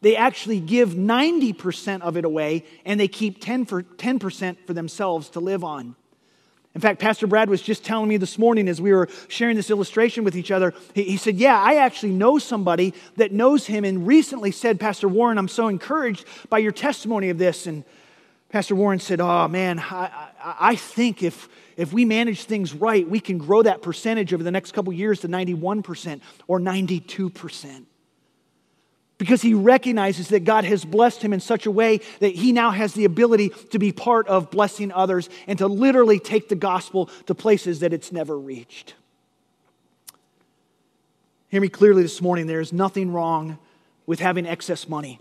They 0.01 0.15
actually 0.15 0.59
give 0.59 0.89
90% 0.89 2.01
of 2.01 2.17
it 2.17 2.25
away, 2.25 2.65
and 2.85 2.99
they 2.99 3.07
keep 3.07 3.41
10 3.41 3.65
for, 3.65 3.81
10% 3.81 4.57
for 4.67 4.73
themselves 4.73 5.29
to 5.29 5.39
live 5.39 5.63
on. 5.63 5.95
In 6.75 6.81
fact, 6.81 6.99
Pastor 6.99 7.25
Brad 7.25 7.49
was 7.49 7.61
just 7.61 7.85
telling 7.85 8.09
me 8.09 8.17
this 8.17 8.37
morning 8.37 8.67
as 8.67 8.81
we 8.81 8.91
were 8.91 9.07
sharing 9.29 9.55
this 9.55 9.69
illustration 9.69 10.25
with 10.25 10.35
each 10.35 10.51
other, 10.51 10.73
he, 10.93 11.03
he, 11.03 11.17
said, 11.17 11.37
Yeah, 11.37 11.57
I 11.57 11.75
actually 11.75 12.11
know 12.11 12.37
somebody 12.37 12.93
that 13.15 13.31
knows 13.31 13.65
him 13.65 13.85
and 13.85 14.05
recently 14.05 14.51
said, 14.51 14.77
Pastor 14.77 15.07
Warren, 15.07 15.37
I'm 15.37 15.47
so 15.47 15.69
encouraged 15.69 16.25
by 16.49 16.57
your 16.57 16.73
testimony 16.73 17.29
of 17.29 17.37
this. 17.37 17.65
And 17.65 17.85
Pastor 18.49 18.75
Warren 18.75 18.99
said, 18.99 19.21
Oh, 19.21 19.47
man, 19.47 19.79
I, 19.79 20.11
I, 20.43 20.55
I 20.59 20.75
think 20.75 21.23
if, 21.23 21.47
if 21.77 21.93
we 21.93 22.03
manage 22.03 22.43
things 22.43 22.73
right, 22.73 23.07
we 23.07 23.21
can 23.21 23.37
grow 23.37 23.63
that 23.63 23.81
percentage 23.81 24.33
over 24.33 24.43
the 24.43 24.51
next 24.51 24.73
couple 24.73 24.91
years 24.91 25.21
to 25.21 25.29
91% 25.29 26.19
or 26.47 26.59
92% 26.59 27.85
because 29.17 29.41
he 29.41 29.53
recognizes 29.53 30.29
that 30.29 30.43
God 30.43 30.65
has 30.65 30.83
blessed 30.83 31.21
him 31.21 31.33
in 31.33 31.39
such 31.39 31.65
a 31.65 31.71
way 31.71 32.01
that 32.19 32.35
he 32.35 32.51
now 32.51 32.71
has 32.71 32.93
the 32.93 33.05
ability 33.05 33.49
to 33.71 33.79
be 33.79 33.91
part 33.91 34.27
of 34.27 34.51
blessing 34.51 34.91
others 34.91 35.29
and 35.47 35.57
to 35.59 35.67
literally 35.67 36.19
take 36.19 36.49
the 36.49 36.55
gospel 36.55 37.09
to 37.27 37.35
places 37.35 37.79
that 37.79 37.93
it's 37.93 38.11
never 38.11 38.37
reached. 38.37 38.93
Hear 41.49 41.61
me 41.61 41.69
clearly 41.69 42.03
this 42.03 42.21
morning 42.21 42.47
there 42.47 42.59
is 42.59 42.73
nothing 42.73 43.13
wrong 43.13 43.57
with 44.05 44.19
having 44.19 44.45
excess 44.45 44.89
money. 44.89 45.19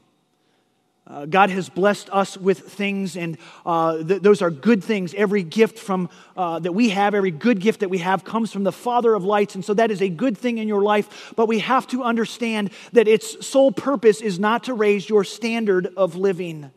Uh, 1.07 1.26
God 1.26 1.50
has 1.50 1.68
blessed 1.68 2.09
us 2.11 2.38
with 2.38 2.61
things, 2.61 3.14
and 3.14 3.36
uh, 3.66 4.02
th- 4.02 4.22
those 4.22 4.40
are 4.40 4.50
good 4.50 4.82
things. 4.82 5.12
Every 5.12 5.42
gift 5.42 5.78
from 5.78 6.09
uh, 6.34 6.61
that 6.61 6.72
we 6.72 6.88
have, 6.90 7.14
every 7.14 7.30
good 7.30 7.61
gift 7.61 7.80
that 7.80 7.90
we 7.90 7.98
have, 7.98 8.24
comes 8.24 8.50
from 8.50 8.64
the 8.64 8.72
Father 8.72 9.14
of 9.14 9.22
lights, 9.22 9.55
and 9.55 9.62
so 9.62 9.74
that 9.74 9.90
is 9.90 10.00
a 10.00 10.09
good 10.09 10.38
thing 10.38 10.57
in 10.57 10.66
your 10.66 10.80
life. 10.80 11.34
But 11.36 11.46
we 11.46 11.59
have 11.59 11.86
to 11.88 12.02
understand 12.02 12.70
that 12.92 13.07
its 13.07 13.46
sole 13.46 13.70
purpose 13.70 14.22
is 14.22 14.38
not 14.38 14.64
to 14.64 14.72
raise 14.72 15.07
your 15.07 15.24
standard 15.24 15.88
of 15.94 16.16
living. 16.16 16.70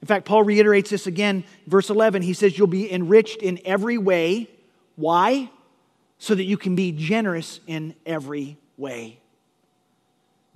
In 0.00 0.06
fact, 0.06 0.24
Paul 0.24 0.42
reiterates 0.42 0.88
this 0.88 1.06
again, 1.06 1.44
verse 1.66 1.90
11. 1.90 2.22
He 2.22 2.32
says, 2.32 2.56
"You'll 2.56 2.66
be 2.66 2.90
enriched 2.90 3.42
in 3.42 3.60
every 3.66 3.98
way." 3.98 4.48
Why? 4.96 5.50
So 6.18 6.34
that 6.34 6.44
you 6.44 6.56
can 6.56 6.74
be 6.74 6.92
generous 6.92 7.60
in 7.66 7.94
every 8.06 8.56
way. 8.78 9.18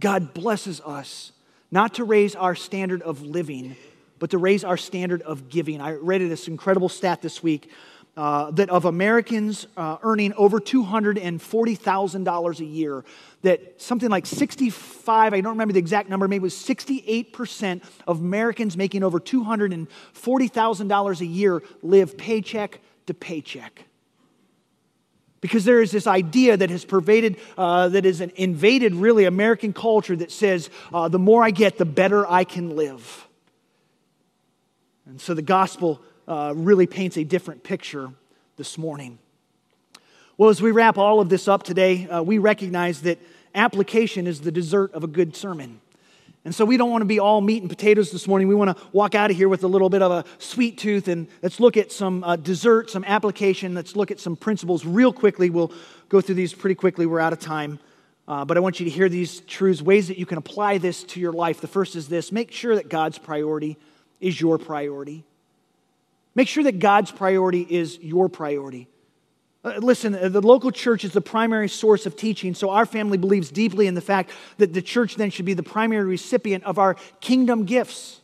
God 0.00 0.32
blesses 0.32 0.80
us 0.80 1.32
not 1.70 1.94
to 1.94 2.04
raise 2.04 2.34
our 2.34 2.54
standard 2.54 3.02
of 3.02 3.22
living, 3.22 3.76
but 4.18 4.30
to 4.30 4.38
raise 4.38 4.64
our 4.64 4.76
standard 4.76 5.22
of 5.22 5.48
giving. 5.48 5.80
I 5.80 5.92
read 5.92 6.20
this 6.22 6.48
incredible 6.48 6.88
stat 6.88 7.22
this 7.22 7.40
week 7.42 7.70
uh, 8.16 8.50
that 8.52 8.70
of 8.70 8.86
Americans 8.86 9.66
uh, 9.76 9.98
earning 10.02 10.32
over 10.34 10.58
$240,000 10.58 12.60
a 12.60 12.64
year, 12.64 13.04
that 13.42 13.80
something 13.80 14.08
like 14.08 14.24
65, 14.24 15.34
I 15.34 15.40
don't 15.40 15.52
remember 15.52 15.74
the 15.74 15.78
exact 15.78 16.08
number, 16.08 16.26
maybe 16.26 16.40
it 16.40 16.44
was 16.44 16.54
68% 16.54 17.82
of 18.06 18.20
Americans 18.20 18.74
making 18.76 19.02
over 19.02 19.20
$240,000 19.20 21.20
a 21.20 21.26
year 21.26 21.62
live 21.82 22.16
paycheck 22.16 22.80
to 23.06 23.12
paycheck. 23.12 23.86
Because 25.47 25.64
there 25.64 25.80
is 25.80 25.92
this 25.92 26.09
idea 26.09 26.57
that 26.57 26.70
has 26.70 26.84
pervaded, 26.84 27.36
uh, 27.57 27.88
that 27.90 28.05
an 28.20 28.32
invaded 28.34 28.94
really 28.94 29.26
American 29.26 29.72
culture 29.72 30.16
that 30.16 30.32
says, 30.32 30.70
uh, 30.92 31.07
the 31.07 31.20
more 31.20 31.44
I 31.44 31.53
get, 31.53 31.78
the 31.78 31.84
better 31.84 32.28
I 32.28 32.42
can 32.42 32.74
live. 32.74 33.28
And 35.07 35.20
so 35.20 35.34
the 35.34 35.42
gospel 35.42 36.01
uh, 36.26 36.53
really 36.57 36.88
paints 36.88 37.16
a 37.16 37.22
different 37.22 37.62
picture 37.62 38.11
this 38.57 38.76
morning. 38.76 39.18
Well, 40.36 40.51
as 40.51 40.61
we 40.61 40.72
wrap 40.72 40.99
all 40.99 41.20
of 41.20 41.28
this 41.28 41.47
up 41.47 41.62
today, 41.62 42.09
uh, 42.09 42.22
we 42.22 42.38
recognize 42.38 43.03
that 43.03 43.20
application 43.55 44.26
is 44.26 44.40
the 44.40 44.51
dessert 44.51 44.92
of 44.94 45.05
a 45.05 45.07
good 45.07 45.36
sermon. 45.36 45.80
And 46.47 46.55
so 46.55 46.64
we 46.64 46.76
don't 46.76 46.92
want 46.92 47.03
to 47.03 47.07
be 47.07 47.18
all 47.18 47.40
meat 47.40 47.62
and 47.62 47.68
potatoes 47.68 48.12
this 48.12 48.28
morning. 48.28 48.47
We 48.47 48.55
want 48.55 48.78
to 48.78 48.84
walk 48.92 49.16
out 49.16 49.32
of 49.32 49.36
here 49.36 49.49
with 49.49 49.64
a 49.64 49.66
little 49.66 49.90
bit 49.90 50.01
of 50.01 50.12
a 50.12 50.24
sweet 50.38 50.78
tooth 50.78 51.09
and 51.09 51.26
let's 51.42 51.59
look 51.59 51.76
at 51.76 51.90
some 51.90 52.22
uh, 52.22 52.36
dessert, 52.36 52.88
some 52.88 53.03
application. 53.03 53.74
Let's 53.74 53.97
look 53.97 54.12
at 54.12 54.20
some 54.20 54.36
principles 54.36 54.86
real 54.86 55.12
quickly. 55.12 55.51
We'll 55.51 55.72
go 56.09 56.20
through 56.20 56.36
these 56.36 56.55
pretty 56.55 56.76
quickly. 56.76 57.05
We're 57.05 57.18
out 57.18 57.32
of 57.32 57.40
time. 57.40 57.80
Uh, 58.28 58.44
but 58.44 58.57
I 58.57 58.61
want 58.61 58.78
you 58.78 58.84
to 58.84 58.90
hear 58.90 59.09
these 59.09 59.40
truths, 59.40 59.82
ways 59.82 60.07
that 60.07 60.18
you 60.18 60.24
can 60.24 60.38
apply 60.38 60.78
this 60.78 61.03
to 61.03 61.18
your 61.18 61.32
life. 61.32 61.61
The 61.61 61.66
first 61.66 61.97
is 61.97 62.07
this 62.07 62.30
make 62.30 62.53
sure 62.53 62.76
that 62.76 62.88
God's 62.88 63.18
priority 63.18 63.76
is 64.20 64.40
your 64.40 64.57
priority. 64.57 65.24
Make 66.36 66.47
sure 66.47 66.62
that 66.62 66.78
God's 66.78 67.11
priority 67.11 67.66
is 67.68 67.99
your 67.99 68.28
priority. 68.28 68.86
Uh, 69.66 69.80
listen, 69.80 70.14
uh, 70.14 70.28
the 70.28 70.40
local 70.40 70.70
church 70.70 71.04
is 71.04 71.12
the 71.12 71.20
primary 71.20 71.68
source 71.68 72.06
of 72.06 72.14
teaching, 72.14 72.54
so 72.54 72.70
our 72.70 72.86
family 72.86 73.18
believes 73.18 73.50
deeply 73.50 73.88
in 73.88 73.94
the 73.94 74.00
fact 74.00 74.30
that 74.58 74.72
the 74.72 74.80
church 74.80 75.16
then 75.16 75.28
should 75.28 75.44
be 75.44 75.54
the 75.54 75.62
primary 75.62 76.04
recipient 76.04 76.62
of 76.62 76.78
our 76.78 76.94
kingdom 77.20 77.64
gifts. 77.64 78.20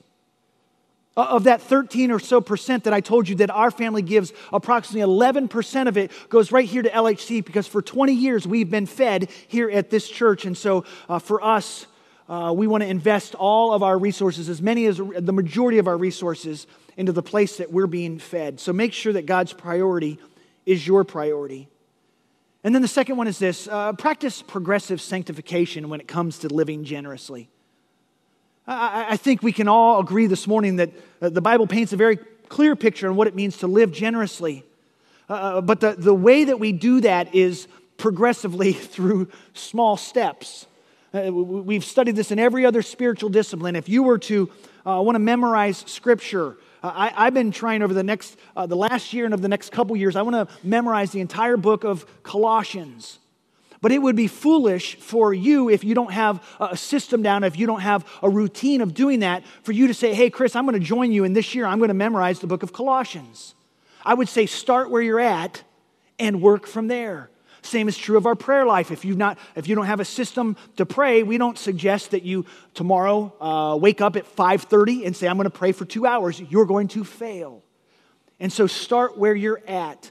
Uh, 1.17 1.27
of 1.29 1.45
that 1.45 1.61
13 1.61 2.13
or 2.13 2.21
so 2.21 2.41
percent 2.41 2.85
that 2.85 2.95
I 2.95 3.01
told 3.01 3.29
you 3.29 3.35
that 3.37 3.51
our 3.51 3.73
family 3.73 4.03
gives, 4.03 4.33
approximately 4.53 5.03
11% 5.03 5.89
of 5.89 5.99
it 5.99 6.13
goes 6.29 6.53
right 6.53 6.67
here 6.67 6.81
to 6.81 6.89
LHC 6.89 7.45
because 7.45 7.67
for 7.67 7.83
20 7.83 8.13
years 8.15 8.47
we've 8.47 8.71
been 8.71 8.87
fed 8.87 9.29
here 9.49 9.69
at 9.69 9.91
this 9.91 10.09
church. 10.09 10.47
And 10.47 10.57
so 10.57 10.85
uh, 11.09 11.19
for 11.19 11.45
us, 11.45 11.87
uh, 12.31 12.55
we 12.57 12.67
want 12.67 12.83
to 12.83 12.89
invest 12.89 13.35
all 13.35 13.75
of 13.75 13.83
our 13.83 13.99
resources, 13.99 14.49
as 14.49 14.63
many 14.63 14.87
as 14.87 14.97
the 14.97 15.33
majority 15.33 15.79
of 15.79 15.89
our 15.89 15.99
resources, 15.99 16.67
into 16.97 17.13
the 17.13 17.23
place 17.23 17.57
that 17.57 17.71
we're 17.73 17.89
being 17.89 18.19
fed. 18.19 18.61
So 18.61 18.73
make 18.73 18.93
sure 18.93 19.13
that 19.13 19.27
God's 19.27 19.53
priority 19.53 20.19
is 20.67 20.87
your 20.87 21.05
priority. 21.05 21.69
And 22.65 22.75
then 22.75 22.83
the 22.83 22.89
second 22.89 23.17
one 23.17 23.27
is 23.27 23.39
this 23.39 23.67
uh, 23.69 23.93
practice 23.95 24.41
progressive 24.43 25.01
sanctification 25.01 25.89
when 25.89 26.01
it 26.01 26.07
comes 26.07 26.39
to 26.41 26.49
living 26.49 26.85
generously. 26.85 27.49
I, 28.67 29.07
I 29.11 29.17
think 29.17 29.43
we 29.43 29.53
can 29.53 29.67
all 29.67 30.01
agree 30.01 30.27
this 30.27 30.47
morning 30.47 30.77
that 30.77 30.91
uh, 31.21 31.29
the 31.29 31.41
Bible 31.41 31.67
paints 31.67 31.93
a 31.93 31.97
very 31.97 32.17
clear 32.49 32.77
picture 32.77 33.09
on 33.09 33.17
what 33.17 33.27
it 33.27 33.35
means 33.35 33.57
to 33.59 33.67
live 33.67 33.93
generously. 33.93 34.65
Uh, 35.29 35.33
uh 35.33 35.61
but 35.61 35.81
the, 35.81 35.95
the 35.99 36.15
way 36.15 36.45
that 36.45 36.61
we 36.61 36.71
do 36.73 37.01
that 37.01 37.35
is 37.35 37.67
progressively 37.97 38.73
through 38.95 39.29
small 39.55 39.97
steps. 39.97 40.67
Uh, 41.13 41.33
we've 41.33 41.85
studied 41.85 42.15
this 42.15 42.31
in 42.31 42.39
every 42.39 42.65
other 42.65 42.81
spiritual 42.83 43.29
discipline. 43.29 43.75
If 43.75 43.89
you 43.89 44.05
were 44.05 44.19
to 44.19 44.51
want 44.85 45.15
to 45.15 45.21
memorize 45.21 45.85
scripture, 45.87 46.57
I, 46.83 47.25
have 47.25 47.35
been 47.35 47.53
trying 47.53 47.83
over 47.83 47.95
the 47.95 48.03
next, 48.03 48.37
uh, 48.57 48.67
the 48.67 48.77
last 48.77 49.13
year 49.13 49.25
and 49.25 49.35
of 49.35 49.43
the 49.43 49.49
next 49.49 49.71
couple 49.71 49.97
years, 49.97 50.17
I 50.17 50.23
want 50.23 50.49
to 50.49 50.55
memorize 50.67 51.13
the 51.13 51.21
entire 51.21 51.57
book 51.57 51.85
of 51.85 52.05
Colossians. 52.23 53.19
But 53.81 53.91
it 53.91 53.99
would 53.99 54.15
be 54.17 54.29
foolish 54.29 54.97
for 54.97 55.35
you 55.35 55.69
if 55.69 55.83
you 55.83 55.95
don't 55.95 56.13
have 56.13 56.43
a 56.61 56.77
system 56.77 57.23
down, 57.23 57.43
if 57.43 57.59
you 57.59 57.67
don't 57.67 57.81
have 57.81 58.07
a 58.23 58.31
routine 58.31 58.81
of 58.81 58.95
doing 58.95 59.21
that, 59.21 59.45
for 59.65 59.73
you 59.73 59.89
to 59.89 59.95
say, 59.95 60.15
hey, 60.15 60.31
Chris, 60.31 60.55
I'm 60.55 60.67
going 60.67 60.79
to 60.79 60.87
join 60.87 61.11
you, 61.11 61.25
and 61.25 61.35
this 61.35 61.55
year 61.55 61.67
I'm 61.67 61.79
going 61.79 61.89
to 61.89 61.95
memorize 61.95 62.39
the 62.39 62.47
book 62.47 62.63
of 62.63 62.73
Colossians. 62.73 63.55
I 64.05 64.15
would 64.15 64.29
say 64.29 64.47
start 64.47 64.91
where 64.91 65.03
you're 65.03 65.21
at 65.21 65.65
and 66.19 66.41
work 66.41 66.69
from 66.69 66.87
there. 66.87 67.31
Same 67.63 67.89
is 67.89 67.97
true 67.97 68.17
of 68.17 68.27
our 68.27 68.35
prayer 68.35 68.67
life. 68.67 68.91
If, 68.91 69.05
you've 69.05 69.17
not, 69.17 69.39
if 69.55 69.69
you 69.69 69.75
don't 69.75 69.87
have 69.87 70.01
a 70.01 70.05
system 70.05 70.57
to 70.77 70.85
pray, 70.85 71.23
we 71.23 71.39
don't 71.39 71.57
suggest 71.57 72.11
that 72.11 72.25
you 72.25 72.45
tomorrow 72.75 73.33
uh, 73.41 73.77
wake 73.77 74.01
up 74.01 74.17
at 74.17 74.25
5.30 74.37 75.07
and 75.07 75.17
say, 75.17 75.29
I'm 75.29 75.37
going 75.37 75.45
to 75.45 75.51
pray 75.51 75.73
for 75.73 75.85
two 75.85 76.05
hours. 76.05 76.41
You're 76.41 76.67
going 76.67 76.89
to 76.89 77.05
fail. 77.05 77.63
And 78.41 78.53
so 78.53 78.67
start 78.67 79.17
where 79.17 79.35
you're 79.35 79.63
at. 79.69 80.11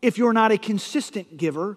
If 0.00 0.16
you're 0.16 0.32
not 0.32 0.50
a 0.50 0.58
consistent 0.58 1.36
giver, 1.36 1.76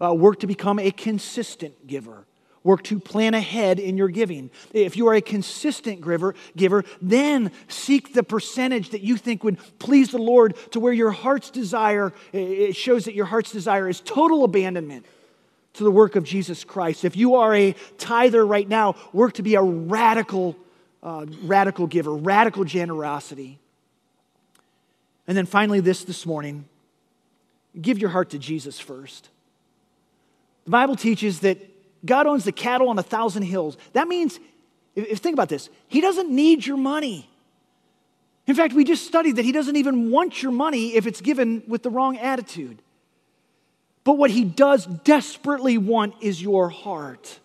uh, 0.00 0.12
work 0.12 0.40
to 0.40 0.48
become 0.48 0.80
a 0.80 0.90
consistent 0.90 1.86
giver. 1.86 2.26
Work 2.64 2.82
to 2.84 2.98
plan 2.98 3.34
ahead 3.34 3.78
in 3.78 3.98
your 3.98 4.08
giving. 4.08 4.50
If 4.72 4.96
you 4.96 5.06
are 5.08 5.14
a 5.14 5.20
consistent 5.20 6.00
giver, 6.02 6.34
giver, 6.56 6.82
then 7.00 7.52
seek 7.68 8.14
the 8.14 8.22
percentage 8.22 8.90
that 8.90 9.02
you 9.02 9.18
think 9.18 9.44
would 9.44 9.58
please 9.78 10.10
the 10.10 10.18
Lord 10.18 10.56
to 10.72 10.80
where 10.80 10.92
your 10.94 11.10
heart's 11.10 11.50
desire, 11.50 12.14
it 12.32 12.74
shows 12.74 13.04
that 13.04 13.14
your 13.14 13.26
heart's 13.26 13.52
desire 13.52 13.86
is 13.86 14.00
total 14.00 14.44
abandonment 14.44 15.04
to 15.74 15.84
the 15.84 15.90
work 15.90 16.16
of 16.16 16.24
Jesus 16.24 16.64
Christ. 16.64 17.04
If 17.04 17.16
you 17.16 17.34
are 17.34 17.54
a 17.54 17.74
tither 17.98 18.46
right 18.46 18.68
now, 18.68 18.94
work 19.12 19.34
to 19.34 19.42
be 19.42 19.56
a 19.56 19.62
radical, 19.62 20.56
uh, 21.02 21.26
radical 21.42 21.86
giver, 21.86 22.14
radical 22.14 22.64
generosity. 22.64 23.58
And 25.28 25.36
then 25.36 25.44
finally, 25.44 25.80
this 25.80 26.02
this 26.04 26.24
morning 26.24 26.64
give 27.78 27.98
your 27.98 28.10
heart 28.10 28.30
to 28.30 28.38
Jesus 28.38 28.78
first. 28.78 29.28
The 30.64 30.70
Bible 30.70 30.96
teaches 30.96 31.40
that 31.40 31.58
God 32.04 32.26
owns 32.26 32.44
the 32.44 32.52
cattle 32.52 32.88
on 32.88 32.98
a 32.98 33.02
thousand 33.02 33.42
hills. 33.42 33.76
That 33.92 34.08
means, 34.08 34.38
if, 34.94 35.18
think 35.18 35.34
about 35.34 35.48
this, 35.48 35.68
He 35.88 36.00
doesn't 36.00 36.30
need 36.30 36.66
your 36.66 36.76
money. 36.76 37.28
In 38.46 38.54
fact, 38.54 38.74
we 38.74 38.84
just 38.84 39.06
studied 39.06 39.36
that 39.36 39.44
He 39.44 39.52
doesn't 39.52 39.76
even 39.76 40.10
want 40.10 40.42
your 40.42 40.52
money 40.52 40.94
if 40.96 41.06
it's 41.06 41.20
given 41.20 41.62
with 41.66 41.82
the 41.82 41.90
wrong 41.90 42.18
attitude. 42.18 42.82
But 44.04 44.14
what 44.14 44.30
He 44.30 44.44
does 44.44 44.86
desperately 44.86 45.78
want 45.78 46.14
is 46.20 46.42
your 46.42 46.68
heart. 46.68 47.40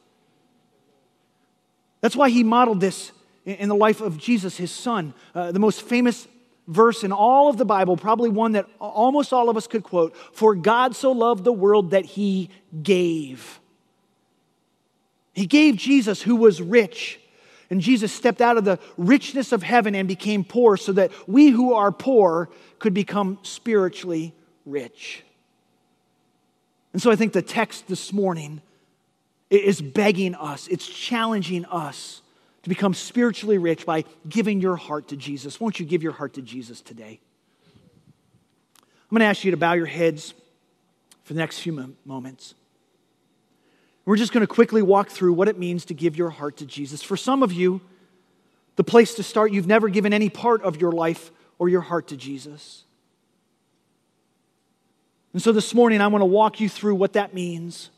That's 2.01 2.15
why 2.15 2.29
He 2.29 2.43
modeled 2.43 2.81
this 2.81 3.11
in 3.45 3.69
the 3.69 3.75
life 3.75 4.01
of 4.01 4.17
Jesus, 4.17 4.57
His 4.57 4.71
Son. 4.71 5.13
Uh, 5.33 5.51
the 5.51 5.59
most 5.59 5.81
famous 5.81 6.27
verse 6.67 7.03
in 7.03 7.11
all 7.11 7.49
of 7.49 7.57
the 7.57 7.65
Bible, 7.65 7.97
probably 7.97 8.29
one 8.29 8.53
that 8.53 8.67
almost 8.79 9.33
all 9.33 9.49
of 9.49 9.57
us 9.57 9.67
could 9.67 9.83
quote 9.83 10.15
For 10.33 10.53
God 10.53 10.95
so 10.95 11.11
loved 11.11 11.43
the 11.43 11.53
world 11.53 11.91
that 11.91 12.05
He 12.05 12.49
gave. 12.83 13.59
He 15.39 15.45
gave 15.45 15.77
Jesus, 15.77 16.21
who 16.21 16.35
was 16.35 16.61
rich. 16.61 17.17
And 17.69 17.79
Jesus 17.79 18.11
stepped 18.11 18.41
out 18.41 18.57
of 18.57 18.65
the 18.65 18.77
richness 18.97 19.53
of 19.53 19.63
heaven 19.63 19.95
and 19.95 20.05
became 20.05 20.43
poor 20.43 20.75
so 20.75 20.91
that 20.91 21.11
we 21.29 21.47
who 21.47 21.73
are 21.73 21.93
poor 21.93 22.49
could 22.77 22.93
become 22.93 23.39
spiritually 23.43 24.33
rich. 24.65 25.23
And 26.91 27.01
so 27.01 27.09
I 27.09 27.15
think 27.15 27.31
the 27.31 27.41
text 27.41 27.87
this 27.87 28.11
morning 28.11 28.61
is 29.49 29.81
begging 29.81 30.35
us, 30.35 30.67
it's 30.67 30.85
challenging 30.85 31.63
us 31.65 32.21
to 32.63 32.69
become 32.69 32.93
spiritually 32.93 33.57
rich 33.57 33.85
by 33.85 34.03
giving 34.27 34.59
your 34.59 34.75
heart 34.75 35.07
to 35.07 35.15
Jesus. 35.15 35.57
Won't 35.57 35.79
you 35.79 35.85
give 35.85 36.03
your 36.03 36.11
heart 36.11 36.33
to 36.33 36.41
Jesus 36.41 36.81
today? 36.81 37.21
I'm 38.77 39.09
going 39.09 39.21
to 39.21 39.25
ask 39.25 39.45
you 39.45 39.51
to 39.51 39.57
bow 39.57 39.71
your 39.71 39.85
heads 39.85 40.33
for 41.23 41.33
the 41.33 41.39
next 41.39 41.59
few 41.59 41.95
moments. 42.03 42.55
We're 44.09 44.15
just 44.15 44.33
going 44.33 44.41
to 44.41 44.47
quickly 44.47 44.81
walk 44.81 45.09
through 45.09 45.33
what 45.33 45.47
it 45.47 45.59
means 45.59 45.85
to 45.85 45.93
give 45.93 46.17
your 46.17 46.31
heart 46.31 46.57
to 46.57 46.65
Jesus. 46.65 47.03
For 47.03 47.15
some 47.15 47.43
of 47.43 47.53
you, 47.53 47.79
the 48.75 48.83
place 48.83 49.13
to 49.13 49.21
start, 49.21 49.51
you've 49.51 49.67
never 49.67 49.87
given 49.87 50.13
any 50.13 50.29
part 50.31 50.63
of 50.63 50.81
your 50.81 50.91
life 50.91 51.31
or 51.59 51.69
your 51.69 51.81
heart 51.81 52.07
to 52.07 52.17
Jesus. 52.17 52.85
And 55.31 55.39
so 55.39 55.51
this 55.51 55.75
morning, 55.75 56.01
I 56.01 56.07
want 56.07 56.23
to 56.23 56.25
walk 56.25 56.59
you 56.59 56.67
through 56.67 56.95
what 56.95 57.13
that 57.13 57.35
means. 57.35 57.91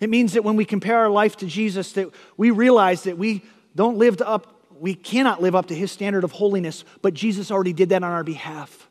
It 0.00 0.10
means 0.10 0.32
that 0.32 0.42
when 0.42 0.56
we 0.56 0.64
compare 0.64 0.98
our 0.98 1.10
life 1.10 1.36
to 1.36 1.46
Jesus, 1.46 1.92
that 1.92 2.10
we 2.36 2.50
realize 2.50 3.04
that 3.04 3.16
we 3.16 3.44
don't 3.76 3.98
live 3.98 4.20
up, 4.22 4.52
we 4.80 4.96
cannot 4.96 5.40
live 5.40 5.54
up 5.54 5.66
to 5.66 5.76
his 5.76 5.92
standard 5.92 6.24
of 6.24 6.32
holiness, 6.32 6.82
but 7.02 7.14
Jesus 7.14 7.52
already 7.52 7.72
did 7.72 7.90
that 7.90 8.02
on 8.02 8.10
our 8.10 8.24
behalf. 8.24 8.88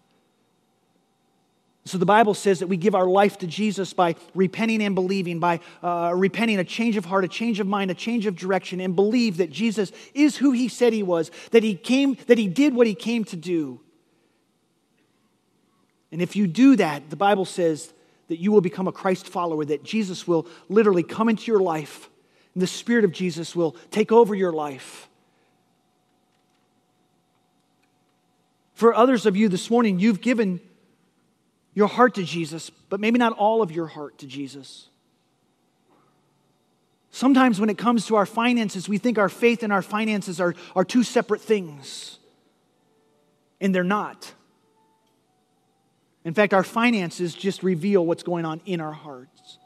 So 1.87 1.99
the 1.99 2.05
Bible 2.05 2.33
says 2.33 2.59
that 2.59 2.67
we 2.67 2.77
give 2.77 2.95
our 2.95 3.05
life 3.05 3.37
to 3.39 3.47
Jesus 3.47 3.93
by 3.93 4.15
repenting 4.33 4.81
and 4.81 4.95
believing, 4.95 5.39
by 5.39 5.59
uh, 5.83 6.13
repenting, 6.15 6.57
a 6.57 6.63
change 6.63 6.97
of 6.97 7.05
heart, 7.05 7.23
a 7.23 7.27
change 7.27 7.59
of 7.59 7.67
mind, 7.67 7.91
a 7.91 7.93
change 7.93 8.25
of 8.25 8.35
direction, 8.35 8.79
and 8.79 8.95
believe 8.95 9.37
that 9.37 9.51
Jesus 9.51 9.91
is 10.15 10.37
who 10.37 10.51
he 10.51 10.67
said 10.67 10.93
he 10.93 11.03
was, 11.03 11.29
that 11.51 11.61
he 11.61 11.75
came, 11.75 12.17
that 12.25 12.39
he 12.39 12.47
did 12.47 12.73
what 12.73 12.87
he 12.87 12.95
came 12.95 13.23
to 13.25 13.35
do. 13.35 13.79
And 16.11 16.23
if 16.23 16.35
you 16.35 16.47
do 16.47 16.75
that, 16.77 17.11
the 17.11 17.15
Bible 17.15 17.45
says 17.45 17.93
that 18.29 18.39
you 18.39 18.51
will 18.51 18.61
become 18.61 18.87
a 18.87 18.91
Christ 18.91 19.27
follower, 19.27 19.63
that 19.65 19.83
Jesus 19.83 20.27
will 20.27 20.47
literally 20.69 21.03
come 21.03 21.29
into 21.29 21.51
your 21.51 21.61
life, 21.61 22.09
and 22.55 22.63
the 22.63 22.67
Spirit 22.67 23.05
of 23.05 23.11
Jesus 23.11 23.55
will 23.55 23.75
take 23.91 24.11
over 24.11 24.33
your 24.33 24.53
life. 24.53 25.07
For 28.73 28.95
others 28.95 29.27
of 29.27 29.37
you 29.37 29.49
this 29.49 29.69
morning, 29.69 29.99
you've 29.99 30.21
given 30.21 30.59
your 31.75 31.87
heart 31.87 32.15
to 32.15 32.23
Jesus, 32.23 32.71
but 32.89 32.99
maybe 32.99 33.19
not 33.19 33.33
all 33.33 33.61
of 33.61 33.71
your 33.71 33.85
heart 33.85 34.17
to 34.19 34.27
Jesus. 34.27 34.87
Sometimes 37.11 37.59
when 37.59 37.69
it 37.69 37.77
comes 37.77 38.07
to 38.07 38.15
our 38.15 38.25
finances, 38.25 38.89
we 38.89 38.97
think 38.97 39.17
our 39.17 39.29
faith 39.29 39.61
and 39.61 39.71
our 39.71 39.81
finances 39.81 40.39
are, 40.39 40.55
are 40.75 40.85
two 40.85 41.03
separate 41.03 41.41
things, 41.41 42.17
and 43.61 43.75
they're 43.75 43.83
not. 43.83 44.33
In 46.23 46.33
fact, 46.33 46.53
our 46.53 46.63
finances 46.63 47.33
just 47.35 47.61
reveal 47.61 48.05
what's 48.05 48.23
going 48.23 48.45
on 48.45 48.61
in 48.65 48.81
our 48.81 48.93
hearts. 48.93 49.59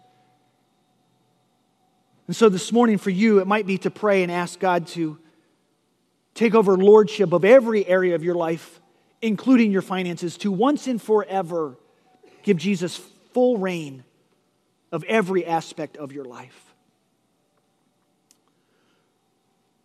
And 2.27 2.35
so 2.35 2.49
this 2.49 2.71
morning 2.71 2.97
for 2.97 3.09
you, 3.09 3.39
it 3.39 3.47
might 3.47 3.65
be 3.65 3.77
to 3.79 3.89
pray 3.89 4.23
and 4.23 4.31
ask 4.31 4.59
God 4.59 4.87
to 4.87 5.17
take 6.33 6.53
over 6.53 6.75
lordship 6.75 7.33
of 7.33 7.45
every 7.45 7.87
area 7.87 8.13
of 8.13 8.23
your 8.23 8.35
life, 8.35 8.79
including 9.21 9.71
your 9.71 9.81
finances, 9.81 10.37
to 10.37 10.51
once 10.51 10.87
and 10.87 11.01
forever 11.01 11.77
Give 12.43 12.57
Jesus 12.57 12.97
full 13.33 13.57
rein 13.57 14.03
of 14.91 15.03
every 15.05 15.45
aspect 15.45 15.97
of 15.97 16.11
your 16.11 16.25
life. 16.25 16.65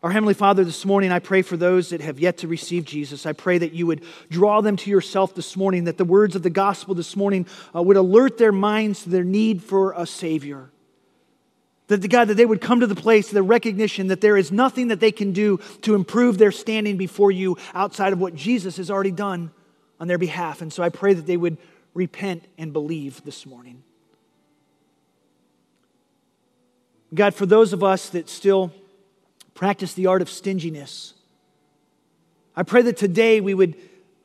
Our 0.02 0.10
Heavenly 0.10 0.34
Father, 0.34 0.64
this 0.64 0.84
morning 0.84 1.10
I 1.10 1.18
pray 1.18 1.40
for 1.40 1.56
those 1.56 1.88
that 1.88 2.02
have 2.02 2.20
yet 2.20 2.38
to 2.38 2.48
receive 2.48 2.84
Jesus. 2.84 3.24
I 3.24 3.32
pray 3.32 3.56
that 3.56 3.72
you 3.72 3.86
would 3.86 4.02
draw 4.28 4.60
them 4.60 4.76
to 4.76 4.90
yourself 4.90 5.34
this 5.34 5.56
morning, 5.56 5.84
that 5.84 5.96
the 5.96 6.04
words 6.04 6.36
of 6.36 6.42
the 6.42 6.50
gospel 6.50 6.94
this 6.94 7.16
morning 7.16 7.46
uh, 7.74 7.82
would 7.82 7.96
alert 7.96 8.36
their 8.36 8.52
minds 8.52 9.04
to 9.04 9.08
their 9.08 9.24
need 9.24 9.62
for 9.62 9.92
a 9.92 10.06
Savior. 10.06 10.70
That 11.86 12.02
the 12.02 12.08
God, 12.08 12.28
that 12.28 12.34
they 12.34 12.44
would 12.44 12.60
come 12.60 12.80
to 12.80 12.86
the 12.86 12.94
place, 12.94 13.30
the 13.30 13.42
recognition 13.42 14.08
that 14.08 14.20
there 14.20 14.36
is 14.36 14.52
nothing 14.52 14.88
that 14.88 15.00
they 15.00 15.10
can 15.10 15.32
do 15.32 15.58
to 15.82 15.94
improve 15.94 16.36
their 16.36 16.52
standing 16.52 16.98
before 16.98 17.30
you 17.30 17.56
outside 17.72 18.12
of 18.12 18.20
what 18.20 18.34
Jesus 18.34 18.76
has 18.76 18.90
already 18.90 19.10
done 19.10 19.52
on 19.98 20.06
their 20.06 20.18
behalf. 20.18 20.60
And 20.60 20.70
so 20.70 20.82
I 20.82 20.90
pray 20.90 21.14
that 21.14 21.24
they 21.24 21.38
would 21.38 21.56
repent 21.94 22.44
and 22.58 22.72
believe 22.72 23.22
this 23.24 23.46
morning. 23.46 23.82
God, 27.14 27.34
for 27.34 27.46
those 27.46 27.72
of 27.72 27.84
us 27.84 28.10
that 28.10 28.28
still 28.28 28.72
practice 29.54 29.94
the 29.94 30.06
art 30.06 30.20
of 30.20 30.28
stinginess, 30.28 31.14
I 32.56 32.64
pray 32.64 32.82
that 32.82 32.96
today 32.96 33.40
we 33.40 33.54
would 33.54 33.76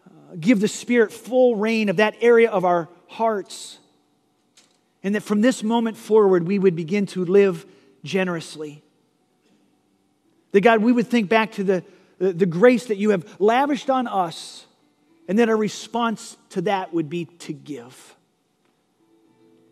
uh, 0.06 0.36
give 0.40 0.60
the 0.60 0.68
Spirit 0.68 1.14
full 1.14 1.56
rein 1.56 1.90
of 1.90 1.98
that 1.98 2.16
area 2.22 2.50
of 2.50 2.66
our 2.66 2.90
hearts, 3.08 3.78
and 5.04 5.14
that 5.16 5.22
from 5.22 5.42
this 5.42 5.64
moment 5.64 5.98
forward 5.98 6.48
we 6.48 6.58
would 6.58 6.76
begin 6.76 7.06
to 7.08 7.26
live 7.26 7.66
generously. 8.04 8.82
That 10.52 10.62
God, 10.62 10.82
we 10.82 10.92
would 10.92 11.08
think 11.08 11.30
back 11.30 11.52
to 11.54 11.64
the, 11.64 11.84
the, 12.18 12.34
the 12.34 12.46
grace 12.48 12.88
that 12.88 12.98
you 12.98 13.12
have 13.12 13.40
lavished 13.40 13.90
on 13.90 14.08
us 14.08 14.66
and 15.30 15.38
then 15.38 15.48
our 15.48 15.56
response 15.56 16.38
to 16.50 16.62
that 16.64 16.92
would 16.92 17.08
be 17.08 17.26
to 17.26 17.54
give. 17.54 18.16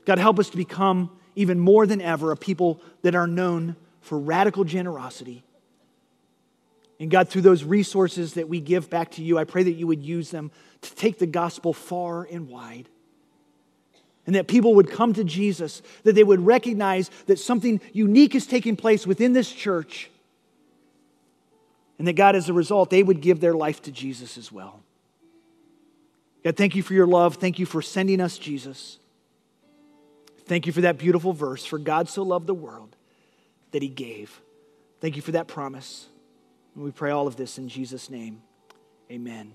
God, 0.05 0.19
help 0.19 0.37
us 0.37 0.51
to 0.51 0.57
become 0.57 1.09
even 1.35 1.59
more 1.59 1.87
than 1.87 1.99
ever 1.99 2.31
a 2.31 2.37
people 2.37 2.79
that 3.01 3.15
are 3.15 3.25
known 3.25 3.75
for 3.99 4.19
radical 4.19 4.63
generosity. 4.63 5.43
And 6.99 7.09
God, 7.09 7.29
through 7.29 7.41
those 7.41 7.63
resources 7.63 8.35
that 8.35 8.47
we 8.47 8.59
give 8.61 8.87
back 8.91 9.11
to 9.13 9.23
you, 9.23 9.39
I 9.39 9.45
pray 9.45 9.63
that 9.63 9.71
you 9.71 9.87
would 9.87 10.03
use 10.03 10.29
them 10.29 10.51
to 10.81 10.93
take 10.93 11.17
the 11.17 11.25
gospel 11.25 11.73
far 11.73 12.27
and 12.31 12.47
wide. 12.47 12.87
And 14.27 14.35
that 14.35 14.47
people 14.47 14.75
would 14.75 14.91
come 14.91 15.13
to 15.13 15.23
Jesus, 15.23 15.81
that 16.03 16.13
they 16.13 16.23
would 16.23 16.45
recognize 16.45 17.09
that 17.25 17.39
something 17.39 17.81
unique 17.93 18.35
is 18.35 18.45
taking 18.45 18.75
place 18.75 19.07
within 19.07 19.33
this 19.33 19.51
church. 19.51 20.11
And 21.97 22.07
that 22.07 22.13
God, 22.13 22.35
as 22.35 22.47
a 22.47 22.53
result, 22.53 22.91
they 22.91 23.01
would 23.01 23.21
give 23.21 23.39
their 23.39 23.55
life 23.55 23.81
to 23.83 23.91
Jesus 23.91 24.37
as 24.37 24.51
well. 24.51 24.83
God, 26.43 26.55
thank 26.55 26.75
you 26.75 26.83
for 26.83 26.93
your 26.93 27.07
love. 27.07 27.35
Thank 27.35 27.59
you 27.59 27.65
for 27.65 27.81
sending 27.81 28.21
us 28.21 28.37
Jesus. 28.37 28.99
Thank 30.45 30.65
you 30.65 30.71
for 30.71 30.81
that 30.81 30.97
beautiful 30.97 31.33
verse. 31.33 31.65
For 31.65 31.77
God 31.77 32.07
so 32.07 32.23
loved 32.23 32.47
the 32.47 32.53
world 32.53 32.95
that 33.71 33.81
he 33.81 33.89
gave. 33.89 34.41
Thank 35.01 35.15
you 35.15 35.21
for 35.21 35.31
that 35.31 35.47
promise. 35.47 36.07
And 36.75 36.83
we 36.83 36.91
pray 36.91 37.11
all 37.11 37.27
of 37.27 37.35
this 37.35 37.57
in 37.57 37.69
Jesus' 37.69 38.09
name. 38.09 38.41
Amen. 39.11 39.53